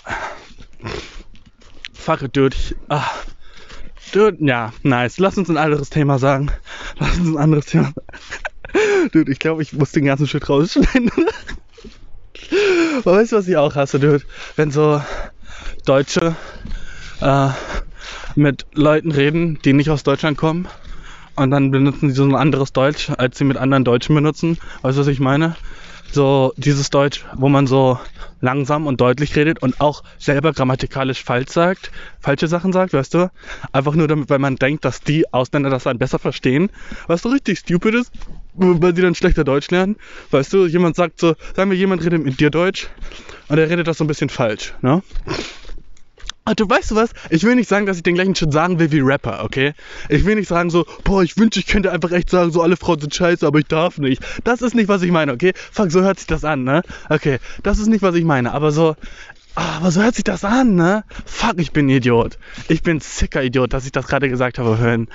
fuck 1.94 2.24
it, 2.24 2.36
dude. 2.36 2.56
Ich, 2.56 2.76
ah, 2.90 3.06
dude, 4.14 4.38
ja, 4.40 4.74
nice. 4.82 5.20
Lass 5.20 5.38
uns 5.38 5.48
ein 5.48 5.58
anderes 5.58 5.92
Thema 5.92 6.18
sagen. 6.18 6.52
Lass 6.98 7.20
uns 7.20 7.30
ein 7.30 7.38
anderes 7.38 7.68
Thema 7.68 7.94
sagen. 7.94 8.08
Dude, 9.12 9.32
ich 9.32 9.40
glaube, 9.40 9.62
ich 9.62 9.74
muss 9.74 9.92
den 9.92 10.06
ganzen 10.06 10.28
Shit 10.28 10.48
rausschneiden. 10.48 11.12
Aber 12.99 13.17
weißt 13.17 13.32
du, 13.32 13.38
was 13.38 13.47
ich 13.47 13.58
auch 13.58 13.75
hasse, 13.75 13.99
dude? 13.99 14.23
Wenn 14.56 14.71
so 14.71 15.01
Deutsche 15.86 16.36
äh, 17.21 17.49
mit 18.36 18.65
Leuten 18.73 19.12
reden, 19.12 19.60
die 19.63 19.73
nicht 19.73 19.89
aus 19.89 20.04
Deutschland 20.04 20.38
kommen. 20.38 20.67
Und 21.36 21.51
dann 21.51 21.71
benutzen 21.71 22.10
sie 22.10 22.15
so 22.15 22.23
ein 22.23 22.36
anderes 22.36 22.73
Deutsch, 22.73 23.10
als 23.17 23.38
sie 23.38 23.45
mit 23.45 23.58
anderen 23.58 23.84
Deutschen 23.84 24.15
benutzen. 24.15 24.58
Weißt 24.82 24.97
du, 24.97 25.01
was 25.01 25.08
ich 25.08 25.19
meine? 25.19 25.56
So 26.12 26.54
dieses 26.58 26.89
Deutsch, 26.89 27.26
wo 27.36 27.47
man 27.47 27.67
so 27.67 27.97
langsam 28.41 28.86
und 28.86 29.00
deutlich 29.00 29.36
redet 29.36 29.62
und 29.62 29.80
auch 29.80 30.04
selber 30.17 30.52
grammatikalisch 30.52 31.24
falsch 31.24 31.52
sagt, 31.52 31.91
falsche 32.19 32.47
Sachen 32.47 32.74
sagt, 32.74 32.93
weißt 32.93 33.13
du? 33.13 33.32
Einfach 33.71 33.95
nur 33.95 34.08
damit, 34.08 34.30
weil 34.30 34.39
man 34.39 34.58
denkt, 34.58 34.84
dass 34.84 35.02
die 35.02 35.32
Ausländer 35.32 35.69
das 35.69 35.84
dann 35.84 36.00
besser 36.00 36.19
verstehen. 36.19 36.69
Was 37.08 37.21
so 37.21 37.30
richtig 37.30 37.60
stupid 37.60 37.95
ist, 37.95 38.12
weil 38.54 38.95
sie 38.95 39.02
dann 39.02 39.15
schlechter 39.15 39.43
Deutsch 39.43 39.69
lernen. 39.71 39.95
Weißt 40.32 40.52
du, 40.52 40.65
jemand 40.65 40.97
sagt 40.97 41.19
so, 41.19 41.36
sagen 41.56 41.71
wir, 41.71 41.78
jemand 41.78 42.04
redet 42.04 42.24
mit 42.24 42.39
dir 42.39 42.50
Deutsch 42.50 42.89
und 43.47 43.58
er 43.58 43.69
redet 43.69 43.88
das 43.88 43.97
so 43.97 44.04
ein 44.04 44.08
bisschen 44.08 44.30
falsch, 44.30 44.74
ne? 44.82 45.02
Ah, 46.43 46.54
weißt 46.58 46.89
du 46.89 46.95
was? 46.95 47.12
Ich 47.30 47.43
will 47.43 47.54
nicht 47.54 47.69
sagen, 47.69 47.86
dass 47.86 47.97
ich 47.97 48.04
den 48.04 48.15
gleichen 48.15 48.34
Shit 48.36 48.51
sagen 48.51 48.80
will 48.80 48.91
wie 48.91 48.99
Rapper, 48.99 49.43
okay? 49.43 49.73
Ich 50.10 50.25
will 50.25 50.36
nicht 50.36 50.47
sagen 50.47 50.71
so, 50.71 50.86
boah, 51.04 51.21
ich 51.21 51.38
wünsche, 51.38 51.60
ich 51.60 51.67
könnte 51.67 51.91
einfach 51.91 52.12
echt 52.12 52.32
sagen, 52.32 52.51
so 52.51 52.63
alle 52.63 52.77
Frauen 52.77 52.99
sind 52.99 53.13
scheiße, 53.13 53.45
aber 53.45 53.60
ich 53.60 53.67
darf 53.67 53.99
nicht. 53.99 54.23
Das 54.43 54.63
ist 54.63 54.73
nicht, 54.73 54.88
was 54.88 55.04
ich 55.04 55.12
meine, 55.12 55.34
okay? 55.34 55.54
Fuck, 55.71 55.91
so 55.91 56.01
hört 56.01 56.17
sich 56.17 56.25
das 56.25 56.43
an, 56.43 56.63
ne? 56.63 56.82
Okay, 57.10 57.38
das 57.62 57.77
ist 57.77 57.88
nicht, 57.88 58.01
was 58.01 58.15
ich 58.15 58.23
meine, 58.23 58.54
aber 58.54 58.71
so, 58.71 58.95
aber 59.56 59.92
so 59.92 60.02
hört 60.02 60.16
sich 60.16 60.24
das 60.24 60.46
an, 60.46 60.76
ne? 60.76 61.04
Fuck, 61.26 61.56
ich 61.58 61.72
bin 61.72 61.90
Idiot. 61.90 62.38
Ich 62.70 62.84
bin 62.84 63.00
sicker 63.00 63.44
Idiot, 63.44 63.74
dass 63.74 63.86
ich 63.86 63.92
das 63.92 64.08
gerade 64.08 64.30
gesagt 64.30 64.58
habe 64.60 64.78
vorhin. 64.78 65.08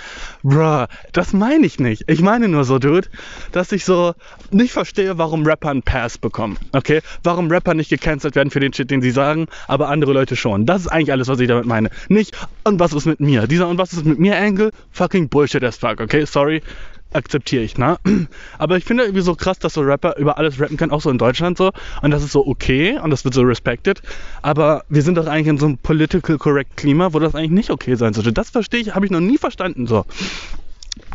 Bruh, 0.42 0.86
das 1.12 1.32
meine 1.32 1.64
ich 1.64 1.80
nicht. 1.80 2.04
Ich 2.06 2.20
meine 2.20 2.48
nur 2.48 2.64
so, 2.64 2.78
Dude, 2.78 3.08
dass 3.52 3.72
ich 3.72 3.84
so 3.84 4.14
nicht 4.50 4.72
verstehe, 4.72 5.16
warum 5.16 5.46
Rapper 5.46 5.70
einen 5.70 5.82
Pass 5.82 6.18
bekommen. 6.18 6.58
Okay? 6.72 7.00
Warum 7.22 7.50
Rapper 7.50 7.74
nicht 7.74 7.88
gecancelt 7.88 8.34
werden 8.34 8.50
für 8.50 8.60
den 8.60 8.72
Shit, 8.72 8.90
den 8.90 9.00
sie 9.00 9.10
sagen, 9.10 9.46
aber 9.68 9.88
andere 9.88 10.12
Leute 10.12 10.36
schon. 10.36 10.66
Das 10.66 10.82
ist 10.82 10.88
eigentlich 10.88 11.12
alles, 11.12 11.28
was 11.28 11.40
ich 11.40 11.48
damit 11.48 11.66
meine. 11.66 11.90
Nicht, 12.08 12.36
und 12.64 12.78
was 12.78 12.92
ist 12.92 13.06
mit 13.06 13.20
mir? 13.20 13.46
Dieser 13.46 13.68
und 13.68 13.78
was 13.78 13.92
ist 13.94 14.04
mit 14.04 14.18
mir 14.18 14.36
Angle? 14.36 14.70
Fucking 14.90 15.28
Bullshit 15.28 15.64
as 15.64 15.76
fuck, 15.78 16.00
okay? 16.00 16.26
Sorry 16.26 16.62
akzeptiere 17.12 17.62
ich, 17.62 17.78
ne? 17.78 17.98
Aber 18.58 18.76
ich 18.76 18.84
finde 18.84 19.04
irgendwie 19.04 19.22
so 19.22 19.34
krass, 19.34 19.58
dass 19.58 19.74
so 19.74 19.80
Rapper 19.80 20.16
über 20.16 20.38
alles 20.38 20.60
rappen 20.60 20.76
können, 20.76 20.92
auch 20.92 21.00
so 21.00 21.10
in 21.10 21.18
Deutschland 21.18 21.58
so. 21.58 21.72
Und 22.02 22.10
das 22.10 22.22
ist 22.22 22.32
so 22.32 22.46
okay 22.46 22.98
und 22.98 23.10
das 23.10 23.24
wird 23.24 23.34
so 23.34 23.42
respected. 23.42 24.02
Aber 24.42 24.84
wir 24.88 25.02
sind 25.02 25.16
doch 25.16 25.26
eigentlich 25.26 25.48
in 25.48 25.58
so 25.58 25.66
einem 25.66 25.78
political 25.78 26.38
correct 26.38 26.76
Klima, 26.76 27.12
wo 27.12 27.18
das 27.18 27.34
eigentlich 27.34 27.50
nicht 27.50 27.70
okay 27.70 27.94
sein 27.94 28.12
sollte. 28.12 28.32
Das 28.32 28.50
verstehe 28.50 28.80
ich, 28.80 28.94
habe 28.94 29.06
ich 29.06 29.12
noch 29.12 29.20
nie 29.20 29.38
verstanden, 29.38 29.86
so. 29.86 30.04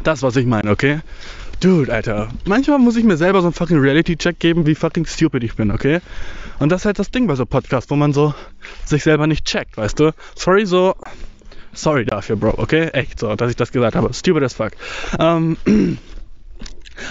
Das, 0.03 0.23
was 0.23 0.35
ich 0.35 0.45
meine, 0.45 0.71
okay? 0.71 1.01
Dude, 1.59 1.93
Alter. 1.93 2.29
Manchmal 2.45 2.79
muss 2.79 2.95
ich 2.95 3.03
mir 3.03 3.17
selber 3.17 3.41
so 3.41 3.47
einen 3.47 3.53
fucking 3.53 3.77
Reality-Check 3.77 4.39
geben, 4.39 4.65
wie 4.65 4.73
fucking 4.73 5.05
stupid 5.05 5.43
ich 5.43 5.55
bin, 5.55 5.69
okay? 5.69 6.01
Und 6.57 6.71
das 6.71 6.81
ist 6.81 6.85
halt 6.85 6.97
das 6.97 7.11
Ding 7.11 7.27
bei 7.27 7.35
so 7.35 7.45
Podcasts, 7.45 7.89
wo 7.91 7.95
man 7.95 8.13
so 8.13 8.33
sich 8.85 9.03
selber 9.03 9.27
nicht 9.27 9.45
checkt, 9.45 9.77
weißt 9.77 9.99
du? 9.99 10.11
Sorry, 10.35 10.65
so 10.65 10.95
Sorry 11.73 12.05
dafür, 12.05 12.35
Bro, 12.35 12.55
okay? 12.57 12.89
Echt 12.89 13.19
so, 13.19 13.35
dass 13.35 13.49
ich 13.49 13.55
das 13.55 13.71
gesagt 13.71 13.95
habe. 13.95 14.13
Stupid 14.13 14.43
as 14.43 14.53
fuck. 14.53 14.71
Ähm, 15.19 15.57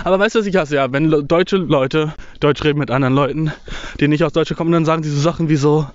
aber 0.05 0.19
weißt 0.19 0.35
du, 0.35 0.41
was 0.41 0.47
ich 0.47 0.57
hasse? 0.57 0.77
Ja, 0.77 0.93
wenn 0.93 1.11
deutsche 1.27 1.57
Leute 1.57 2.15
Deutsch 2.41 2.63
reden 2.63 2.79
mit 2.79 2.91
anderen 2.91 3.15
Leuten, 3.15 3.53
die 3.99 4.09
nicht 4.09 4.25
aus 4.25 4.33
Deutschland 4.33 4.59
kommen, 4.59 4.73
dann 4.73 4.85
sagen 4.85 5.03
sie 5.03 5.11
so 5.11 5.21
Sachen 5.21 5.49
wie 5.49 5.57
so, 5.57 5.89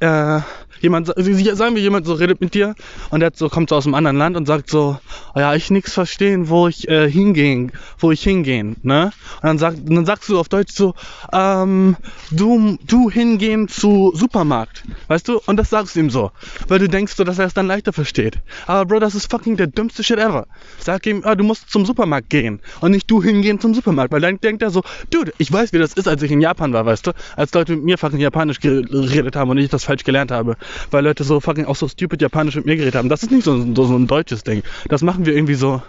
äh, 0.00 0.40
jemand, 0.84 1.08
sagen 1.08 1.74
wir, 1.74 1.82
jemand 1.82 2.06
so 2.06 2.14
redet 2.14 2.40
mit 2.40 2.54
dir 2.54 2.74
und 3.10 3.20
der 3.20 3.32
so, 3.34 3.48
kommt 3.48 3.70
so 3.70 3.76
aus 3.76 3.86
einem 3.86 3.94
anderen 3.94 4.16
Land 4.16 4.36
und 4.36 4.46
sagt 4.46 4.70
so, 4.70 4.98
oh 5.34 5.38
ja, 5.38 5.54
ich 5.54 5.70
nix 5.70 5.92
verstehen, 5.92 6.48
wo 6.48 6.68
ich 6.68 6.88
äh, 6.88 7.10
hingehen, 7.10 7.72
wo 7.98 8.12
ich 8.12 8.22
hingehen, 8.22 8.76
ne? 8.82 9.10
Und 9.42 9.44
dann, 9.48 9.58
sagt, 9.58 9.78
dann 9.84 10.06
sagst 10.06 10.28
du 10.28 10.38
auf 10.38 10.48
Deutsch 10.48 10.72
so, 10.72 10.94
ähm, 11.32 11.96
du, 12.30 12.78
du 12.86 13.10
hingehen 13.10 13.68
zu 13.68 14.12
Supermarkt, 14.14 14.84
weißt 15.08 15.26
du? 15.26 15.40
Und 15.46 15.56
das 15.56 15.70
sagst 15.70 15.96
du 15.96 16.00
ihm 16.00 16.10
so, 16.10 16.30
weil 16.68 16.78
du 16.78 16.88
denkst 16.88 17.14
so, 17.16 17.24
dass 17.24 17.38
er 17.38 17.46
es 17.46 17.54
dann 17.54 17.66
leichter 17.66 17.92
versteht. 17.92 18.38
Aber 18.66 18.84
Bro, 18.86 19.00
das 19.00 19.14
ist 19.14 19.30
fucking 19.30 19.56
der 19.56 19.66
dümmste 19.66 20.04
Shit 20.04 20.18
ever. 20.18 20.46
Sag 20.78 21.06
ihm, 21.06 21.22
ah, 21.24 21.34
du 21.34 21.44
musst 21.44 21.70
zum 21.70 21.86
Supermarkt 21.86 22.30
gehen 22.30 22.60
und 22.80 22.90
nicht 22.90 23.10
du 23.10 23.22
hingehen 23.22 23.58
zum 23.58 23.74
Supermarkt, 23.74 24.12
weil 24.12 24.20
dann 24.20 24.38
denkt 24.40 24.62
er 24.62 24.70
so, 24.70 24.82
dude, 25.10 25.32
ich 25.38 25.50
weiß, 25.50 25.72
wie 25.72 25.78
das 25.78 25.94
ist, 25.94 26.06
als 26.06 26.22
ich 26.22 26.30
in 26.30 26.40
Japan 26.40 26.72
war, 26.72 26.86
weißt 26.86 27.06
du? 27.06 27.12
Als 27.36 27.52
Leute 27.54 27.74
mit 27.74 27.84
mir 27.84 27.98
fucking 27.98 28.20
Japanisch 28.20 28.60
geredet 28.60 29.36
haben 29.36 29.50
und 29.50 29.58
ich 29.58 29.70
das 29.70 29.84
falsch 29.84 30.04
gelernt 30.04 30.30
habe, 30.30 30.56
weil 30.90 31.04
Leute 31.04 31.24
so 31.24 31.40
fucking 31.40 31.66
auch 31.66 31.76
so 31.76 31.88
stupid 31.88 32.22
Japanisch 32.22 32.56
mit 32.56 32.66
mir 32.66 32.76
geredet 32.76 32.96
haben. 32.96 33.08
Das 33.08 33.22
ist 33.22 33.30
nicht 33.30 33.44
so, 33.44 33.74
so, 33.74 33.84
so 33.84 33.96
ein 33.96 34.06
deutsches 34.06 34.44
Ding. 34.44 34.62
Das 34.88 35.02
machen 35.02 35.26
wir 35.26 35.34
irgendwie 35.34 35.54
so 35.54 35.82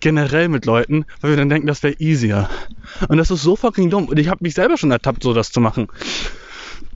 generell 0.00 0.48
mit 0.48 0.66
Leuten, 0.66 1.04
weil 1.20 1.30
wir 1.30 1.36
dann 1.36 1.48
denken, 1.48 1.66
das 1.66 1.82
wäre 1.82 1.94
easier. 1.98 2.48
Und 3.08 3.18
das 3.18 3.30
ist 3.30 3.42
so 3.42 3.56
fucking 3.56 3.90
dumm. 3.90 4.06
Und 4.06 4.18
ich 4.18 4.28
habe 4.28 4.38
mich 4.42 4.54
selber 4.54 4.76
schon 4.76 4.90
ertappt, 4.90 5.22
so 5.22 5.32
das 5.32 5.52
zu 5.52 5.60
machen. 5.60 5.88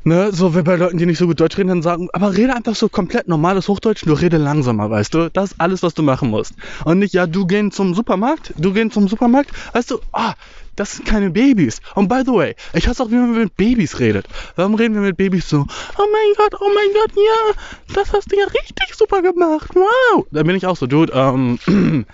Ne, 0.03 0.33
so 0.33 0.57
wie 0.57 0.63
bei 0.63 0.77
Leuten, 0.77 0.97
die 0.97 1.05
nicht 1.05 1.19
so 1.19 1.27
gut 1.27 1.41
Deutsch 1.41 1.59
reden, 1.59 1.69
dann 1.69 1.83
sagen, 1.83 2.09
aber 2.15 2.35
rede 2.35 2.57
einfach 2.57 2.75
so 2.75 2.89
komplett 2.89 3.29
normales 3.29 3.69
Hochdeutsch, 3.69 4.07
nur 4.07 4.19
rede 4.19 4.39
langsamer, 4.39 4.89
weißt 4.89 5.13
du? 5.13 5.31
Das 5.31 5.53
ist 5.53 5.61
alles, 5.61 5.83
was 5.83 5.93
du 5.93 6.03
machen 6.03 6.31
musst. 6.31 6.55
Und 6.85 7.01
nicht, 7.01 7.13
ja, 7.13 7.27
du 7.27 7.45
gehen 7.45 7.71
zum 7.71 7.95
Supermarkt, 7.95 8.55
du 8.57 8.73
gehen 8.73 8.91
zum 8.91 9.09
Supermarkt, 9.09 9.51
weißt 9.75 9.91
du, 9.91 9.99
ah, 10.13 10.33
das 10.77 10.93
sind 10.93 11.07
keine 11.07 11.31
Babys. 11.31 11.81
Und 11.95 12.09
by 12.09 12.23
the 12.25 12.33
way, 12.33 12.55
ich 12.73 12.89
hasse 12.89 13.03
auch, 13.03 13.11
wie 13.11 13.17
man 13.17 13.35
mit 13.35 13.57
Babys 13.57 13.99
redet. 13.99 14.27
Warum 14.57 14.75
reden 14.75 14.95
wir 14.95 15.03
mit 15.03 15.17
Babys 15.17 15.49
so? 15.49 15.67
Oh 15.99 16.07
mein 16.13 16.35
Gott, 16.37 16.61
oh 16.61 16.71
mein 16.75 16.93
Gott, 16.95 17.13
ja, 17.17 17.95
das 17.95 18.13
hast 18.13 18.33
du 18.33 18.37
ja 18.37 18.45
richtig 18.47 18.95
super 18.95 19.23
gemacht. 19.23 19.71
Wow. 19.75 20.27
Da 20.31 20.43
bin 20.43 20.57
ich 20.57 20.67
auch 20.67 20.77
so, 20.77 20.87
Dude, 20.87 21.13
ähm, 21.13 21.59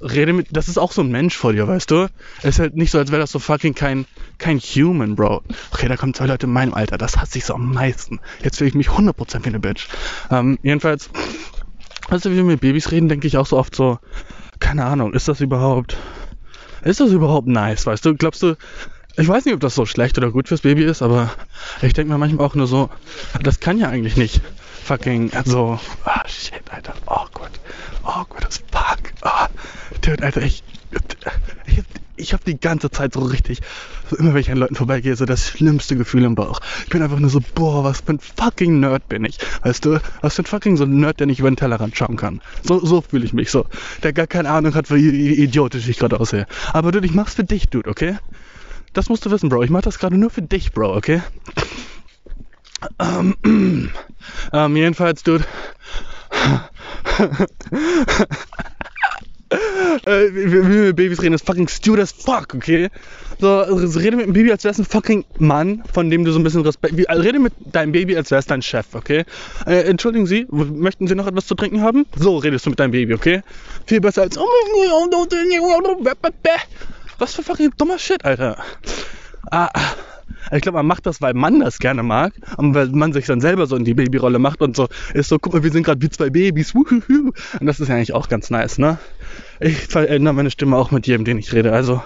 rede 0.00 0.32
mit, 0.32 0.48
das 0.50 0.68
ist 0.68 0.78
auch 0.78 0.92
so 0.92 1.02
ein 1.02 1.10
Mensch 1.10 1.36
vor 1.36 1.52
dir, 1.52 1.66
weißt 1.68 1.90
du? 1.90 2.08
Es 2.38 2.56
ist 2.56 2.58
halt 2.58 2.76
nicht 2.76 2.90
so, 2.90 2.98
als 2.98 3.10
wäre 3.10 3.20
das 3.20 3.30
so 3.30 3.38
fucking 3.38 3.74
kein, 3.74 4.06
kein 4.38 4.58
Human, 4.58 5.14
Bro. 5.14 5.42
Okay, 5.72 5.88
da 5.88 5.96
kommen 5.96 6.14
zwei 6.14 6.26
Leute 6.26 6.46
in 6.46 6.52
meinem 6.52 6.74
Alter, 6.74 6.98
das 6.98 7.16
hasse 7.16 7.38
ich 7.38 7.44
so 7.44 7.54
am 7.54 7.72
meisten. 7.72 8.20
Jetzt 8.42 8.58
fühle 8.58 8.68
ich 8.68 8.74
mich 8.74 8.88
100% 8.88 9.44
wie 9.44 9.48
eine 9.48 9.60
Bitch. 9.60 9.88
Ähm, 10.30 10.58
jedenfalls, 10.62 11.10
weißt 12.08 12.24
du, 12.24 12.30
wie 12.30 12.36
wir 12.36 12.44
mit 12.44 12.60
Babys 12.60 12.90
reden, 12.90 13.08
denke 13.08 13.26
ich 13.26 13.36
auch 13.36 13.46
so 13.46 13.56
oft 13.56 13.74
so, 13.74 13.98
keine 14.58 14.84
Ahnung, 14.84 15.12
ist 15.12 15.28
das 15.28 15.40
überhaupt, 15.40 15.96
ist 16.86 17.00
das 17.00 17.10
überhaupt 17.10 17.48
nice, 17.48 17.86
weißt 17.86 18.04
du? 18.04 18.14
Glaubst 18.14 18.42
du, 18.42 18.56
ich 19.16 19.28
weiß 19.28 19.44
nicht, 19.44 19.54
ob 19.54 19.60
das 19.60 19.74
so 19.74 19.86
schlecht 19.86 20.18
oder 20.18 20.30
gut 20.30 20.48
fürs 20.48 20.60
Baby 20.60 20.84
ist, 20.84 21.02
aber 21.02 21.30
ich 21.82 21.92
denke 21.94 22.12
mir 22.12 22.18
manchmal 22.18 22.46
auch 22.46 22.54
nur 22.54 22.66
so, 22.66 22.90
das 23.42 23.60
kann 23.60 23.78
ja 23.78 23.88
eigentlich 23.88 24.16
nicht 24.16 24.40
fucking 24.84 25.32
so, 25.44 25.80
ah 26.04 26.22
shit, 26.28 26.62
Alter, 26.70 26.94
awkward, 27.06 27.58
awkward 28.04 28.46
as 28.46 28.62
fuck, 28.70 29.12
ah, 29.22 29.48
dude, 30.00 30.22
Alter, 30.22 30.42
ich, 30.42 30.62
ich, 31.66 31.82
ich 32.16 32.32
habe 32.32 32.42
die 32.44 32.58
ganze 32.58 32.90
Zeit 32.90 33.14
so 33.14 33.20
richtig, 33.20 33.60
so 34.08 34.16
immer 34.16 34.34
wenn 34.34 34.40
ich 34.40 34.50
an 34.50 34.58
Leuten 34.58 34.74
vorbeigehe, 34.74 35.16
so 35.16 35.24
das 35.24 35.48
schlimmste 35.48 35.96
Gefühl 35.96 36.24
im 36.24 36.34
Bauch. 36.34 36.60
Ich 36.84 36.90
bin 36.90 37.02
einfach 37.02 37.18
nur 37.18 37.30
so, 37.30 37.40
boah, 37.54 37.84
was 37.84 38.00
für 38.00 38.14
ein 38.14 38.20
fucking 38.20 38.80
Nerd 38.80 39.08
bin 39.08 39.24
ich. 39.24 39.38
Weißt 39.62 39.84
du, 39.84 40.00
was 40.20 40.34
für 40.34 40.42
ein 40.42 40.46
fucking 40.46 40.76
so 40.76 40.84
ein 40.84 40.98
Nerd, 40.98 41.20
der 41.20 41.26
nicht 41.26 41.40
über 41.40 41.50
den 41.50 41.56
Tellerrand 41.56 41.96
schauen 41.96 42.16
kann. 42.16 42.40
So, 42.62 42.84
so 42.84 43.00
fühle 43.00 43.24
ich 43.24 43.32
mich 43.32 43.50
so. 43.50 43.66
Der 44.02 44.12
gar 44.12 44.26
keine 44.26 44.50
Ahnung 44.50 44.74
hat, 44.74 44.90
wie 44.90 45.34
idiotisch 45.34 45.88
ich 45.88 45.98
gerade 45.98 46.18
aussehe. 46.20 46.46
Aber 46.72 46.92
dude, 46.92 47.06
ich 47.06 47.14
mach's 47.14 47.34
für 47.34 47.44
dich, 47.44 47.68
Dude, 47.68 47.88
okay? 47.88 48.18
Das 48.92 49.08
musst 49.08 49.26
du 49.26 49.30
wissen, 49.30 49.48
Bro. 49.48 49.62
Ich 49.62 49.70
mach 49.70 49.82
das 49.82 49.98
gerade 49.98 50.16
nur 50.16 50.30
für 50.30 50.42
dich, 50.42 50.72
Bro, 50.72 50.96
okay? 50.96 51.22
Ähm, 52.98 53.90
ähm, 54.52 54.76
jedenfalls, 54.76 55.22
Dude. 55.22 55.44
Äh, 59.50 60.28
wie 60.32 60.52
wir 60.52 60.62
mit 60.62 60.96
Babys 60.96 61.22
reden, 61.22 61.34
ist 61.34 61.46
fucking 61.46 61.68
stupid 61.68 62.00
as 62.00 62.12
fuck, 62.12 62.54
okay? 62.54 62.88
So, 63.40 63.60
also, 63.60 63.98
rede 63.98 64.16
mit 64.16 64.24
einem 64.24 64.32
Baby, 64.32 64.50
als 64.50 64.64
wär's 64.64 64.78
ein 64.78 64.84
fucking 64.84 65.24
Mann, 65.38 65.82
von 65.92 66.10
dem 66.10 66.24
du 66.24 66.32
so 66.32 66.38
ein 66.38 66.44
bisschen 66.44 66.62
Respekt. 66.62 66.96
Wie, 66.96 67.08
also, 67.08 67.22
rede 67.22 67.38
mit 67.38 67.52
deinem 67.72 67.92
Baby, 67.92 68.16
als 68.16 68.30
wär's 68.30 68.46
dein 68.46 68.62
Chef, 68.62 68.86
okay? 68.94 69.24
Äh, 69.66 69.82
entschuldigen 69.82 70.26
Sie, 70.26 70.46
möchten 70.50 71.06
Sie 71.06 71.14
noch 71.14 71.26
etwas 71.26 71.46
zu 71.46 71.54
trinken 71.54 71.82
haben? 71.82 72.06
So 72.16 72.38
redest 72.38 72.66
du 72.66 72.70
mit 72.70 72.80
deinem 72.80 72.92
Baby, 72.92 73.14
okay? 73.14 73.42
Viel 73.86 74.00
besser 74.00 74.22
als. 74.22 74.36
Was 77.18 77.34
für 77.34 77.42
fucking 77.42 77.72
dummer 77.76 77.98
Shit, 77.98 78.24
Alter. 78.24 78.62
Ah. 79.50 79.70
Ich 80.52 80.62
glaube, 80.62 80.76
man 80.76 80.86
macht 80.86 81.06
das, 81.06 81.20
weil 81.20 81.34
man 81.34 81.60
das 81.60 81.78
gerne 81.78 82.02
mag 82.02 82.32
und 82.56 82.74
weil 82.74 82.88
man 82.88 83.12
sich 83.12 83.26
dann 83.26 83.40
selber 83.40 83.66
so 83.66 83.76
in 83.76 83.84
die 83.84 83.94
Babyrolle 83.94 84.38
macht 84.38 84.62
und 84.62 84.76
so 84.76 84.88
ist 85.14 85.28
so, 85.28 85.38
guck 85.38 85.54
mal, 85.54 85.62
wir 85.62 85.72
sind 85.72 85.82
gerade 85.82 86.00
wie 86.02 86.10
zwei 86.10 86.30
Babys. 86.30 86.74
Und 86.74 87.34
das 87.60 87.80
ist 87.80 87.88
ja 87.88 87.96
eigentlich 87.96 88.12
auch 88.12 88.28
ganz 88.28 88.50
nice, 88.50 88.78
ne? 88.78 88.98
Ich 89.60 89.78
verändere 89.86 90.34
meine 90.34 90.50
Stimme 90.50 90.76
auch 90.76 90.90
mit 90.90 91.06
jedem, 91.06 91.24
den 91.24 91.38
ich 91.38 91.52
rede. 91.52 91.72
Also, 91.72 92.02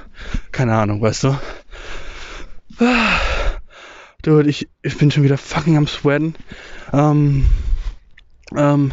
keine 0.53 0.75
Ahnung, 0.77 1.01
weißt 1.03 1.25
du. 1.25 1.39
Dude, 4.23 4.49
ich, 4.49 4.69
ich 4.83 4.97
bin 4.99 5.11
schon 5.11 5.23
wieder 5.23 5.39
fucking 5.39 5.77
am 5.77 5.87
Sweaten. 5.87 6.35
Ähm, 6.93 7.47
ähm, 8.57 8.93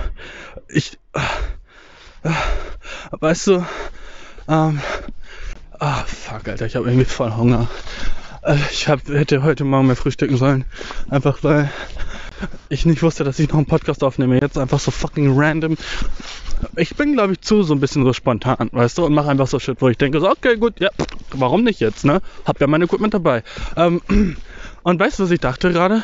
ich, 0.70 0.98
äh, 1.14 2.30
weißt 3.12 3.48
du, 3.48 3.66
ähm, 4.48 4.80
ah, 5.80 6.04
fuck, 6.06 6.48
Alter, 6.48 6.66
ich 6.66 6.76
habe 6.76 6.88
irgendwie 6.88 7.06
voll 7.06 7.36
Hunger. 7.36 7.68
Also 8.48 8.64
ich 8.72 8.88
hab, 8.88 9.06
hätte 9.10 9.44
heute 9.44 9.66
Morgen 9.66 9.88
mehr 9.88 9.98
frühstücken 9.98 10.38
sollen. 10.38 10.64
Einfach 11.10 11.44
weil 11.44 11.70
ich 12.70 12.86
nicht 12.86 13.04
wusste, 13.04 13.26
dass 13.26 13.40
ich 13.40 13.50
noch 13.50 13.58
einen 13.58 13.66
Podcast 13.66 14.06
aufnehme. 14.06 14.40
Jetzt 14.40 14.58
einfach 14.58 14.80
so 14.80 14.90
fucking 14.90 15.38
random. 15.38 15.76
Ich 16.78 16.96
bin, 16.96 17.12
glaube 17.12 17.34
ich, 17.34 17.42
zu 17.42 17.64
so 17.64 17.74
ein 17.74 17.82
bisschen 17.82 18.06
so 18.06 18.14
spontan, 18.14 18.70
weißt 18.72 19.00
du, 19.00 19.06
und 19.06 19.14
mache 19.14 19.28
einfach 19.28 19.48
so 19.48 19.60
Shit, 19.60 19.82
wo 19.82 19.90
ich 19.90 19.98
denke, 19.98 20.22
so, 20.22 20.32
okay, 20.32 20.56
gut, 20.56 20.80
ja, 20.80 20.88
warum 21.32 21.66
nicht 21.66 21.82
jetzt, 21.82 22.06
ne? 22.06 22.22
Hab 22.46 22.62
ja 22.62 22.68
mein 22.68 22.82
Equipment 22.82 23.14
dabei. 23.14 23.44
Ähm, 23.76 24.02
und 24.84 24.98
weißt 24.98 25.20
du, 25.20 25.24
was 25.24 25.32
ich 25.32 25.42
dachte 25.42 25.74
gerade? 25.74 26.04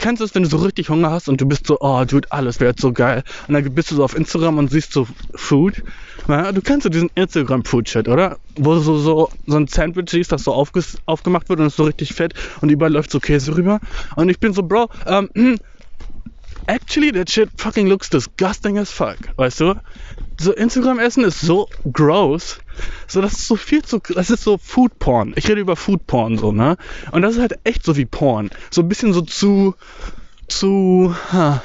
Kennst 0.00 0.20
du 0.20 0.24
es, 0.24 0.34
wenn 0.34 0.42
du 0.42 0.48
so 0.48 0.56
richtig 0.58 0.88
Hunger 0.88 1.10
hast 1.10 1.28
und 1.28 1.40
du 1.40 1.46
bist 1.46 1.66
so, 1.66 1.78
oh, 1.80 2.04
dude, 2.04 2.30
alles 2.32 2.60
wäre 2.60 2.70
jetzt 2.70 2.80
so 2.80 2.92
geil. 2.92 3.22
Und 3.48 3.54
dann 3.54 3.74
bist 3.74 3.90
du 3.90 3.96
so 3.96 4.04
auf 4.04 4.16
Instagram 4.16 4.58
und 4.58 4.70
siehst 4.70 4.92
so 4.92 5.06
Food. 5.34 5.82
Ja, 6.28 6.52
du 6.52 6.62
kennst 6.62 6.84
so 6.84 6.88
diesen 6.88 7.10
Instagram-Food-Shit, 7.14 8.08
oder? 8.08 8.38
Wo 8.56 8.78
so, 8.78 8.98
so, 8.98 9.30
so 9.46 9.56
ein 9.56 9.66
Sandwich 9.68 10.10
siehst, 10.10 10.32
das 10.32 10.44
so 10.44 10.52
aufgemacht 10.52 11.48
wird 11.48 11.60
und 11.60 11.66
ist 11.66 11.76
so 11.76 11.84
richtig 11.84 12.14
fett 12.14 12.34
und 12.60 12.70
überall 12.70 12.92
läuft 12.92 13.10
so 13.10 13.20
Käse 13.20 13.56
rüber. 13.56 13.80
Und 14.16 14.28
ich 14.28 14.40
bin 14.40 14.52
so, 14.52 14.62
Bro, 14.62 14.88
ähm, 15.06 15.58
actually, 16.66 17.12
that 17.12 17.30
shit 17.30 17.50
fucking 17.58 17.86
looks 17.86 18.08
disgusting 18.08 18.78
as 18.78 18.90
fuck, 18.90 19.18
weißt 19.36 19.60
du? 19.60 19.74
So 20.40 20.52
Instagram-Essen 20.52 21.24
ist 21.24 21.40
so 21.40 21.68
gross, 21.92 22.58
so 23.06 23.20
das 23.20 23.32
ist 23.32 23.46
so 23.46 23.56
viel 23.56 23.82
zu, 23.82 24.00
das 24.14 24.30
ist 24.30 24.42
so 24.42 24.58
Food 24.58 24.98
Porn. 24.98 25.32
Ich 25.36 25.48
rede 25.48 25.60
über 25.60 25.76
Food 25.76 26.06
Porn 26.06 26.38
so, 26.38 26.52
ne? 26.52 26.76
Und 27.12 27.22
das 27.22 27.34
ist 27.34 27.40
halt 27.40 27.58
echt 27.64 27.84
so 27.84 27.96
wie 27.96 28.06
Porn. 28.06 28.50
So 28.70 28.82
ein 28.82 28.88
bisschen 28.88 29.12
so 29.12 29.22
zu, 29.22 29.74
zu, 30.48 31.14
ha, 31.32 31.62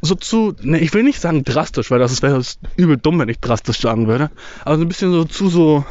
so 0.00 0.14
zu, 0.14 0.54
ne, 0.60 0.78
ich 0.78 0.94
will 0.94 1.02
nicht 1.02 1.20
sagen 1.20 1.44
drastisch, 1.44 1.90
weil 1.90 1.98
das 1.98 2.22
wäre 2.22 2.42
übel 2.76 2.96
dumm, 2.96 3.18
wenn 3.18 3.28
ich 3.28 3.40
drastisch 3.40 3.80
sagen 3.80 4.06
würde. 4.06 4.30
Aber 4.64 4.76
so 4.76 4.82
ein 4.82 4.88
bisschen 4.88 5.12
so 5.12 5.24
zu 5.24 5.48
so, 5.48 5.84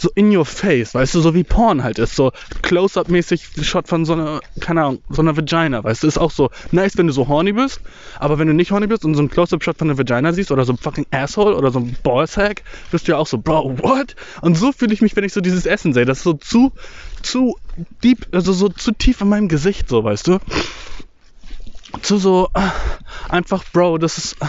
so 0.00 0.10
in 0.14 0.34
your 0.34 0.46
face, 0.46 0.94
weißt 0.94 1.14
du, 1.14 1.20
so 1.20 1.34
wie 1.34 1.44
Porn 1.44 1.82
halt 1.82 1.98
ist, 1.98 2.16
so 2.16 2.32
Close-up-mäßig 2.62 3.48
Shot 3.62 3.86
von 3.86 4.04
so 4.04 4.14
einer, 4.14 4.40
keine 4.60 4.82
Ahnung, 4.82 5.02
so 5.10 5.20
einer 5.20 5.36
Vagina, 5.36 5.84
weißt 5.84 6.02
du, 6.02 6.06
ist 6.06 6.18
auch 6.18 6.30
so 6.30 6.50
nice, 6.72 6.96
wenn 6.96 7.06
du 7.06 7.12
so 7.12 7.28
horny 7.28 7.52
bist, 7.52 7.80
aber 8.18 8.38
wenn 8.38 8.48
du 8.48 8.54
nicht 8.54 8.70
horny 8.70 8.86
bist 8.86 9.04
und 9.04 9.14
so 9.14 9.22
ein 9.22 9.30
Close-up-Shot 9.30 9.76
von 9.76 9.90
einer 9.90 9.98
Vagina 9.98 10.32
siehst 10.32 10.50
oder 10.50 10.64
so 10.64 10.72
ein 10.72 10.78
fucking 10.78 11.06
Asshole 11.10 11.54
oder 11.54 11.70
so 11.70 11.80
ein 11.80 11.96
Ballsack, 12.02 12.62
bist 12.90 13.06
du 13.06 13.12
ja 13.12 13.18
auch 13.18 13.26
so, 13.26 13.38
Bro, 13.38 13.78
what? 13.78 14.16
Und 14.40 14.56
so 14.56 14.72
fühle 14.72 14.94
ich 14.94 15.02
mich, 15.02 15.14
wenn 15.16 15.24
ich 15.24 15.32
so 15.32 15.40
dieses 15.40 15.66
Essen 15.66 15.92
sehe, 15.92 16.06
das 16.06 16.18
ist 16.18 16.24
so 16.24 16.32
zu, 16.34 16.72
zu 17.22 17.56
deep, 18.02 18.26
also 18.32 18.52
so 18.52 18.68
zu 18.68 18.92
tief 18.92 19.20
in 19.20 19.28
meinem 19.28 19.48
Gesicht, 19.48 19.88
so, 19.88 20.02
weißt 20.02 20.26
du? 20.28 20.38
Zu 22.02 22.18
so, 22.18 22.48
äh, 22.54 22.60
einfach, 23.28 23.64
Bro, 23.72 23.98
das 23.98 24.16
ist, 24.16 24.40
äh, 24.40 24.46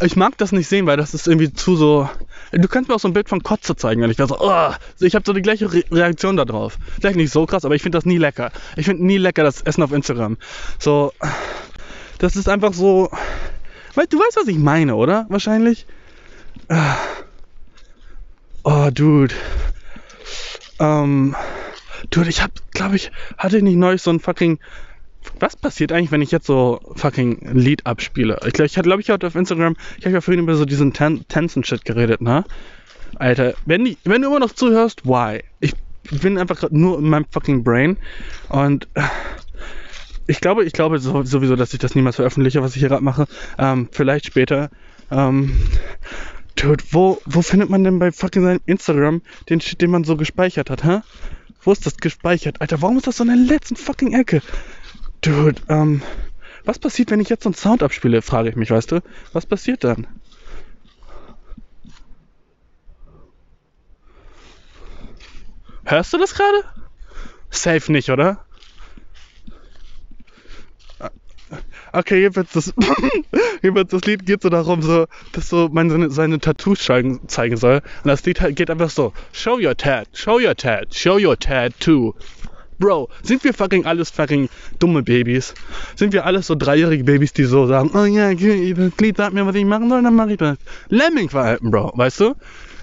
ich 0.00 0.16
mag 0.16 0.38
das 0.38 0.52
nicht 0.52 0.68
sehen, 0.68 0.86
weil 0.86 0.96
das 0.96 1.12
ist 1.12 1.28
irgendwie 1.28 1.52
zu 1.52 1.76
so. 1.76 2.08
Du 2.50 2.66
kannst 2.66 2.88
mir 2.88 2.94
auch 2.94 3.00
so 3.00 3.08
ein 3.08 3.12
Bild 3.12 3.28
von 3.28 3.42
Kotze 3.42 3.76
zeigen, 3.76 4.00
wenn 4.00 4.10
ich 4.10 4.16
da 4.16 4.26
so, 4.26 4.38
oh, 4.40 4.70
ich 5.00 5.14
habe 5.14 5.24
so 5.26 5.34
die 5.34 5.42
gleiche 5.42 5.70
Re 5.70 5.84
Reaktion 5.90 6.38
da 6.38 6.46
drauf. 6.46 6.78
Vielleicht 6.98 7.16
nicht 7.16 7.30
so 7.30 7.44
krass, 7.44 7.66
aber 7.66 7.74
ich 7.74 7.82
finde 7.82 7.98
das 7.98 8.06
nie 8.06 8.16
lecker. 8.16 8.52
Ich 8.76 8.86
finde 8.86 9.04
nie 9.04 9.18
lecker 9.18 9.42
das 9.42 9.60
Essen 9.60 9.82
auf 9.82 9.92
Instagram. 9.92 10.38
So, 10.78 11.12
das 12.18 12.36
ist 12.36 12.48
einfach 12.48 12.72
so. 12.72 13.10
Weil 13.94 14.06
du 14.06 14.18
weißt, 14.18 14.36
was 14.36 14.48
ich 14.48 14.58
meine, 14.58 14.96
oder? 14.96 15.26
Wahrscheinlich. 15.28 15.84
Oh, 18.64 18.88
Dude. 18.90 19.34
Ähm, 20.80 21.36
Dude, 22.08 22.30
ich 22.30 22.42
hab, 22.42 22.50
glaube 22.70 22.96
ich, 22.96 23.10
hatte 23.36 23.58
ich 23.58 23.62
nicht 23.62 23.76
neulich 23.76 24.00
so 24.00 24.10
ein 24.10 24.20
fucking 24.20 24.58
was 25.40 25.56
passiert 25.56 25.92
eigentlich, 25.92 26.10
wenn 26.10 26.22
ich 26.22 26.30
jetzt 26.30 26.46
so 26.46 26.80
fucking 26.96 27.50
Lied 27.52 27.86
abspiele? 27.86 28.38
Ich 28.46 28.52
glaube, 28.52 28.66
ich 28.66 28.76
hatte, 28.76 28.88
glaube 28.88 29.02
ich, 29.02 29.10
heute 29.10 29.26
auf 29.26 29.34
Instagram, 29.34 29.76
ich 29.98 30.04
habe 30.04 30.14
ja 30.14 30.20
vorhin 30.20 30.42
über 30.42 30.54
so 30.54 30.64
diesen 30.64 30.92
Tan 30.92 31.24
Tanzen-Shit 31.28 31.84
geredet, 31.84 32.20
ne? 32.20 32.44
Alter, 33.16 33.54
wenn, 33.64 33.84
die, 33.84 33.96
wenn 34.04 34.22
du 34.22 34.28
immer 34.28 34.40
noch 34.40 34.52
zuhörst, 34.52 35.04
why? 35.04 35.42
Ich, 35.60 35.74
bin 36.10 36.38
einfach 36.38 36.60
gerade 36.60 36.78
nur 36.78 36.98
in 36.98 37.08
meinem 37.08 37.26
fucking 37.30 37.64
Brain 37.64 37.98
und 38.48 38.88
äh, 38.94 39.02
ich 40.26 40.40
glaube, 40.40 40.64
ich 40.64 40.72
glaube 40.72 40.98
sowieso, 40.98 41.56
dass 41.56 41.72
ich 41.72 41.78
das 41.78 41.94
niemals 41.94 42.16
veröffentliche, 42.16 42.62
was 42.62 42.74
ich 42.74 42.80
hier 42.80 42.88
gerade 42.88 43.04
mache. 43.04 43.26
Ähm, 43.58 43.88
vielleicht 43.90 44.26
später. 44.26 44.70
Ähm, 45.10 45.56
Dude, 46.56 46.84
wo, 46.90 47.20
wo 47.24 47.40
findet 47.40 47.70
man 47.70 47.84
denn 47.84 47.98
bei 47.98 48.10
fucking 48.10 48.42
seinem 48.42 48.60
Instagram 48.66 49.22
den 49.48 49.60
Shit, 49.60 49.80
den 49.80 49.90
man 49.90 50.04
so 50.04 50.16
gespeichert 50.16 50.70
hat, 50.70 50.84
hä? 50.84 51.00
Wo 51.62 51.72
ist 51.72 51.86
das 51.86 51.96
gespeichert? 51.96 52.60
Alter, 52.60 52.82
warum 52.82 52.98
ist 52.98 53.06
das 53.06 53.18
so 53.18 53.24
in 53.24 53.28
der 53.28 53.36
letzten 53.36 53.76
fucking 53.76 54.12
Ecke? 54.12 54.42
Dude, 55.20 55.60
ähm, 55.68 56.02
was 56.64 56.78
passiert, 56.78 57.10
wenn 57.10 57.20
ich 57.20 57.28
jetzt 57.28 57.44
so 57.44 57.48
einen 57.48 57.54
Sound 57.54 57.82
abspiele, 57.82 58.22
frage 58.22 58.50
ich 58.50 58.56
mich, 58.56 58.70
weißt 58.70 58.92
du? 58.92 59.00
Was 59.32 59.46
passiert 59.46 59.84
dann? 59.84 60.06
Hörst 65.84 66.12
du 66.12 66.18
das 66.18 66.34
gerade? 66.34 66.64
Safe 67.50 67.90
nicht, 67.90 68.10
oder? 68.10 68.44
Okay, 71.92 72.20
jedenfalls 72.20 72.52
das, 72.52 72.74
jedenfalls 73.62 73.90
das 73.90 74.04
Lied 74.04 74.26
geht 74.26 74.42
so 74.42 74.50
darum, 74.50 74.82
so, 74.82 75.06
dass 75.32 75.48
so 75.48 75.68
man 75.70 75.88
seine, 75.88 76.10
seine 76.10 76.38
Tattoos 76.38 76.84
zeigen, 76.84 77.26
zeigen 77.28 77.56
soll. 77.56 77.80
Und 78.04 78.08
das 78.08 78.24
Lied 78.26 78.38
geht 78.54 78.70
einfach 78.70 78.90
so: 78.90 79.14
Show 79.32 79.58
your 79.58 79.76
tat, 79.76 80.08
show 80.12 80.38
your 80.38 80.54
tat, 80.54 80.94
show 80.94 81.18
your 81.18 81.38
tattoo. 81.38 82.14
Bro, 82.78 83.08
sind 83.22 83.42
wir 83.42 83.52
fucking 83.52 83.86
alles 83.86 84.10
fucking 84.10 84.48
dumme 84.78 85.02
Babys? 85.02 85.54
Sind 85.96 86.12
wir 86.12 86.24
alles 86.24 86.46
so 86.46 86.54
dreijährige 86.54 87.04
Babys, 87.04 87.32
die 87.32 87.44
so 87.44 87.66
sagen, 87.66 87.90
oh 87.94 88.04
ja, 88.04 88.32
das 88.32 88.92
Lied 89.00 89.16
sagt 89.16 89.34
mir, 89.34 89.44
was 89.46 89.54
ich 89.56 89.64
machen 89.64 89.88
soll, 89.88 90.02
dann 90.02 90.14
mach 90.14 90.28
ich 90.28 90.38
das. 90.38 90.58
Lemming-Verhalten, 90.88 91.70
Bro, 91.70 91.92
weißt 91.96 92.20
du? 92.20 92.34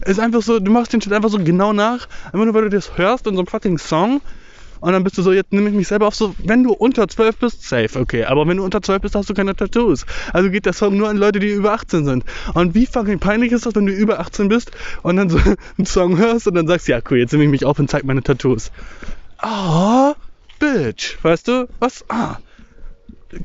Ist 0.05 0.19
einfach 0.19 0.41
so, 0.41 0.59
du 0.59 0.71
machst 0.71 0.91
den 0.91 1.01
Shit 1.01 1.13
einfach 1.13 1.29
so 1.29 1.37
genau 1.37 1.71
nach, 1.71 2.07
einfach 2.25 2.45
nur 2.45 2.53
weil 2.53 2.63
du 2.63 2.69
das 2.69 2.97
hörst 2.97 3.25
in 3.27 3.35
so 3.35 3.39
einem 3.39 3.47
fucking 3.47 3.77
Song 3.77 4.21
und 4.81 4.91
dann 4.93 5.03
bist 5.03 5.17
du 5.17 5.21
so, 5.21 5.31
jetzt 5.31 5.51
nehme 5.51 5.69
ich 5.69 5.75
mich 5.75 5.87
selber 5.87 6.07
auf 6.07 6.15
so, 6.15 6.35
wenn 6.43 6.63
du 6.63 6.73
unter 6.73 7.07
12 7.07 7.37
bist, 7.37 7.63
safe, 7.63 7.99
okay. 7.99 8.25
Aber 8.25 8.47
wenn 8.47 8.57
du 8.57 8.63
unter 8.63 8.81
12 8.81 9.01
bist, 9.01 9.15
hast 9.15 9.29
du 9.29 9.33
keine 9.33 9.55
Tattoos. 9.55 10.05
Also 10.33 10.49
geht 10.51 10.65
der 10.65 10.73
Song 10.73 10.97
nur 10.97 11.09
an 11.09 11.17
Leute, 11.17 11.39
die 11.39 11.49
über 11.49 11.73
18 11.73 12.05
sind. 12.05 12.23
Und 12.53 12.75
wie 12.75 12.85
fucking 12.85 13.19
peinlich 13.19 13.51
ist 13.51 13.65
das, 13.65 13.75
wenn 13.75 13.85
du 13.85 13.93
über 13.93 14.19
18 14.19 14.47
bist 14.47 14.71
und 15.01 15.15
dann 15.15 15.29
so 15.29 15.39
einen 15.77 15.85
Song 15.85 16.17
hörst 16.17 16.47
und 16.47 16.55
dann 16.55 16.67
sagst, 16.67 16.87
ja 16.87 16.99
cool, 17.09 17.17
jetzt 17.17 17.31
nehme 17.31 17.45
ich 17.45 17.49
mich 17.49 17.65
auf 17.65 17.79
und 17.79 17.89
zeig 17.89 18.03
meine 18.03 18.21
Tattoos. 18.21 18.71
Oh, 19.47 20.15
Bitch. 20.59 21.17
Weißt 21.21 21.47
du? 21.47 21.67
Was? 21.79 22.03
Ah. 22.09 22.37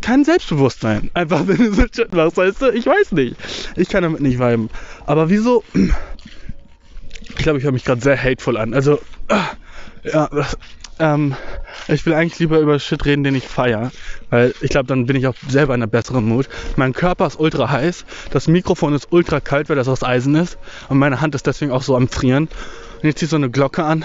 Kein 0.00 0.24
Selbstbewusstsein. 0.24 1.10
Einfach, 1.12 1.42
wenn 1.46 1.58
du 1.58 1.74
so 1.74 1.82
Shit 1.82 2.14
machst, 2.14 2.38
weißt 2.38 2.62
du? 2.62 2.70
Ich 2.70 2.86
weiß 2.86 3.12
nicht. 3.12 3.36
Ich 3.76 3.88
kann 3.90 4.02
damit 4.02 4.20
nicht 4.20 4.38
viben. 4.38 4.70
Aber 5.04 5.28
wieso? 5.28 5.62
Ich 5.74 7.36
glaube, 7.36 7.58
ich 7.58 7.64
höre 7.64 7.72
mich 7.72 7.84
gerade 7.84 8.00
sehr 8.00 8.16
hateful 8.16 8.56
an. 8.56 8.72
Also, 8.72 8.98
ah, 9.28 9.50
ja, 10.02 10.30
ähm, 10.98 11.34
ich 11.88 12.06
will 12.06 12.14
eigentlich 12.14 12.38
lieber 12.38 12.60
über 12.60 12.78
Shit 12.78 13.04
reden, 13.04 13.22
den 13.22 13.34
ich 13.34 13.46
feier, 13.46 13.90
weil 14.30 14.54
ich 14.62 14.70
glaube, 14.70 14.86
dann 14.86 15.06
bin 15.06 15.16
ich 15.16 15.26
auch 15.26 15.34
selber 15.48 15.74
in 15.74 15.82
einer 15.82 15.90
besseren 15.90 16.24
Mut. 16.24 16.48
Mein 16.76 16.92
Körper 16.92 17.26
ist 17.26 17.38
ultra 17.38 17.70
heiß, 17.70 18.04
das 18.30 18.48
Mikrofon 18.48 18.94
ist 18.94 19.08
ultra 19.10 19.40
kalt, 19.40 19.68
weil 19.68 19.76
das 19.76 19.88
aus 19.88 20.02
Eisen 20.02 20.34
ist 20.34 20.58
und 20.88 20.98
meine 20.98 21.20
Hand 21.20 21.34
ist 21.34 21.46
deswegen 21.46 21.72
auch 21.72 21.82
so 21.82 21.96
am 21.96 22.08
Frieren. 22.08 22.48
Und 23.02 23.04
jetzt 23.04 23.18
zieht 23.18 23.30
so 23.30 23.36
eine 23.36 23.50
Glocke 23.50 23.84
an. 23.84 24.04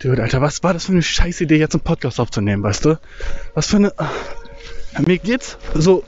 Dude, 0.00 0.22
Alter, 0.22 0.40
was 0.40 0.62
war 0.62 0.72
das 0.72 0.86
für 0.86 0.92
eine 0.92 1.02
scheiß 1.02 1.40
Idee, 1.40 1.56
jetzt 1.56 1.74
einen 1.74 1.82
Podcast 1.82 2.20
aufzunehmen, 2.20 2.62
weißt 2.62 2.84
du? 2.84 2.98
Was 3.54 3.68
für 3.68 3.76
eine... 3.76 3.92
Mir 5.04 5.18
geht's 5.18 5.58
so 5.74 6.04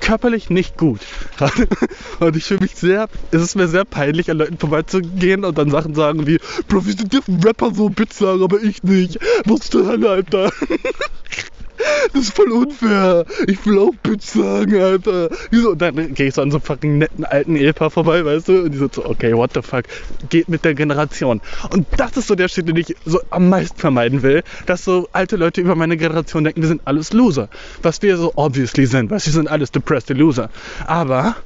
körperlich 0.00 0.48
nicht 0.48 0.76
gut. 0.76 1.00
und 2.20 2.36
ich 2.36 2.44
fühle 2.44 2.60
mich 2.60 2.76
sehr, 2.76 3.08
es 3.32 3.42
ist 3.42 3.56
mir 3.56 3.66
sehr 3.66 3.84
peinlich, 3.84 4.30
an 4.30 4.38
Leuten 4.38 4.58
vorbeizugehen 4.58 5.44
und 5.44 5.58
dann 5.58 5.70
Sachen 5.70 5.96
sagen 5.96 6.26
wie, 6.28 6.38
Bro, 6.68 6.86
wie 6.86 6.92
sind 6.92 7.12
ein 7.12 7.42
Rapper 7.42 7.74
so 7.74 7.90
sagen, 8.12 8.44
aber 8.44 8.62
ich 8.62 8.84
nicht. 8.84 9.18
Was 9.44 9.70
zur 9.70 9.86
Hölle, 9.88 10.08
Alter? 10.08 10.52
Das 12.12 12.22
ist 12.22 12.34
voll 12.34 12.50
unfair. 12.52 13.24
Ich 13.46 13.64
will 13.66 13.78
auch 13.78 13.94
Bitch 14.02 14.24
sagen, 14.24 14.80
Alter. 14.80 15.30
Und 15.52 15.80
dann 15.80 16.14
gehe 16.14 16.28
ich 16.28 16.34
so 16.34 16.42
an 16.42 16.50
so 16.50 16.58
fucking 16.58 16.98
netten 16.98 17.24
alten 17.24 17.56
Ehepaar 17.56 17.90
vorbei, 17.90 18.24
weißt 18.24 18.48
du? 18.48 18.62
Und 18.64 18.72
die 18.72 18.78
so, 18.78 18.88
okay, 19.04 19.34
what 19.34 19.52
the 19.54 19.62
fuck. 19.62 19.84
Geht 20.28 20.48
mit 20.48 20.64
der 20.64 20.74
Generation. 20.74 21.40
Und 21.70 21.86
das 21.96 22.16
ist 22.16 22.28
so 22.28 22.34
der 22.34 22.48
Shit, 22.48 22.68
den 22.68 22.76
ich 22.76 22.96
so 23.04 23.20
am 23.30 23.48
meisten 23.48 23.78
vermeiden 23.78 24.22
will, 24.22 24.42
dass 24.66 24.84
so 24.84 25.08
alte 25.12 25.36
Leute 25.36 25.60
über 25.60 25.74
meine 25.74 25.96
Generation 25.96 26.44
denken, 26.44 26.62
wir 26.62 26.68
sind 26.68 26.82
alles 26.84 27.12
Loser. 27.12 27.48
Was 27.82 28.02
wir 28.02 28.16
so 28.16 28.32
obviously 28.36 28.86
sind, 28.86 29.10
weil 29.10 29.24
wir 29.24 29.32
sind 29.32 29.48
alles 29.48 29.70
depressed 29.70 30.16
Loser. 30.16 30.50
Aber 30.86 31.36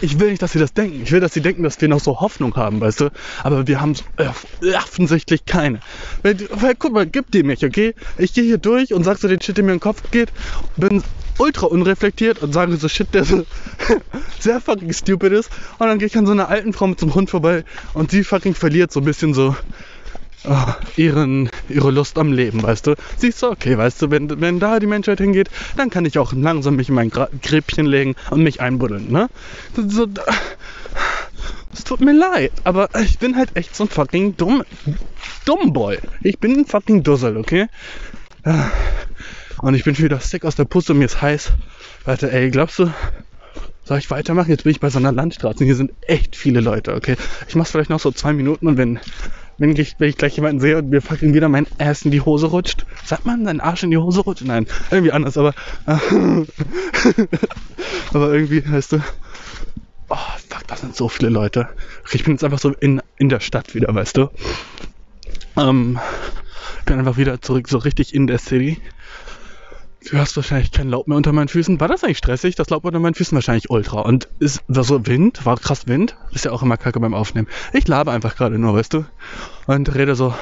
ich 0.00 0.18
will 0.18 0.30
nicht, 0.30 0.42
dass 0.42 0.52
sie 0.52 0.58
das 0.58 0.72
denken. 0.72 1.02
Ich 1.02 1.12
will, 1.12 1.20
dass 1.20 1.34
sie 1.34 1.40
denken, 1.40 1.62
dass 1.62 1.80
wir 1.80 1.88
noch 1.88 2.00
so 2.00 2.20
Hoffnung 2.20 2.54
haben, 2.56 2.80
weißt 2.80 3.00
du? 3.00 3.10
Aber 3.42 3.66
wir 3.66 3.80
haben 3.80 3.94
äh, 4.16 4.74
offensichtlich 4.76 5.44
keine. 5.44 5.80
Weil, 6.22 6.36
weil, 6.50 6.74
guck 6.74 6.92
mal, 6.92 7.06
gib 7.06 7.30
die 7.30 7.42
mich, 7.42 7.64
okay? 7.64 7.94
Ich 8.18 8.34
gehe 8.34 8.44
hier 8.44 8.58
durch 8.58 8.92
und 8.92 9.04
sag 9.04 9.18
so 9.18 9.28
den 9.28 9.40
Shit, 9.40 9.56
der 9.56 9.64
mir 9.64 9.72
in 9.72 9.76
den 9.76 9.82
Kopf 9.82 10.02
geht, 10.10 10.32
bin 10.76 11.02
ultra 11.38 11.66
unreflektiert 11.66 12.42
und 12.42 12.52
sage 12.52 12.76
so 12.76 12.88
Shit, 12.88 13.12
der 13.14 13.24
so 13.24 13.44
sehr 14.40 14.60
fucking 14.60 14.92
stupid 14.92 15.32
ist. 15.32 15.50
Und 15.78 15.86
dann 15.86 15.98
gehe 15.98 16.06
ich 16.06 16.16
an 16.16 16.26
so 16.26 16.32
einer 16.32 16.48
alten 16.48 16.72
Frau 16.72 16.86
mit 16.86 17.00
so 17.00 17.06
einem 17.06 17.14
Hund 17.14 17.30
vorbei 17.30 17.64
und 17.94 18.10
sie 18.10 18.24
fucking 18.24 18.54
verliert 18.54 18.92
so 18.92 19.00
ein 19.00 19.04
bisschen 19.04 19.34
so 19.34 19.54
oh, 20.44 20.72
ihren, 20.96 21.50
ihre 21.68 21.90
Lust 21.90 22.18
am 22.18 22.32
Leben, 22.32 22.62
weißt 22.62 22.86
du. 22.86 22.94
Siehst 23.16 23.42
du, 23.42 23.48
okay, 23.48 23.76
weißt 23.76 24.02
du, 24.02 24.10
wenn, 24.10 24.40
wenn 24.40 24.60
da 24.60 24.78
die 24.78 24.86
Menschheit 24.86 25.18
hingeht, 25.18 25.50
dann 25.76 25.90
kann 25.90 26.04
ich 26.04 26.18
auch 26.18 26.32
langsam 26.32 26.76
mich 26.76 26.88
in 26.88 26.94
mein 26.94 27.10
Gräbchen 27.10 27.86
legen 27.86 28.14
und 28.30 28.42
mich 28.42 28.60
einbuddeln, 28.60 29.10
ne? 29.10 29.28
So, 29.74 30.06
es 31.72 31.84
tut 31.84 32.00
mir 32.00 32.14
leid, 32.14 32.52
aber 32.64 32.88
ich 33.02 33.18
bin 33.18 33.36
halt 33.36 33.54
echt 33.54 33.76
so 33.76 33.84
ein 33.84 33.88
fucking 33.88 34.36
dumm, 34.36 34.62
dumm 35.44 35.72
Boy. 35.72 35.98
Ich 36.22 36.38
bin 36.38 36.58
ein 36.58 36.66
fucking 36.66 37.02
Dussel, 37.02 37.36
okay? 37.36 37.66
Und 39.60 39.74
ich 39.74 39.84
bin 39.84 39.98
wieder 39.98 40.20
sick 40.20 40.44
aus 40.44 40.54
der 40.54 40.64
Puste 40.64 40.92
und 40.92 41.00
mir 41.00 41.04
ist 41.04 41.20
heiß. 41.20 41.52
Warte, 42.04 42.32
ey, 42.32 42.50
glaubst 42.50 42.78
du, 42.78 42.90
soll 43.84 43.98
ich 43.98 44.10
weitermachen? 44.10 44.50
Jetzt 44.50 44.64
bin 44.64 44.72
ich 44.72 44.80
bei 44.80 44.90
so 44.90 44.98
einer 44.98 45.12
Landstraße 45.12 45.64
hier 45.64 45.76
sind 45.76 45.92
echt 46.06 46.34
viele 46.34 46.60
Leute, 46.60 46.94
okay? 46.94 47.16
Ich 47.46 47.54
mach's 47.54 47.70
vielleicht 47.70 47.90
noch 47.90 48.00
so 48.00 48.10
zwei 48.10 48.32
Minuten 48.32 48.66
und 48.68 48.78
wenn 48.78 48.98
wenn 49.58 49.76
ich, 49.76 49.96
wenn 49.98 50.08
ich 50.08 50.16
gleich 50.16 50.36
jemanden 50.36 50.60
sehe 50.60 50.78
und 50.78 50.90
mir 50.90 51.00
fucking 51.00 51.34
wieder 51.34 51.48
mein 51.48 51.66
Ass 51.78 52.02
in 52.02 52.10
die 52.10 52.20
Hose 52.20 52.46
rutscht. 52.46 52.84
Sagt 53.04 53.24
man, 53.24 53.44
dein 53.44 53.60
Arsch 53.60 53.82
in 53.82 53.90
die 53.90 53.96
Hose 53.96 54.20
rutscht? 54.20 54.44
Nein, 54.44 54.66
irgendwie 54.90 55.12
anders, 55.12 55.38
aber. 55.38 55.54
aber 55.86 56.46
irgendwie, 58.32 58.62
weißt 58.70 58.92
du. 58.92 59.02
Oh, 60.08 60.16
fuck, 60.48 60.66
das 60.66 60.80
sind 60.80 60.94
so 60.94 61.08
viele 61.08 61.30
Leute. 61.30 61.68
Ich 62.12 62.22
bin 62.24 62.34
jetzt 62.34 62.44
einfach 62.44 62.58
so 62.58 62.70
in, 62.72 63.00
in 63.16 63.28
der 63.28 63.40
Stadt 63.40 63.74
wieder, 63.74 63.92
weißt 63.94 64.16
du. 64.16 64.30
Ähm, 65.56 65.98
bin 66.84 66.98
einfach 66.98 67.16
wieder 67.16 67.40
zurück, 67.40 67.68
so 67.68 67.78
richtig 67.78 68.14
in 68.14 68.26
der 68.26 68.38
City. 68.38 68.80
Du 70.08 70.18
hast 70.18 70.36
wahrscheinlich 70.36 70.70
kein 70.70 70.88
Laub 70.88 71.08
mehr 71.08 71.16
unter 71.16 71.32
meinen 71.32 71.48
Füßen. 71.48 71.80
War 71.80 71.88
das 71.88 72.04
eigentlich 72.04 72.18
stressig? 72.18 72.54
Das 72.54 72.70
Laub 72.70 72.84
unter 72.84 73.00
meinen 73.00 73.14
Füßen 73.14 73.34
wahrscheinlich 73.34 73.70
ultra. 73.70 74.02
Und 74.02 74.28
ist 74.38 74.62
war 74.68 74.84
so 74.84 75.04
Wind? 75.06 75.44
War 75.44 75.56
krass 75.56 75.88
Wind? 75.88 76.16
Ist 76.30 76.44
ja 76.44 76.52
auch 76.52 76.62
immer 76.62 76.76
kacke 76.76 77.00
beim 77.00 77.12
Aufnehmen. 77.12 77.48
Ich 77.72 77.88
labe 77.88 78.12
einfach 78.12 78.36
gerade 78.36 78.56
nur, 78.56 78.74
weißt 78.74 78.94
du? 78.94 79.04
Und 79.66 79.92
rede 79.96 80.14
so 80.14 80.32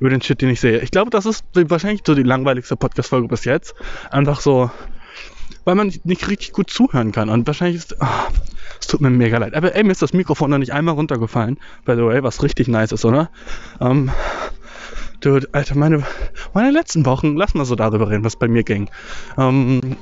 über 0.00 0.10
den 0.10 0.20
Shit, 0.20 0.42
den 0.42 0.50
ich 0.50 0.60
sehe. 0.60 0.80
Ich 0.80 0.90
glaube, 0.90 1.08
das 1.08 1.24
ist 1.24 1.44
wahrscheinlich 1.54 2.02
so 2.06 2.14
die 2.14 2.22
langweiligste 2.22 2.76
Podcast-Folge 2.76 3.28
bis 3.28 3.44
jetzt. 3.44 3.74
Einfach 4.10 4.40
so, 4.40 4.70
weil 5.64 5.76
man 5.76 5.92
nicht 6.04 6.28
richtig 6.28 6.52
gut 6.52 6.68
zuhören 6.68 7.10
kann. 7.10 7.30
Und 7.30 7.46
wahrscheinlich 7.46 7.76
ist, 7.76 7.96
oh, 8.00 8.06
es 8.78 8.86
tut 8.86 9.00
mir 9.00 9.08
mega 9.08 9.38
leid. 9.38 9.54
Aber 9.54 9.74
ey, 9.74 9.82
mir 9.82 9.92
ist 9.92 10.02
das 10.02 10.12
Mikrofon 10.12 10.50
noch 10.50 10.58
nicht 10.58 10.74
einmal 10.74 10.94
runtergefallen. 10.94 11.58
By 11.86 11.94
the 11.94 12.04
way, 12.04 12.22
was 12.22 12.42
richtig 12.42 12.68
nice 12.68 12.92
ist, 12.92 13.06
oder? 13.06 13.30
Ähm, 13.80 14.10
Dude, 15.20 15.48
Alter, 15.52 15.76
meine, 15.76 16.02
meine 16.54 16.70
letzten 16.70 17.04
Wochen, 17.06 17.36
lass 17.36 17.54
mal 17.54 17.64
so 17.64 17.74
darüber 17.74 18.10
reden, 18.10 18.24
was 18.24 18.36
bei 18.36 18.48
mir 18.48 18.62
ging. 18.62 18.88
Ähm, 19.36 19.96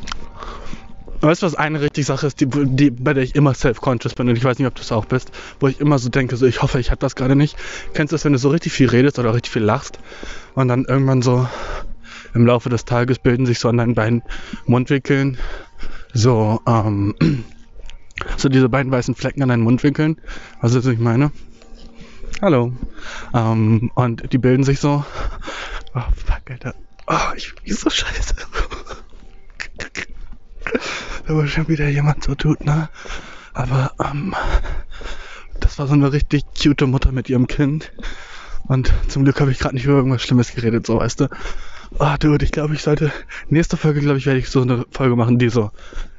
weißt 1.20 1.42
du, 1.42 1.46
was 1.46 1.54
eine 1.54 1.80
richtige 1.80 2.04
Sache 2.04 2.26
ist, 2.26 2.40
die, 2.40 2.46
die, 2.46 2.90
bei 2.90 3.14
der 3.14 3.24
ich 3.24 3.34
immer 3.34 3.54
self-conscious 3.54 4.14
bin 4.14 4.28
und 4.28 4.36
ich 4.36 4.44
weiß 4.44 4.58
nicht, 4.58 4.68
ob 4.68 4.74
du 4.74 4.82
es 4.82 4.92
auch 4.92 5.06
bist, 5.06 5.32
wo 5.58 5.68
ich 5.68 5.80
immer 5.80 5.98
so 5.98 6.08
denke, 6.08 6.36
so 6.36 6.46
ich 6.46 6.62
hoffe, 6.62 6.78
ich 6.78 6.90
habe 6.90 7.00
das 7.00 7.16
gerade 7.16 7.34
nicht. 7.34 7.56
Kennst 7.94 8.12
du 8.12 8.14
das, 8.14 8.24
wenn 8.24 8.32
du 8.32 8.38
so 8.38 8.50
richtig 8.50 8.72
viel 8.72 8.88
redest 8.88 9.18
oder 9.18 9.34
richtig 9.34 9.52
viel 9.52 9.64
lachst 9.64 9.98
und 10.54 10.68
dann 10.68 10.84
irgendwann 10.84 11.22
so 11.22 11.48
im 12.34 12.46
Laufe 12.46 12.68
des 12.68 12.84
Tages 12.84 13.18
bilden 13.18 13.46
sich 13.46 13.58
so 13.58 13.68
an 13.68 13.78
deinen 13.78 13.94
beiden 13.94 14.22
Mundwinkeln 14.66 15.38
so, 16.12 16.60
ähm, 16.66 17.14
so 18.36 18.48
diese 18.48 18.68
beiden 18.68 18.92
weißen 18.92 19.14
Flecken 19.14 19.42
an 19.42 19.48
deinen 19.48 19.62
Mundwinkeln. 19.62 20.16
Was 20.60 20.74
ist, 20.74 20.86
was 20.86 20.92
ich 20.92 20.98
meine? 20.98 21.32
Hallo. 22.40 22.72
Ähm, 23.34 23.90
und 23.94 24.32
die 24.32 24.38
bilden 24.38 24.62
sich 24.62 24.78
so. 24.78 25.04
Oh, 25.94 26.02
fuck, 26.14 26.42
Alter. 26.48 26.72
Oh, 27.08 27.32
ich 27.36 27.52
bin 27.56 27.74
so 27.74 27.90
scheiße. 27.90 28.36
da 31.26 31.36
war 31.36 31.48
schon 31.48 31.66
wieder 31.66 31.88
jemand 31.88 32.22
so 32.22 32.36
tut, 32.36 32.64
ne? 32.64 32.88
Aber, 33.54 33.90
ähm, 34.04 34.36
das 35.58 35.80
war 35.80 35.88
so 35.88 35.94
eine 35.94 36.12
richtig 36.12 36.44
cute 36.56 36.86
Mutter 36.86 37.10
mit 37.10 37.28
ihrem 37.28 37.48
Kind. 37.48 37.90
Und 38.68 38.94
zum 39.08 39.24
Glück 39.24 39.40
habe 39.40 39.50
ich 39.50 39.58
gerade 39.58 39.74
nicht 39.74 39.86
über 39.86 39.94
irgendwas 39.94 40.22
Schlimmes 40.22 40.54
geredet, 40.54 40.86
so 40.86 41.00
weißt 41.00 41.20
du. 41.20 41.28
Oh, 41.98 42.14
dude, 42.20 42.44
ich 42.44 42.52
glaube, 42.52 42.74
ich 42.74 42.82
sollte. 42.82 43.10
Nächste 43.48 43.76
Folge, 43.76 44.00
glaube 44.00 44.18
ich, 44.18 44.26
werde 44.26 44.38
ich 44.38 44.48
so 44.48 44.62
eine 44.62 44.84
Folge 44.92 45.16
machen, 45.16 45.40
die 45.40 45.48
so 45.48 45.72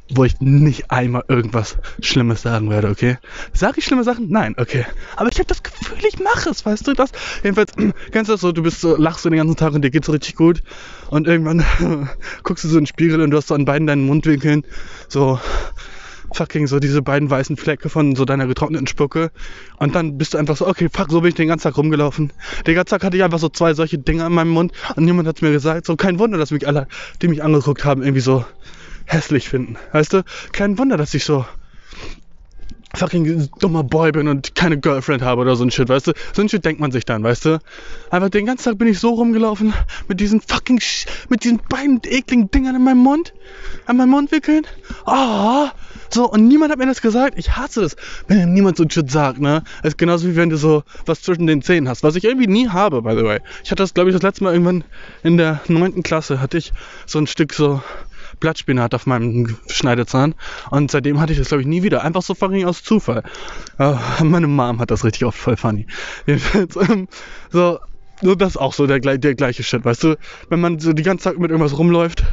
wo 0.09 0.23
ich 0.23 0.39
nicht 0.41 0.91
einmal 0.91 1.23
irgendwas 1.27 1.77
Schlimmes 2.01 2.41
sagen 2.41 2.69
werde, 2.69 2.89
okay? 2.89 3.17
Sag 3.53 3.77
ich 3.77 3.85
schlimme 3.85 4.03
Sachen? 4.03 4.29
Nein, 4.29 4.55
okay. 4.57 4.85
Aber 5.15 5.29
ich 5.31 5.37
habe 5.37 5.47
das 5.47 5.61
Gefühl, 5.61 5.97
ich 6.07 6.19
mache 6.19 6.49
es, 6.49 6.65
weißt 6.65 6.87
du 6.87 6.93
das? 6.93 7.11
Jedenfalls, 7.43 7.73
kennst 8.11 8.29
du 8.29 8.33
das 8.33 8.41
so, 8.41 8.51
du 8.51 8.63
bist 8.63 8.81
so, 8.81 8.95
lachst 8.95 9.23
so 9.23 9.29
den 9.29 9.37
ganzen 9.37 9.55
Tag 9.55 9.73
und 9.73 9.83
dir 9.83 9.91
geht's 9.91 10.07
so 10.07 10.11
richtig 10.11 10.35
gut. 10.35 10.63
Und 11.09 11.27
irgendwann 11.27 11.63
guckst 12.43 12.63
du 12.63 12.67
so 12.67 12.77
in 12.77 12.83
den 12.83 12.87
Spiegel 12.87 13.21
und 13.21 13.31
du 13.31 13.37
hast 13.37 13.47
so 13.47 13.55
an 13.55 13.65
beiden 13.65 13.87
deinen 13.87 14.05
Mundwinkeln 14.05 14.63
so 15.07 15.39
fucking 16.33 16.67
so 16.67 16.79
diese 16.79 17.01
beiden 17.01 17.29
weißen 17.29 17.57
Flecke 17.57 17.89
von 17.89 18.15
so 18.15 18.25
deiner 18.25 18.47
getrockneten 18.47 18.87
Spucke. 18.87 19.31
Und 19.77 19.95
dann 19.95 20.17
bist 20.17 20.33
du 20.33 20.37
einfach 20.37 20.57
so, 20.57 20.67
okay, 20.67 20.87
fuck, 20.91 21.11
so 21.11 21.21
bin 21.21 21.29
ich 21.29 21.35
den 21.35 21.47
ganzen 21.47 21.63
Tag 21.63 21.77
rumgelaufen. 21.77 22.31
Den 22.67 22.75
ganzen 22.75 22.91
Tag 22.91 23.03
hatte 23.03 23.17
ich 23.17 23.23
einfach 23.23 23.39
so 23.39 23.49
zwei 23.49 23.73
solche 23.73 23.97
Dinge 23.97 24.25
in 24.25 24.33
meinem 24.33 24.51
Mund 24.51 24.71
und 24.95 25.05
niemand 25.05 25.27
hat 25.27 25.41
mir 25.41 25.51
gesagt, 25.51 25.85
so 25.85 25.95
kein 25.95 26.19
Wunder, 26.19 26.37
dass 26.37 26.51
mich 26.51 26.67
alle, 26.67 26.87
die 27.21 27.27
mich 27.27 27.43
angeguckt 27.43 27.83
haben, 27.85 28.01
irgendwie 28.01 28.21
so 28.21 28.45
hässlich 29.09 29.49
finden. 29.49 29.77
Weißt 29.91 30.13
du? 30.13 30.23
Kein 30.51 30.77
Wunder, 30.77 30.97
dass 30.97 31.13
ich 31.13 31.25
so 31.25 31.45
fucking 32.95 33.49
dummer 33.59 33.83
Boy 33.83 34.11
bin 34.11 34.27
und 34.27 34.55
keine 34.55 34.79
Girlfriend 34.79 35.21
habe 35.21 35.41
oder 35.41 35.55
so 35.55 35.63
ein 35.63 35.71
Shit, 35.71 35.89
weißt 35.89 36.07
du? 36.07 36.13
So 36.33 36.41
ein 36.41 36.49
Shit 36.49 36.65
denkt 36.65 36.81
man 36.81 36.91
sich 36.91 37.05
dann, 37.05 37.23
weißt 37.23 37.45
du? 37.45 37.59
Aber 38.09 38.29
den 38.29 38.45
ganzen 38.45 38.65
Tag 38.65 38.77
bin 38.79 38.87
ich 38.87 38.99
so 38.99 39.13
rumgelaufen 39.13 39.73
mit 40.07 40.19
diesen 40.19 40.41
fucking, 40.41 40.79
Sch 40.79 41.05
mit 41.29 41.43
diesen 41.43 41.61
beiden 41.69 42.01
ekligen 42.03 42.49
Dingern 42.49 42.75
in 42.75 42.83
meinem 42.83 42.99
Mund, 42.99 43.33
an 43.85 43.97
meinem 43.97 44.09
Mundwinkeln. 44.09 44.65
Ah, 45.05 45.65
oh, 45.65 45.69
so, 46.09 46.29
und 46.29 46.47
niemand 46.47 46.71
hat 46.71 46.79
mir 46.79 46.87
das 46.87 47.01
gesagt. 47.01 47.37
Ich 47.37 47.55
hasse 47.55 47.81
das, 47.81 47.95
wenn 48.27 48.53
niemand 48.53 48.77
so 48.77 48.83
ein 48.83 48.89
Shit 48.89 49.11
sagt, 49.11 49.39
ne? 49.39 49.63
Es 49.83 49.89
ist 49.89 49.97
genauso 49.97 50.27
wie 50.27 50.35
wenn 50.35 50.49
du 50.49 50.57
so 50.57 50.83
was 51.05 51.21
zwischen 51.21 51.45
den 51.45 51.61
Zähnen 51.61 51.87
hast, 51.87 52.01
was 52.01 52.15
ich 52.15 52.23
irgendwie 52.23 52.47
nie 52.47 52.69
habe, 52.69 53.03
by 53.03 53.11
the 53.11 53.23
way. 53.23 53.39
Ich 53.63 53.69
hatte 53.69 53.83
das, 53.83 53.93
glaube 53.93 54.09
ich, 54.09 54.15
das 54.15 54.23
letzte 54.23 54.43
Mal 54.43 54.53
irgendwann 54.53 54.83
in 55.21 55.37
der 55.37 55.61
neunten 55.67 56.01
Klasse, 56.01 56.41
hatte 56.41 56.57
ich 56.57 56.73
so 57.05 57.19
ein 57.19 57.27
Stück 57.27 57.53
so 57.53 57.81
Blattspinat 58.39 58.93
auf 58.93 59.05
meinem 59.05 59.57
Schneidezahn. 59.67 60.35
Und 60.69 60.91
seitdem 60.91 61.19
hatte 61.19 61.33
ich 61.33 61.39
das, 61.39 61.49
glaube 61.49 61.61
ich, 61.61 61.67
nie 61.67 61.83
wieder. 61.83 62.03
Einfach 62.03 62.21
so 62.21 62.33
fucking 62.33 62.65
aus 62.65 62.83
Zufall. 62.83 63.23
Uh, 63.79 63.95
meine 64.23 64.47
Mom 64.47 64.79
hat 64.79 64.91
das 64.91 65.03
richtig 65.03 65.25
oft 65.25 65.37
voll 65.37 65.57
funny. 65.57 65.87
Jedenfalls, 66.25 66.75
ähm, 66.77 67.07
so, 67.51 67.79
so, 68.21 68.35
das 68.35 68.51
ist 68.51 68.57
auch 68.57 68.73
so 68.73 68.87
der, 68.87 68.99
der 68.99 69.35
gleiche 69.35 69.63
Shit, 69.63 69.85
weißt 69.85 70.03
du? 70.03 70.17
Wenn 70.49 70.59
man 70.59 70.79
so 70.79 70.93
die 70.93 71.03
ganze 71.03 71.25
Zeit 71.25 71.37
mit 71.37 71.51
irgendwas 71.51 71.77
rumläuft. 71.77 72.23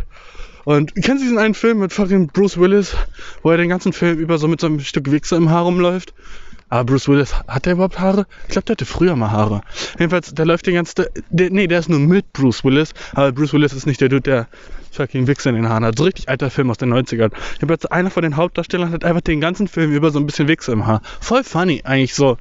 Und 0.64 0.94
kennst 0.96 1.22
du 1.22 1.26
diesen 1.26 1.38
einen 1.38 1.54
Film 1.54 1.78
mit 1.78 1.92
fucking 1.92 2.26
Bruce 2.26 2.58
Willis, 2.58 2.96
wo 3.42 3.52
er 3.52 3.56
den 3.56 3.68
ganzen 3.68 3.92
Film 3.92 4.18
über 4.18 4.36
so 4.38 4.48
mit 4.48 4.60
so 4.60 4.66
einem 4.66 4.80
Stück 4.80 5.12
Wichse 5.12 5.36
im 5.36 5.48
Haar 5.48 5.62
rumläuft? 5.62 6.12
Aber 6.68 6.84
Bruce 6.84 7.08
Willis, 7.08 7.32
hat 7.46 7.66
der 7.66 7.74
überhaupt 7.74 8.00
Haare? 8.00 8.26
Ich 8.44 8.52
glaube, 8.52 8.64
der 8.64 8.72
hatte 8.72 8.86
früher 8.86 9.14
mal 9.14 9.30
Haare. 9.30 9.60
Jedenfalls, 9.98 10.34
der 10.34 10.46
läuft 10.46 10.66
den 10.66 10.74
ganzen, 10.74 11.06
der, 11.30 11.50
nee, 11.50 11.68
der 11.68 11.78
ist 11.78 11.88
nur 11.88 12.00
mit 12.00 12.32
Bruce 12.32 12.64
Willis, 12.64 12.92
aber 13.12 13.30
Bruce 13.32 13.52
Willis 13.52 13.72
ist 13.72 13.86
nicht 13.86 14.00
der 14.00 14.08
Dude, 14.08 14.22
der 14.22 14.48
fucking 14.90 15.26
Wichse 15.28 15.48
in 15.48 15.54
den 15.54 15.68
Haaren 15.68 15.84
hat. 15.84 15.96
So 15.96 16.04
richtig 16.04 16.28
alter 16.28 16.50
Film 16.50 16.70
aus 16.70 16.78
den 16.78 16.92
90ern. 16.92 17.30
Ich 17.54 17.62
habe 17.62 17.72
jetzt 17.72 17.92
einer 17.92 18.10
von 18.10 18.22
den 18.22 18.36
Hauptdarstellern 18.36 18.90
hat 18.90 19.04
einfach 19.04 19.20
den 19.20 19.40
ganzen 19.40 19.68
Film 19.68 19.92
über 19.92 20.10
so 20.10 20.18
ein 20.18 20.26
bisschen 20.26 20.48
Wichse 20.48 20.72
im 20.72 20.86
Haar. 20.86 21.02
Voll 21.20 21.44
funny, 21.44 21.82
eigentlich 21.84 22.14
so. 22.14 22.36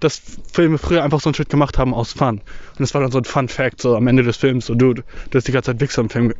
Dass 0.00 0.20
Filme 0.52 0.78
früher 0.78 1.04
einfach 1.04 1.20
so 1.20 1.28
einen 1.28 1.34
Shit 1.34 1.48
gemacht 1.48 1.78
haben 1.78 1.94
aus 1.94 2.12
Fun. 2.12 2.40
Und 2.40 2.80
das 2.80 2.92
war 2.94 3.02
dann 3.02 3.12
so 3.12 3.18
ein 3.18 3.24
Fun-Fact, 3.24 3.80
so 3.80 3.94
am 3.94 4.08
Ende 4.08 4.24
des 4.24 4.36
Films, 4.36 4.66
so, 4.66 4.74
dude, 4.74 5.04
du 5.30 5.38
hast 5.38 5.46
die 5.46 5.52
ganze 5.52 5.70
Zeit 5.70 5.80
Wichse 5.80 6.00
im 6.00 6.10
Film. 6.10 6.34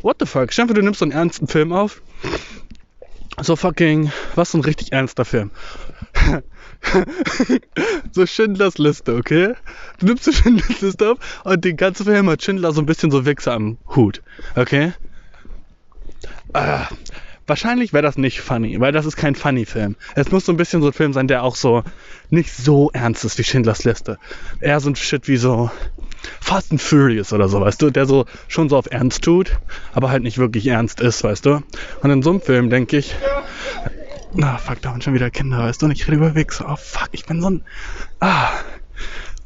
What 0.00 0.16
the 0.20 0.24
fuck? 0.26 0.50
Stell 0.50 0.68
dir 0.68 0.74
du 0.74 0.82
nimmst 0.82 1.00
so 1.00 1.04
einen 1.04 1.12
ernsten 1.12 1.46
Film 1.46 1.72
auf. 1.74 2.00
So 3.40 3.56
fucking, 3.56 4.12
was 4.34 4.52
so 4.52 4.58
ein 4.58 4.64
richtig 4.64 4.92
ernster 4.92 5.24
Film. 5.24 5.50
so 8.12 8.26
Schindlers 8.26 8.78
Liste, 8.78 9.14
okay? 9.14 9.54
Du 9.98 10.06
nimmst 10.06 10.26
die 10.26 10.32
Schindlers 10.34 10.80
Liste 10.80 11.12
auf 11.12 11.18
und 11.44 11.64
den 11.64 11.76
ganzen 11.76 12.04
Film 12.04 12.28
hat 12.28 12.42
Schindler 12.42 12.72
so 12.72 12.82
ein 12.82 12.86
bisschen 12.86 13.10
so 13.10 13.24
Wichser 13.24 13.52
am 13.52 13.78
Hut, 13.94 14.22
okay? 14.56 14.92
Äh, 16.52 16.84
wahrscheinlich 17.52 17.92
wäre 17.92 18.02
das 18.02 18.16
nicht 18.16 18.40
funny, 18.40 18.80
weil 18.80 18.92
das 18.92 19.04
ist 19.04 19.16
kein 19.16 19.34
funny 19.34 19.66
Film. 19.66 19.96
Es 20.14 20.30
muss 20.30 20.46
so 20.46 20.54
ein 20.54 20.56
bisschen 20.56 20.80
so 20.80 20.86
ein 20.86 20.94
Film 20.94 21.12
sein, 21.12 21.28
der 21.28 21.42
auch 21.42 21.54
so 21.54 21.82
nicht 22.30 22.50
so 22.50 22.90
ernst 22.94 23.26
ist 23.26 23.36
wie 23.36 23.44
Schindlers 23.44 23.84
Liste. 23.84 24.18
Eher 24.62 24.80
so 24.80 24.88
ein 24.88 24.96
Shit 24.96 25.28
wie 25.28 25.36
so 25.36 25.70
Fast 26.40 26.70
and 26.70 26.80
Furious 26.80 27.30
oder 27.30 27.50
so, 27.50 27.60
weißt 27.60 27.82
du, 27.82 27.90
der 27.90 28.06
so 28.06 28.24
schon 28.48 28.70
so 28.70 28.78
auf 28.78 28.90
Ernst 28.90 29.22
tut, 29.22 29.58
aber 29.92 30.10
halt 30.10 30.22
nicht 30.22 30.38
wirklich 30.38 30.66
ernst 30.66 31.02
ist, 31.02 31.24
weißt 31.24 31.44
du. 31.44 31.62
Und 32.00 32.10
in 32.10 32.22
so 32.22 32.30
einem 32.30 32.40
Film 32.40 32.70
denke 32.70 32.96
ich, 32.96 33.14
na, 34.32 34.56
fuck, 34.56 34.80
da 34.80 34.92
waren 34.92 35.02
schon 35.02 35.12
wieder 35.12 35.30
Kinder, 35.30 35.58
weißt 35.58 35.82
du? 35.82 35.86
Und 35.86 35.92
ich 35.92 36.06
rede 36.06 36.16
über 36.16 36.34
Wichser. 36.34 36.64
Oh, 36.70 36.76
fuck, 36.76 37.10
ich 37.12 37.26
bin 37.26 37.42
so 37.42 37.50
ein. 37.50 37.64
Ah. 38.20 38.48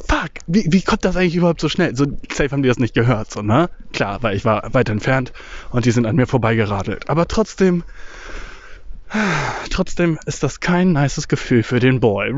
Fuck, 0.08 0.30
wie, 0.46 0.66
wie 0.70 0.82
kommt 0.82 1.04
das 1.04 1.16
eigentlich 1.16 1.36
überhaupt 1.36 1.60
so 1.60 1.68
schnell? 1.68 1.96
So 1.96 2.06
safe 2.32 2.50
haben 2.50 2.62
die 2.62 2.68
das 2.68 2.78
nicht 2.78 2.94
gehört, 2.94 3.30
so, 3.30 3.42
ne? 3.42 3.68
Klar, 3.92 4.22
weil 4.22 4.36
ich 4.36 4.44
war 4.44 4.72
weit 4.72 4.88
entfernt 4.88 5.32
und 5.70 5.84
die 5.84 5.90
sind 5.90 6.06
an 6.06 6.16
mir 6.16 6.26
vorbeigeradelt. 6.26 7.08
Aber 7.08 7.26
trotzdem, 7.26 7.82
trotzdem 9.70 10.18
ist 10.26 10.42
das 10.42 10.60
kein 10.60 10.92
nices 10.92 11.28
Gefühl 11.28 11.62
für 11.62 11.80
den 11.80 12.00
Boy. 12.00 12.32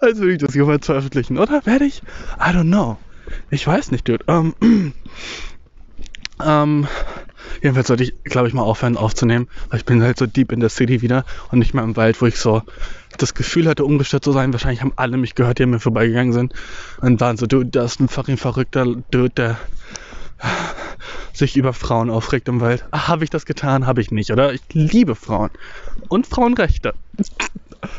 also 0.00 0.22
will 0.22 0.32
ich 0.32 0.38
das 0.38 0.54
jemals 0.54 0.86
veröffentlichen, 0.86 1.38
oder? 1.38 1.64
Werde 1.64 1.84
ich? 1.84 2.02
I 2.38 2.50
don't 2.50 2.68
know. 2.68 2.98
Ich 3.50 3.66
weiß 3.66 3.92
nicht, 3.92 4.08
dude. 4.08 4.24
Ähm, 4.28 4.54
ähm, 6.44 6.88
Jedenfalls 7.62 7.88
sollte 7.88 8.04
ich, 8.04 8.14
glaube 8.24 8.48
ich, 8.48 8.54
mal 8.54 8.62
aufhören 8.62 8.96
aufzunehmen, 8.96 9.48
weil 9.70 9.78
ich 9.78 9.84
bin 9.84 10.02
halt 10.02 10.18
so 10.18 10.26
deep 10.26 10.52
in 10.52 10.60
der 10.60 10.68
City 10.68 11.02
wieder 11.02 11.24
und 11.50 11.58
nicht 11.58 11.74
mehr 11.74 11.84
im 11.84 11.96
Wald, 11.96 12.20
wo 12.20 12.26
ich 12.26 12.38
so 12.38 12.62
das 13.18 13.34
Gefühl 13.34 13.68
hatte, 13.68 13.84
umgestört 13.84 14.24
zu 14.24 14.32
sein. 14.32 14.52
Wahrscheinlich 14.52 14.80
haben 14.80 14.92
alle 14.96 15.16
mich 15.16 15.34
gehört, 15.34 15.58
die 15.58 15.64
an 15.64 15.70
mir 15.70 15.80
vorbeigegangen 15.80 16.32
sind 16.32 16.54
und 17.00 17.20
waren 17.20 17.36
so, 17.36 17.46
du, 17.46 17.64
das 17.64 17.92
ist 17.92 18.00
ein 18.00 18.08
fucking 18.08 18.36
verrückter 18.36 18.84
Dude, 19.10 19.30
der 19.30 19.58
sich 21.32 21.56
über 21.56 21.72
Frauen 21.72 22.10
aufregt 22.10 22.48
im 22.48 22.60
Wald. 22.60 22.84
Habe 22.92 23.24
ich 23.24 23.30
das 23.30 23.46
getan? 23.46 23.86
Habe 23.86 24.00
ich 24.00 24.10
nicht, 24.10 24.30
oder? 24.30 24.52
Ich 24.52 24.62
liebe 24.72 25.14
Frauen. 25.14 25.50
Und 26.08 26.26
Frauenrechte. 26.26 26.94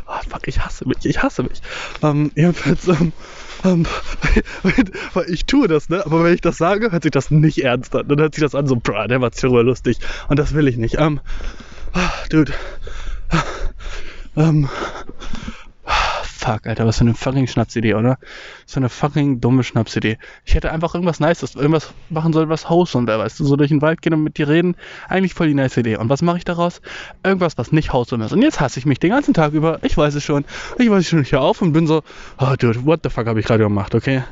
Oh, 0.07 0.19
fuck, 0.29 0.47
ich 0.47 0.59
hasse 0.59 0.87
mich, 0.87 0.97
ich 1.03 1.21
hasse 1.21 1.43
mich. 1.43 1.61
Ähm, 2.01 2.31
jedenfalls, 2.35 2.87
ähm, 2.87 3.11
ähm, 3.65 3.85
weil 5.13 5.29
ich 5.29 5.45
tue 5.45 5.67
das, 5.67 5.89
ne? 5.89 6.05
Aber 6.05 6.23
wenn 6.23 6.33
ich 6.33 6.41
das 6.41 6.57
sage, 6.57 6.91
hört 6.91 7.03
sich 7.03 7.11
das 7.11 7.31
nicht 7.31 7.63
ernst 7.63 7.95
an. 7.95 8.07
Dann 8.07 8.19
hört 8.19 8.35
sich 8.35 8.43
das 8.43 8.55
an 8.55 8.67
so, 8.67 8.75
bra, 8.75 9.07
der 9.07 9.21
war 9.21 9.31
zirre 9.31 9.61
lustig. 9.61 9.97
Und 10.29 10.39
das 10.39 10.53
will 10.53 10.67
ich 10.67 10.77
nicht. 10.77 10.99
Ähm, 10.99 11.19
dude. 12.29 12.53
Ähm, 14.35 14.67
fuck, 16.43 16.67
Alter, 16.67 16.85
was 16.85 16.97
für 16.97 17.05
eine 17.05 17.13
fucking 17.13 17.47
Schnapsidee, 17.47 17.93
oder? 17.93 18.17
Für 18.67 18.77
eine 18.77 18.89
fucking 18.89 19.39
dumme 19.39 19.63
Schnapsidee. 19.63 20.17
Ich 20.45 20.55
hätte 20.55 20.71
einfach 20.71 20.93
irgendwas 20.93 21.19
Nices, 21.19 21.55
irgendwas 21.55 21.93
machen 22.09 22.33
sollen, 22.33 22.49
was 22.49 22.69
wholesome 22.69 23.07
wäre, 23.07 23.19
weißt 23.19 23.39
du, 23.39 23.45
so 23.45 23.55
durch 23.55 23.69
den 23.69 23.81
Wald 23.81 24.01
gehen 24.01 24.13
und 24.13 24.23
mit 24.23 24.37
dir 24.37 24.49
reden. 24.49 24.75
Eigentlich 25.07 25.33
voll 25.33 25.47
die 25.47 25.53
nice 25.53 25.77
Idee. 25.77 25.97
Und 25.97 26.09
was 26.09 26.21
mache 26.21 26.37
ich 26.37 26.43
daraus? 26.43 26.81
Irgendwas, 27.23 27.57
was 27.57 27.71
nicht 27.71 27.93
wholesome 27.93 28.25
ist. 28.25 28.33
Und 28.33 28.41
jetzt 28.41 28.59
hasse 28.59 28.77
ich 28.77 28.85
mich 28.85 28.99
den 28.99 29.11
ganzen 29.11 29.33
Tag 29.33 29.53
über. 29.53 29.79
Ich 29.83 29.97
weiß 29.97 30.15
es 30.15 30.23
schon. 30.23 30.43
Ich 30.77 30.89
weiß 30.89 31.07
schon, 31.07 31.21
ich 31.21 31.31
höre 31.31 31.41
auf 31.41 31.61
und 31.61 31.71
bin 31.71 31.87
so, 31.87 32.03
oh, 32.39 32.53
dude, 32.59 32.85
what 32.85 32.99
the 33.03 33.09
fuck 33.09 33.27
habe 33.27 33.39
ich 33.39 33.45
gerade 33.45 33.63
gemacht, 33.63 33.95
okay? 33.95 34.23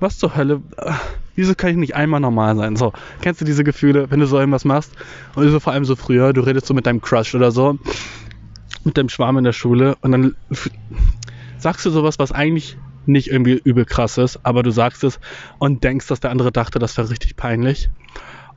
Was 0.00 0.18
zur 0.18 0.36
Hölle? 0.36 0.60
Wieso 1.34 1.54
kann 1.54 1.70
ich 1.70 1.76
nicht 1.76 1.96
einmal 1.96 2.20
normal 2.20 2.56
sein? 2.56 2.76
So, 2.76 2.92
kennst 3.22 3.40
du 3.40 3.44
diese 3.44 3.64
Gefühle, 3.64 4.10
wenn 4.10 4.20
du 4.20 4.26
so 4.26 4.38
irgendwas 4.38 4.64
machst? 4.64 4.92
Und 5.34 5.48
so 5.48 5.60
vor 5.60 5.72
allem 5.72 5.84
so 5.84 5.96
früher, 5.96 6.32
du 6.32 6.42
redest 6.42 6.66
so 6.66 6.74
mit 6.74 6.86
deinem 6.86 7.00
Crush 7.00 7.34
oder 7.34 7.50
so 7.50 7.78
mit 8.84 8.96
dem 8.96 9.08
Schwarm 9.08 9.38
in 9.38 9.44
der 9.44 9.52
Schule 9.52 9.96
und 10.02 10.12
dann 10.12 10.36
sagst 11.64 11.86
du 11.86 11.90
sowas, 11.90 12.18
was 12.18 12.30
eigentlich 12.30 12.76
nicht 13.06 13.28
irgendwie 13.28 13.58
übel 13.64 13.86
krass 13.86 14.18
ist, 14.18 14.38
aber 14.42 14.62
du 14.62 14.70
sagst 14.70 15.02
es 15.02 15.18
und 15.58 15.82
denkst, 15.82 16.06
dass 16.08 16.20
der 16.20 16.30
andere 16.30 16.52
dachte, 16.52 16.78
das 16.78 16.98
wäre 16.98 17.08
richtig 17.08 17.36
peinlich. 17.36 17.88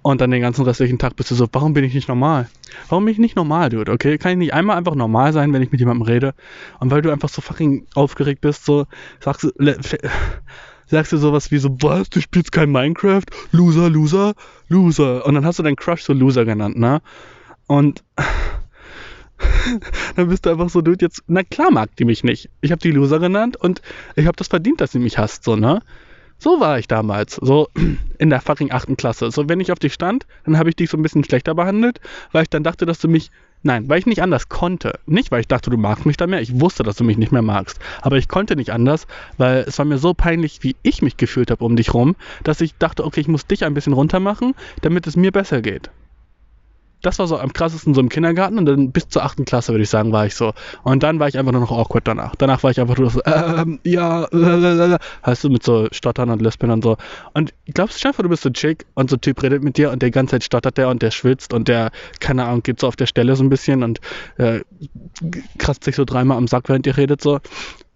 Und 0.01 0.19
dann 0.19 0.29
den 0.29 0.41
ganzen 0.41 0.65
restlichen 0.65 0.99
Tag 0.99 1.15
bist 1.15 1.31
du 1.31 1.35
so, 1.35 1.47
warum 1.53 1.73
bin 1.73 1.85
ich 1.85 1.93
nicht 1.93 2.09
normal? 2.09 2.49
Warum 2.89 3.05
bin 3.05 3.13
ich 3.13 3.17
nicht 3.17 3.37
normal, 3.37 3.69
Dude? 3.69 3.89
Okay, 3.93 4.17
kann 4.17 4.33
ich 4.33 4.37
nicht 4.37 4.53
einmal 4.53 4.77
einfach 4.77 4.93
normal 4.93 5.31
sein, 5.31 5.53
wenn 5.53 5.61
ich 5.61 5.71
mit 5.71 5.79
jemandem 5.79 6.01
rede? 6.01 6.33
Und 6.81 6.91
weil 6.91 7.01
du 7.01 7.09
einfach 7.09 7.29
so 7.29 7.41
fucking 7.41 7.87
aufgeregt 7.95 8.41
bist, 8.41 8.65
so 8.65 8.87
sagst 9.21 9.43
du, 9.43 9.51
sagst 10.85 11.13
du 11.13 11.17
sowas 11.17 11.49
wie 11.49 11.59
so, 11.59 11.77
was, 11.81 12.09
du 12.09 12.19
spielst 12.19 12.51
kein 12.51 12.71
Minecraft? 12.71 13.23
Loser, 13.53 13.89
Loser, 13.89 14.33
Loser. 14.67 15.25
Und 15.25 15.35
dann 15.35 15.45
hast 15.45 15.59
du 15.59 15.63
deinen 15.63 15.77
Crush 15.77 16.03
so 16.03 16.11
Loser 16.11 16.43
genannt, 16.43 16.77
ne? 16.77 17.01
Und 17.67 18.03
dann 20.15 20.29
bist 20.29 20.45
du 20.45 20.51
einfach 20.51 20.69
so, 20.69 20.81
dude, 20.81 21.03
jetzt, 21.03 21.23
na 21.27 21.43
klar 21.43 21.71
mag 21.71 21.95
die 21.97 22.05
mich 22.05 22.23
nicht. 22.23 22.49
Ich 22.61 22.71
habe 22.71 22.81
die 22.81 22.91
Loser 22.91 23.19
genannt 23.19 23.57
und 23.57 23.81
ich 24.15 24.25
habe 24.25 24.35
das 24.35 24.47
verdient, 24.47 24.81
dass 24.81 24.91
sie 24.91 24.99
mich 24.99 25.17
hasst, 25.17 25.43
so, 25.43 25.55
ne? 25.55 25.81
So 26.39 26.59
war 26.59 26.77
ich 26.77 26.87
damals, 26.87 27.35
so 27.35 27.67
in 28.19 28.29
der 28.29 28.41
fucking 28.41 28.71
achten 28.71 28.95
Klasse. 28.95 29.31
So, 29.31 29.49
wenn 29.49 29.59
ich 29.59 29.71
auf 29.71 29.79
dich 29.79 29.93
stand, 29.93 30.27
dann 30.45 30.57
habe 30.57 30.69
ich 30.69 30.75
dich 30.75 30.89
so 30.89 30.97
ein 30.97 31.01
bisschen 31.01 31.23
schlechter 31.23 31.55
behandelt, 31.55 31.99
weil 32.31 32.43
ich 32.43 32.49
dann 32.49 32.63
dachte, 32.63 32.85
dass 32.85 32.99
du 32.99 33.07
mich, 33.07 33.31
nein, 33.63 33.89
weil 33.89 33.97
ich 33.97 34.05
nicht 34.05 34.21
anders 34.21 34.47
konnte. 34.47 34.99
Nicht, 35.07 35.31
weil 35.31 35.41
ich 35.41 35.47
dachte, 35.47 35.71
du 35.71 35.77
magst 35.77 36.05
mich 36.05 36.15
da 36.15 36.27
mehr. 36.27 36.41
Ich 36.41 36.59
wusste, 36.59 36.83
dass 36.83 36.97
du 36.97 37.03
mich 37.03 37.17
nicht 37.17 37.31
mehr 37.31 37.41
magst. 37.41 37.79
Aber 38.03 38.17
ich 38.17 38.27
konnte 38.27 38.55
nicht 38.55 38.71
anders, 38.71 39.07
weil 39.37 39.65
es 39.67 39.79
war 39.79 39.85
mir 39.85 39.97
so 39.97 40.13
peinlich, 40.13 40.61
wie 40.61 40.75
ich 40.83 41.01
mich 41.01 41.17
gefühlt 41.17 41.49
habe 41.49 41.65
um 41.65 41.75
dich 41.75 41.95
rum, 41.95 42.15
dass 42.43 42.61
ich 42.61 42.75
dachte, 42.75 43.03
okay, 43.03 43.21
ich 43.21 43.27
muss 43.27 43.47
dich 43.47 43.65
ein 43.65 43.73
bisschen 43.73 43.93
runter 43.93 44.19
machen, 44.19 44.53
damit 44.81 45.07
es 45.07 45.15
mir 45.15 45.31
besser 45.31 45.63
geht. 45.63 45.89
Das 47.01 47.19
war 47.19 47.27
so 47.27 47.37
am 47.37 47.53
krassesten 47.53 47.93
so 47.93 48.01
im 48.01 48.09
Kindergarten 48.09 48.57
und 48.57 48.65
dann 48.65 48.91
bis 48.91 49.07
zur 49.09 49.23
achten 49.23 49.45
Klasse, 49.45 49.71
würde 49.71 49.83
ich 49.83 49.89
sagen, 49.89 50.11
war 50.11 50.25
ich 50.25 50.35
so. 50.35 50.53
Und 50.83 51.03
dann 51.03 51.19
war 51.19 51.27
ich 51.27 51.37
einfach 51.37 51.51
nur 51.51 51.61
noch 51.61 51.71
awkward 51.71 52.07
danach. 52.07 52.35
Danach 52.35 52.63
war 52.63 52.71
ich 52.71 52.79
einfach 52.79 52.97
nur 52.97 53.09
so, 53.09 53.21
ähm, 53.25 53.79
ja, 53.83 54.25
äh, 54.25 54.97
heißt 55.25 55.43
du, 55.43 55.49
mit 55.49 55.63
so 55.63 55.87
Stottern 55.91 56.29
und 56.29 56.41
Lesben 56.41 56.71
und 56.71 56.83
so. 56.83 56.97
Und 57.33 57.53
glaubst 57.73 58.03
du, 58.03 58.11
du 58.11 58.29
bist 58.29 58.43
so 58.43 58.49
Chick 58.49 58.85
und 58.95 59.09
so 59.09 59.15
ein 59.15 59.21
Typ 59.21 59.41
redet 59.43 59.63
mit 59.63 59.77
dir 59.77 59.91
und 59.91 60.01
der 60.01 60.11
ganze 60.11 60.31
Zeit 60.31 60.43
stottert 60.43 60.77
der 60.77 60.89
und 60.89 61.01
der 61.01 61.11
schwitzt 61.11 61.53
und 61.53 61.67
der, 61.67 61.91
keine 62.19 62.45
Ahnung, 62.45 62.63
geht 62.63 62.79
so 62.79 62.87
auf 62.87 62.95
der 62.95 63.05
Stelle 63.05 63.35
so 63.35 63.43
ein 63.43 63.49
bisschen 63.49 63.83
und 63.83 63.99
äh, 64.37 64.61
kratzt 65.59 65.83
sich 65.83 65.95
so 65.95 66.05
dreimal 66.05 66.37
am 66.37 66.47
Sack, 66.47 66.67
während 66.67 66.87
ihr 66.87 66.97
redet 66.97 67.21
so 67.21 67.39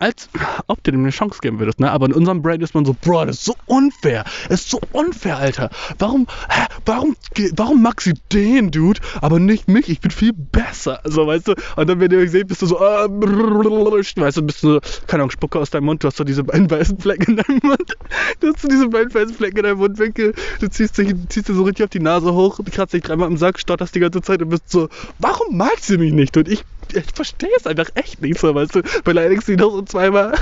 als 0.02 0.30
ob 0.68 0.84
du 0.84 0.92
dem 0.92 1.02
eine 1.02 1.12
Chance 1.12 1.40
geben 1.42 1.60
würdest, 1.60 1.80
ne? 1.80 1.92
Aber 1.92 2.08
in 2.08 2.14
unserem 2.14 2.42
Brain 2.42 2.60
ist 2.62 2.74
man 2.74 2.86
so, 2.86 2.96
Bro, 3.00 3.26
das 3.26 3.38
ist 3.38 3.46
so 3.46 3.56
unfair. 3.68 4.26
Das 4.50 4.62
ist 4.62 4.70
so 4.70 4.82
unfair, 4.92 5.38
Alter. 5.38 5.70
Warum, 6.00 6.28
hä, 6.50 6.66
warum, 6.86 7.16
warum 7.56 7.82
mag 7.82 8.02
sie 8.02 8.14
den, 8.32 8.72
Dude, 8.72 9.00
aber 9.22 9.40
nicht 9.40 9.68
mich? 9.68 9.90
Ich 9.90 10.02
bin 10.02 10.10
viel 10.10 10.34
besser. 10.34 11.02
So, 11.04 11.28
weißt 11.28 11.50
du? 11.50 11.56
Und 11.76 11.88
dann, 11.88 12.00
wenn 12.00 12.12
ihr 12.12 12.18
euch 12.18 12.32
seht, 12.32 12.48
bist 12.48 12.64
du 12.64 12.66
so, 12.66 12.78
äh, 12.78 13.08
weißt 13.08 14.38
du, 14.38 14.42
bist 14.42 14.64
du 14.64 14.74
so, 14.74 14.80
keine 15.06 15.22
Ahnung, 15.24 15.32
Spucke 15.32 15.60
aus 15.60 15.70
deinem 15.70 15.86
Mund, 15.86 16.04
du 16.04 16.08
hast 16.08 16.18
so 16.18 16.24
diese 16.24 16.44
beiden 16.44 16.70
weißen 16.70 17.00
Flecken 17.00 17.38
in 17.38 17.38
deinem 17.38 17.60
Mund. 17.62 17.96
Du 18.40 18.48
hast 18.48 18.62
so 18.62 18.68
diese 18.68 18.88
beiden 18.88 19.14
weißen 19.14 19.36
Flecken 19.36 19.58
in 19.58 19.64
deinem 19.64 19.78
Mundwinkel. 19.78 20.34
Du 20.60 20.68
ziehst 20.68 20.98
dich, 20.98 21.14
ziehst 21.30 21.48
dir 21.48 21.54
so 21.54 21.64
richtig 21.64 21.84
auf 21.84 21.90
die 21.92 22.00
Nase 22.00 22.34
hoch, 22.34 22.60
kratzt 22.72 22.94
dich 22.94 23.04
dreimal 23.04 23.30
im 23.30 23.38
Sack, 23.38 23.60
stotterst 23.60 23.94
die 23.94 24.00
ganze 24.00 24.22
Zeit 24.22 24.42
und 24.42 24.50
bist 24.50 24.70
so, 24.70 24.90
warum 25.20 25.58
mag 25.58 25.78
sie 25.80 25.98
mich 25.98 26.14
nicht? 26.14 26.36
Und 26.38 26.48
ich 26.48 26.64
ich 26.96 27.06
verstehe 27.14 27.50
es 27.58 27.68
einfach 27.68 27.90
echt 27.96 28.22
nicht 28.22 28.40
so, 28.40 28.54
weißt 28.54 28.76
du, 28.76 28.82
beleidigst 29.04 29.48
sie 29.48 29.56
noch 29.56 29.72
so 29.72 29.82
zweimal. 29.82 30.32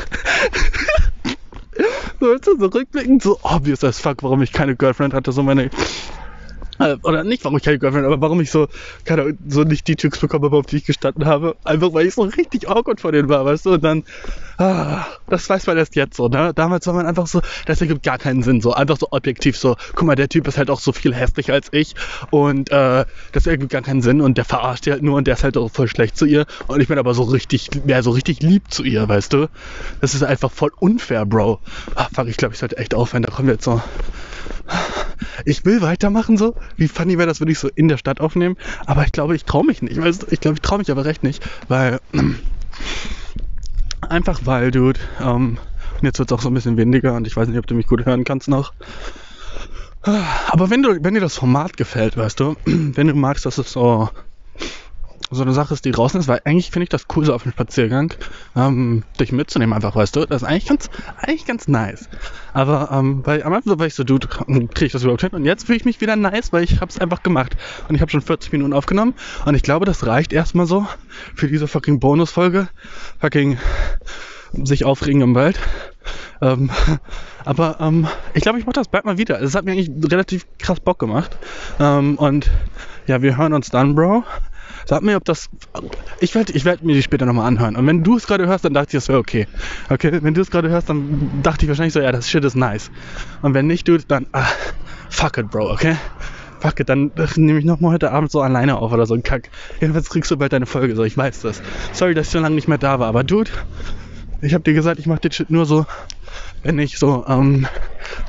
weißt 2.19 2.47
du, 2.47 2.57
so 2.59 2.65
rückblickend, 2.65 3.23
so 3.23 3.39
obvious 3.43 3.83
as 3.83 3.99
fuck, 3.99 4.23
warum 4.23 4.41
ich 4.41 4.51
keine 4.51 4.75
Girlfriend 4.75 5.13
hatte, 5.13 5.31
so 5.31 5.43
meine 5.43 5.69
oder 6.79 7.23
nicht, 7.23 7.43
warum 7.43 7.57
ich 7.57 7.63
keine 7.63 7.79
Girlfriend, 7.79 8.05
aber 8.05 8.21
warum 8.21 8.39
ich 8.41 8.51
so, 8.51 8.67
keine, 9.05 9.37
so 9.47 9.63
nicht 9.63 9.87
die 9.87 9.95
bekommen 9.95 10.45
habe, 10.45 10.57
auf 10.57 10.65
die 10.65 10.77
ich 10.77 10.85
gestanden 10.85 11.25
habe. 11.25 11.55
Einfach 11.63 11.93
weil 11.93 12.07
ich 12.07 12.13
so 12.13 12.23
richtig 12.23 12.69
awkward 12.69 13.01
vor 13.01 13.11
denen 13.11 13.29
war, 13.29 13.45
weißt 13.45 13.65
du? 13.65 13.73
Und 13.73 13.83
dann, 13.83 14.03
ah, 14.57 15.05
das 15.27 15.49
weiß 15.49 15.67
man 15.67 15.77
erst 15.77 15.95
jetzt 15.95 16.15
so, 16.15 16.27
ne? 16.27 16.53
Damals 16.53 16.87
war 16.87 16.93
man 16.93 17.05
einfach 17.05 17.27
so, 17.27 17.41
das 17.65 17.81
ergibt 17.81 18.03
gar 18.03 18.17
keinen 18.17 18.43
Sinn, 18.43 18.61
so 18.61 18.73
einfach 18.73 18.97
so 18.97 19.07
objektiv 19.11 19.57
so, 19.57 19.75
guck 19.95 20.07
mal, 20.07 20.15
der 20.15 20.29
Typ 20.29 20.47
ist 20.47 20.57
halt 20.57 20.69
auch 20.69 20.79
so 20.79 20.91
viel 20.91 21.13
hässlicher 21.13 21.53
als 21.53 21.67
ich 21.71 21.95
und 22.31 22.71
äh, 22.71 23.05
das 23.31 23.47
ergibt 23.47 23.71
gar 23.71 23.81
keinen 23.81 24.01
Sinn 24.01 24.21
und 24.21 24.37
der 24.37 24.45
verarscht 24.45 24.85
die 24.85 24.91
halt 24.91 25.03
nur 25.03 25.17
und 25.17 25.27
der 25.27 25.35
ist 25.35 25.43
halt 25.43 25.57
auch 25.57 25.69
voll 25.69 25.87
schlecht 25.87 26.17
zu 26.17 26.25
ihr 26.25 26.45
und 26.67 26.81
ich 26.81 26.87
bin 26.87 26.97
aber 26.97 27.13
so 27.13 27.23
richtig, 27.23 27.69
mehr 27.85 28.03
so 28.03 28.11
richtig 28.11 28.41
lieb 28.41 28.71
zu 28.71 28.83
ihr, 28.83 29.07
weißt 29.07 29.33
du? 29.33 29.49
Das 30.01 30.15
ist 30.15 30.23
einfach 30.23 30.51
voll 30.51 30.71
unfair, 30.79 31.25
Bro. 31.25 31.59
Ah, 31.95 32.07
fuck, 32.13 32.27
ich 32.27 32.37
glaube, 32.37 32.53
ich 32.53 32.59
sollte 32.59 32.77
echt 32.77 32.93
aufhören, 32.93 33.23
da 33.23 33.31
kommen 33.31 33.47
wir 33.47 33.55
jetzt 33.55 33.65
so 33.65 33.81
ich 35.45 35.65
will 35.65 35.81
weitermachen 35.81 36.37
so. 36.37 36.55
Wie 36.77 36.87
funny 36.87 37.17
wäre 37.17 37.27
das, 37.27 37.39
würde 37.39 37.51
ich 37.51 37.59
so 37.59 37.69
in 37.75 37.87
der 37.87 37.97
Stadt 37.97 38.19
aufnehmen. 38.21 38.55
Aber 38.85 39.03
ich 39.03 39.11
glaube, 39.11 39.35
ich 39.35 39.45
traue 39.45 39.65
mich 39.65 39.81
nicht. 39.81 40.01
Weißt, 40.01 40.27
ich 40.31 40.39
glaube, 40.39 40.55
ich 40.55 40.61
traue 40.61 40.79
mich 40.79 40.91
aber 40.91 41.05
recht 41.05 41.23
nicht. 41.23 41.43
Weil, 41.67 41.99
einfach 44.01 44.41
weil, 44.45 44.71
Dude, 44.71 44.99
ähm, 45.21 45.57
jetzt 46.01 46.19
wird 46.19 46.31
es 46.31 46.37
auch 46.37 46.41
so 46.41 46.49
ein 46.49 46.53
bisschen 46.53 46.77
windiger 46.77 47.15
und 47.15 47.27
ich 47.27 47.35
weiß 47.35 47.47
nicht, 47.47 47.59
ob 47.59 47.67
du 47.67 47.75
mich 47.75 47.87
gut 47.87 48.05
hören 48.05 48.23
kannst 48.23 48.47
noch. 48.47 48.73
Aber 50.01 50.69
wenn 50.69 50.81
du, 50.81 51.03
wenn 51.03 51.13
dir 51.13 51.19
das 51.19 51.35
Format 51.35 51.75
gefällt, 51.75 52.15
weißt 52.15 52.39
du, 52.39 52.55
wenn 52.65 53.07
du 53.07 53.13
magst, 53.13 53.45
dass 53.45 53.57
es 53.57 53.71
so 53.71 54.09
so 55.31 55.41
eine 55.43 55.53
Sache 55.53 55.73
ist, 55.73 55.85
die 55.85 55.91
draußen 55.91 56.19
ist, 56.19 56.27
weil 56.27 56.41
eigentlich 56.45 56.71
finde 56.71 56.83
ich 56.83 56.89
das 56.89 57.05
cool 57.15 57.25
so 57.25 57.33
auf 57.33 57.43
dem 57.43 57.51
Spaziergang, 57.51 58.13
ähm, 58.55 59.03
dich 59.19 59.31
mitzunehmen 59.31 59.73
einfach, 59.73 59.95
weißt 59.95 60.15
du. 60.15 60.25
Das 60.25 60.41
ist 60.41 60.47
eigentlich 60.47 60.65
ganz, 60.65 60.89
eigentlich 61.17 61.45
ganz 61.45 61.67
nice. 61.67 62.09
Aber 62.53 62.89
ähm, 62.91 63.21
weil 63.25 63.43
am 63.43 63.53
Anfang 63.53 63.79
war 63.79 63.85
ich 63.85 63.95
so, 63.95 64.03
du, 64.03 64.19
kriege 64.19 64.85
ich 64.85 64.91
das 64.91 65.03
überhaupt 65.03 65.21
hin? 65.21 65.31
Und 65.31 65.45
jetzt 65.45 65.65
fühle 65.65 65.77
ich 65.77 65.85
mich 65.85 66.01
wieder 66.01 66.15
nice, 66.15 66.51
weil 66.51 66.63
ich 66.63 66.81
habe 66.81 66.89
es 66.89 66.99
einfach 66.99 67.23
gemacht. 67.23 67.55
Und 67.87 67.95
ich 67.95 68.01
habe 68.01 68.11
schon 68.11 68.21
40 68.21 68.51
Minuten 68.51 68.73
aufgenommen 68.73 69.13
und 69.45 69.55
ich 69.55 69.63
glaube, 69.63 69.85
das 69.85 70.05
reicht 70.05 70.33
erstmal 70.33 70.65
so 70.65 70.87
für 71.35 71.47
diese 71.47 71.67
fucking 71.67 71.99
Bonusfolge. 71.99 72.69
Fucking 73.19 73.57
sich 74.53 74.85
aufregen 74.85 75.21
im 75.21 75.35
Wald. 75.35 75.59
Ähm, 76.41 76.69
aber 77.45 77.77
ähm, 77.79 78.07
ich 78.33 78.41
glaube, 78.41 78.59
ich 78.59 78.65
mache 78.65 78.73
das 78.73 78.87
bald 78.87 79.05
mal 79.05 79.17
wieder. 79.17 79.41
Es 79.41 79.55
hat 79.55 79.65
mir 79.65 79.71
eigentlich 79.71 79.91
relativ 80.11 80.45
krass 80.57 80.79
Bock 80.79 80.99
gemacht. 80.99 81.37
Ähm, 81.79 82.17
und 82.17 82.49
ja, 83.07 83.21
wir 83.21 83.37
hören 83.37 83.53
uns 83.53 83.69
dann, 83.69 83.95
Bro. 83.95 84.23
Sag 84.85 85.01
mir, 85.01 85.17
ob 85.17 85.25
das. 85.25 85.49
Ich 86.19 86.35
werde 86.35 86.53
ich 86.53 86.65
werd 86.65 86.83
mir 86.83 86.93
die 86.93 87.03
später 87.03 87.25
nochmal 87.25 87.47
anhören. 87.47 87.75
Und 87.75 87.87
wenn 87.87 88.03
du 88.03 88.17
es 88.17 88.27
gerade 88.27 88.47
hörst, 88.47 88.65
dann 88.65 88.73
dachte 88.73 88.89
ich, 88.89 89.03
das 89.03 89.07
wäre 89.07 89.19
okay. 89.19 89.47
Okay, 89.89 90.19
wenn 90.21 90.33
du 90.33 90.41
es 90.41 90.51
gerade 90.51 90.69
hörst, 90.69 90.89
dann 90.89 91.41
dachte 91.43 91.65
ich 91.65 91.69
wahrscheinlich 91.69 91.93
so, 91.93 91.99
ja, 91.99 92.11
das 92.11 92.29
Shit 92.29 92.43
ist 92.43 92.55
nice. 92.55 92.91
Und 93.41 93.53
wenn 93.53 93.67
nicht, 93.67 93.87
du, 93.87 93.97
dann. 93.97 94.27
Ah, 94.31 94.47
fuck 95.09 95.37
it, 95.37 95.49
Bro, 95.49 95.71
okay? 95.71 95.95
Fuck 96.59 96.81
it, 96.81 96.89
dann 96.89 97.11
nehme 97.35 97.59
ich 97.59 97.65
nochmal 97.65 97.93
heute 97.93 98.11
Abend 98.11 98.31
so 98.31 98.41
alleine 98.41 98.77
auf 98.77 98.91
oder 98.91 99.05
so 99.05 99.13
ein 99.13 99.23
Kack. 99.23 99.49
Jedenfalls 99.79 100.09
kriegst 100.09 100.29
du 100.29 100.37
bald 100.37 100.51
deine 100.51 100.65
Folge, 100.65 100.95
so, 100.95 101.03
ich 101.03 101.15
weiß 101.15 101.41
das. 101.41 101.61
Sorry, 101.93 102.13
dass 102.13 102.27
ich 102.27 102.33
so 102.33 102.39
lange 102.39 102.55
nicht 102.55 102.67
mehr 102.67 102.77
da 102.77 102.99
war, 102.99 103.07
aber 103.07 103.23
Dude, 103.23 103.49
ich 104.41 104.53
hab 104.53 104.63
dir 104.63 104.73
gesagt, 104.73 104.99
ich 104.99 105.05
mach 105.05 105.19
den 105.19 105.31
Shit 105.31 105.49
nur 105.49 105.65
so, 105.65 105.85
wenn 106.63 106.79
ich 106.79 106.97
so, 106.97 107.25
ähm, 107.27 107.67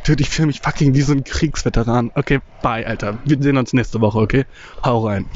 dude, 0.06 0.22
ich 0.22 0.30
fühle 0.30 0.46
mich 0.46 0.60
fucking 0.60 0.94
wie 0.94 1.02
so 1.02 1.12
ein 1.12 1.24
Kriegsveteran. 1.24 2.12
Okay, 2.14 2.40
bye, 2.62 2.86
Alter. 2.86 3.18
Wir 3.24 3.42
sehen 3.42 3.56
uns 3.56 3.72
nächste 3.72 4.00
Woche, 4.00 4.18
okay? 4.18 4.44
Hau 4.84 5.06
rein. 5.06 5.26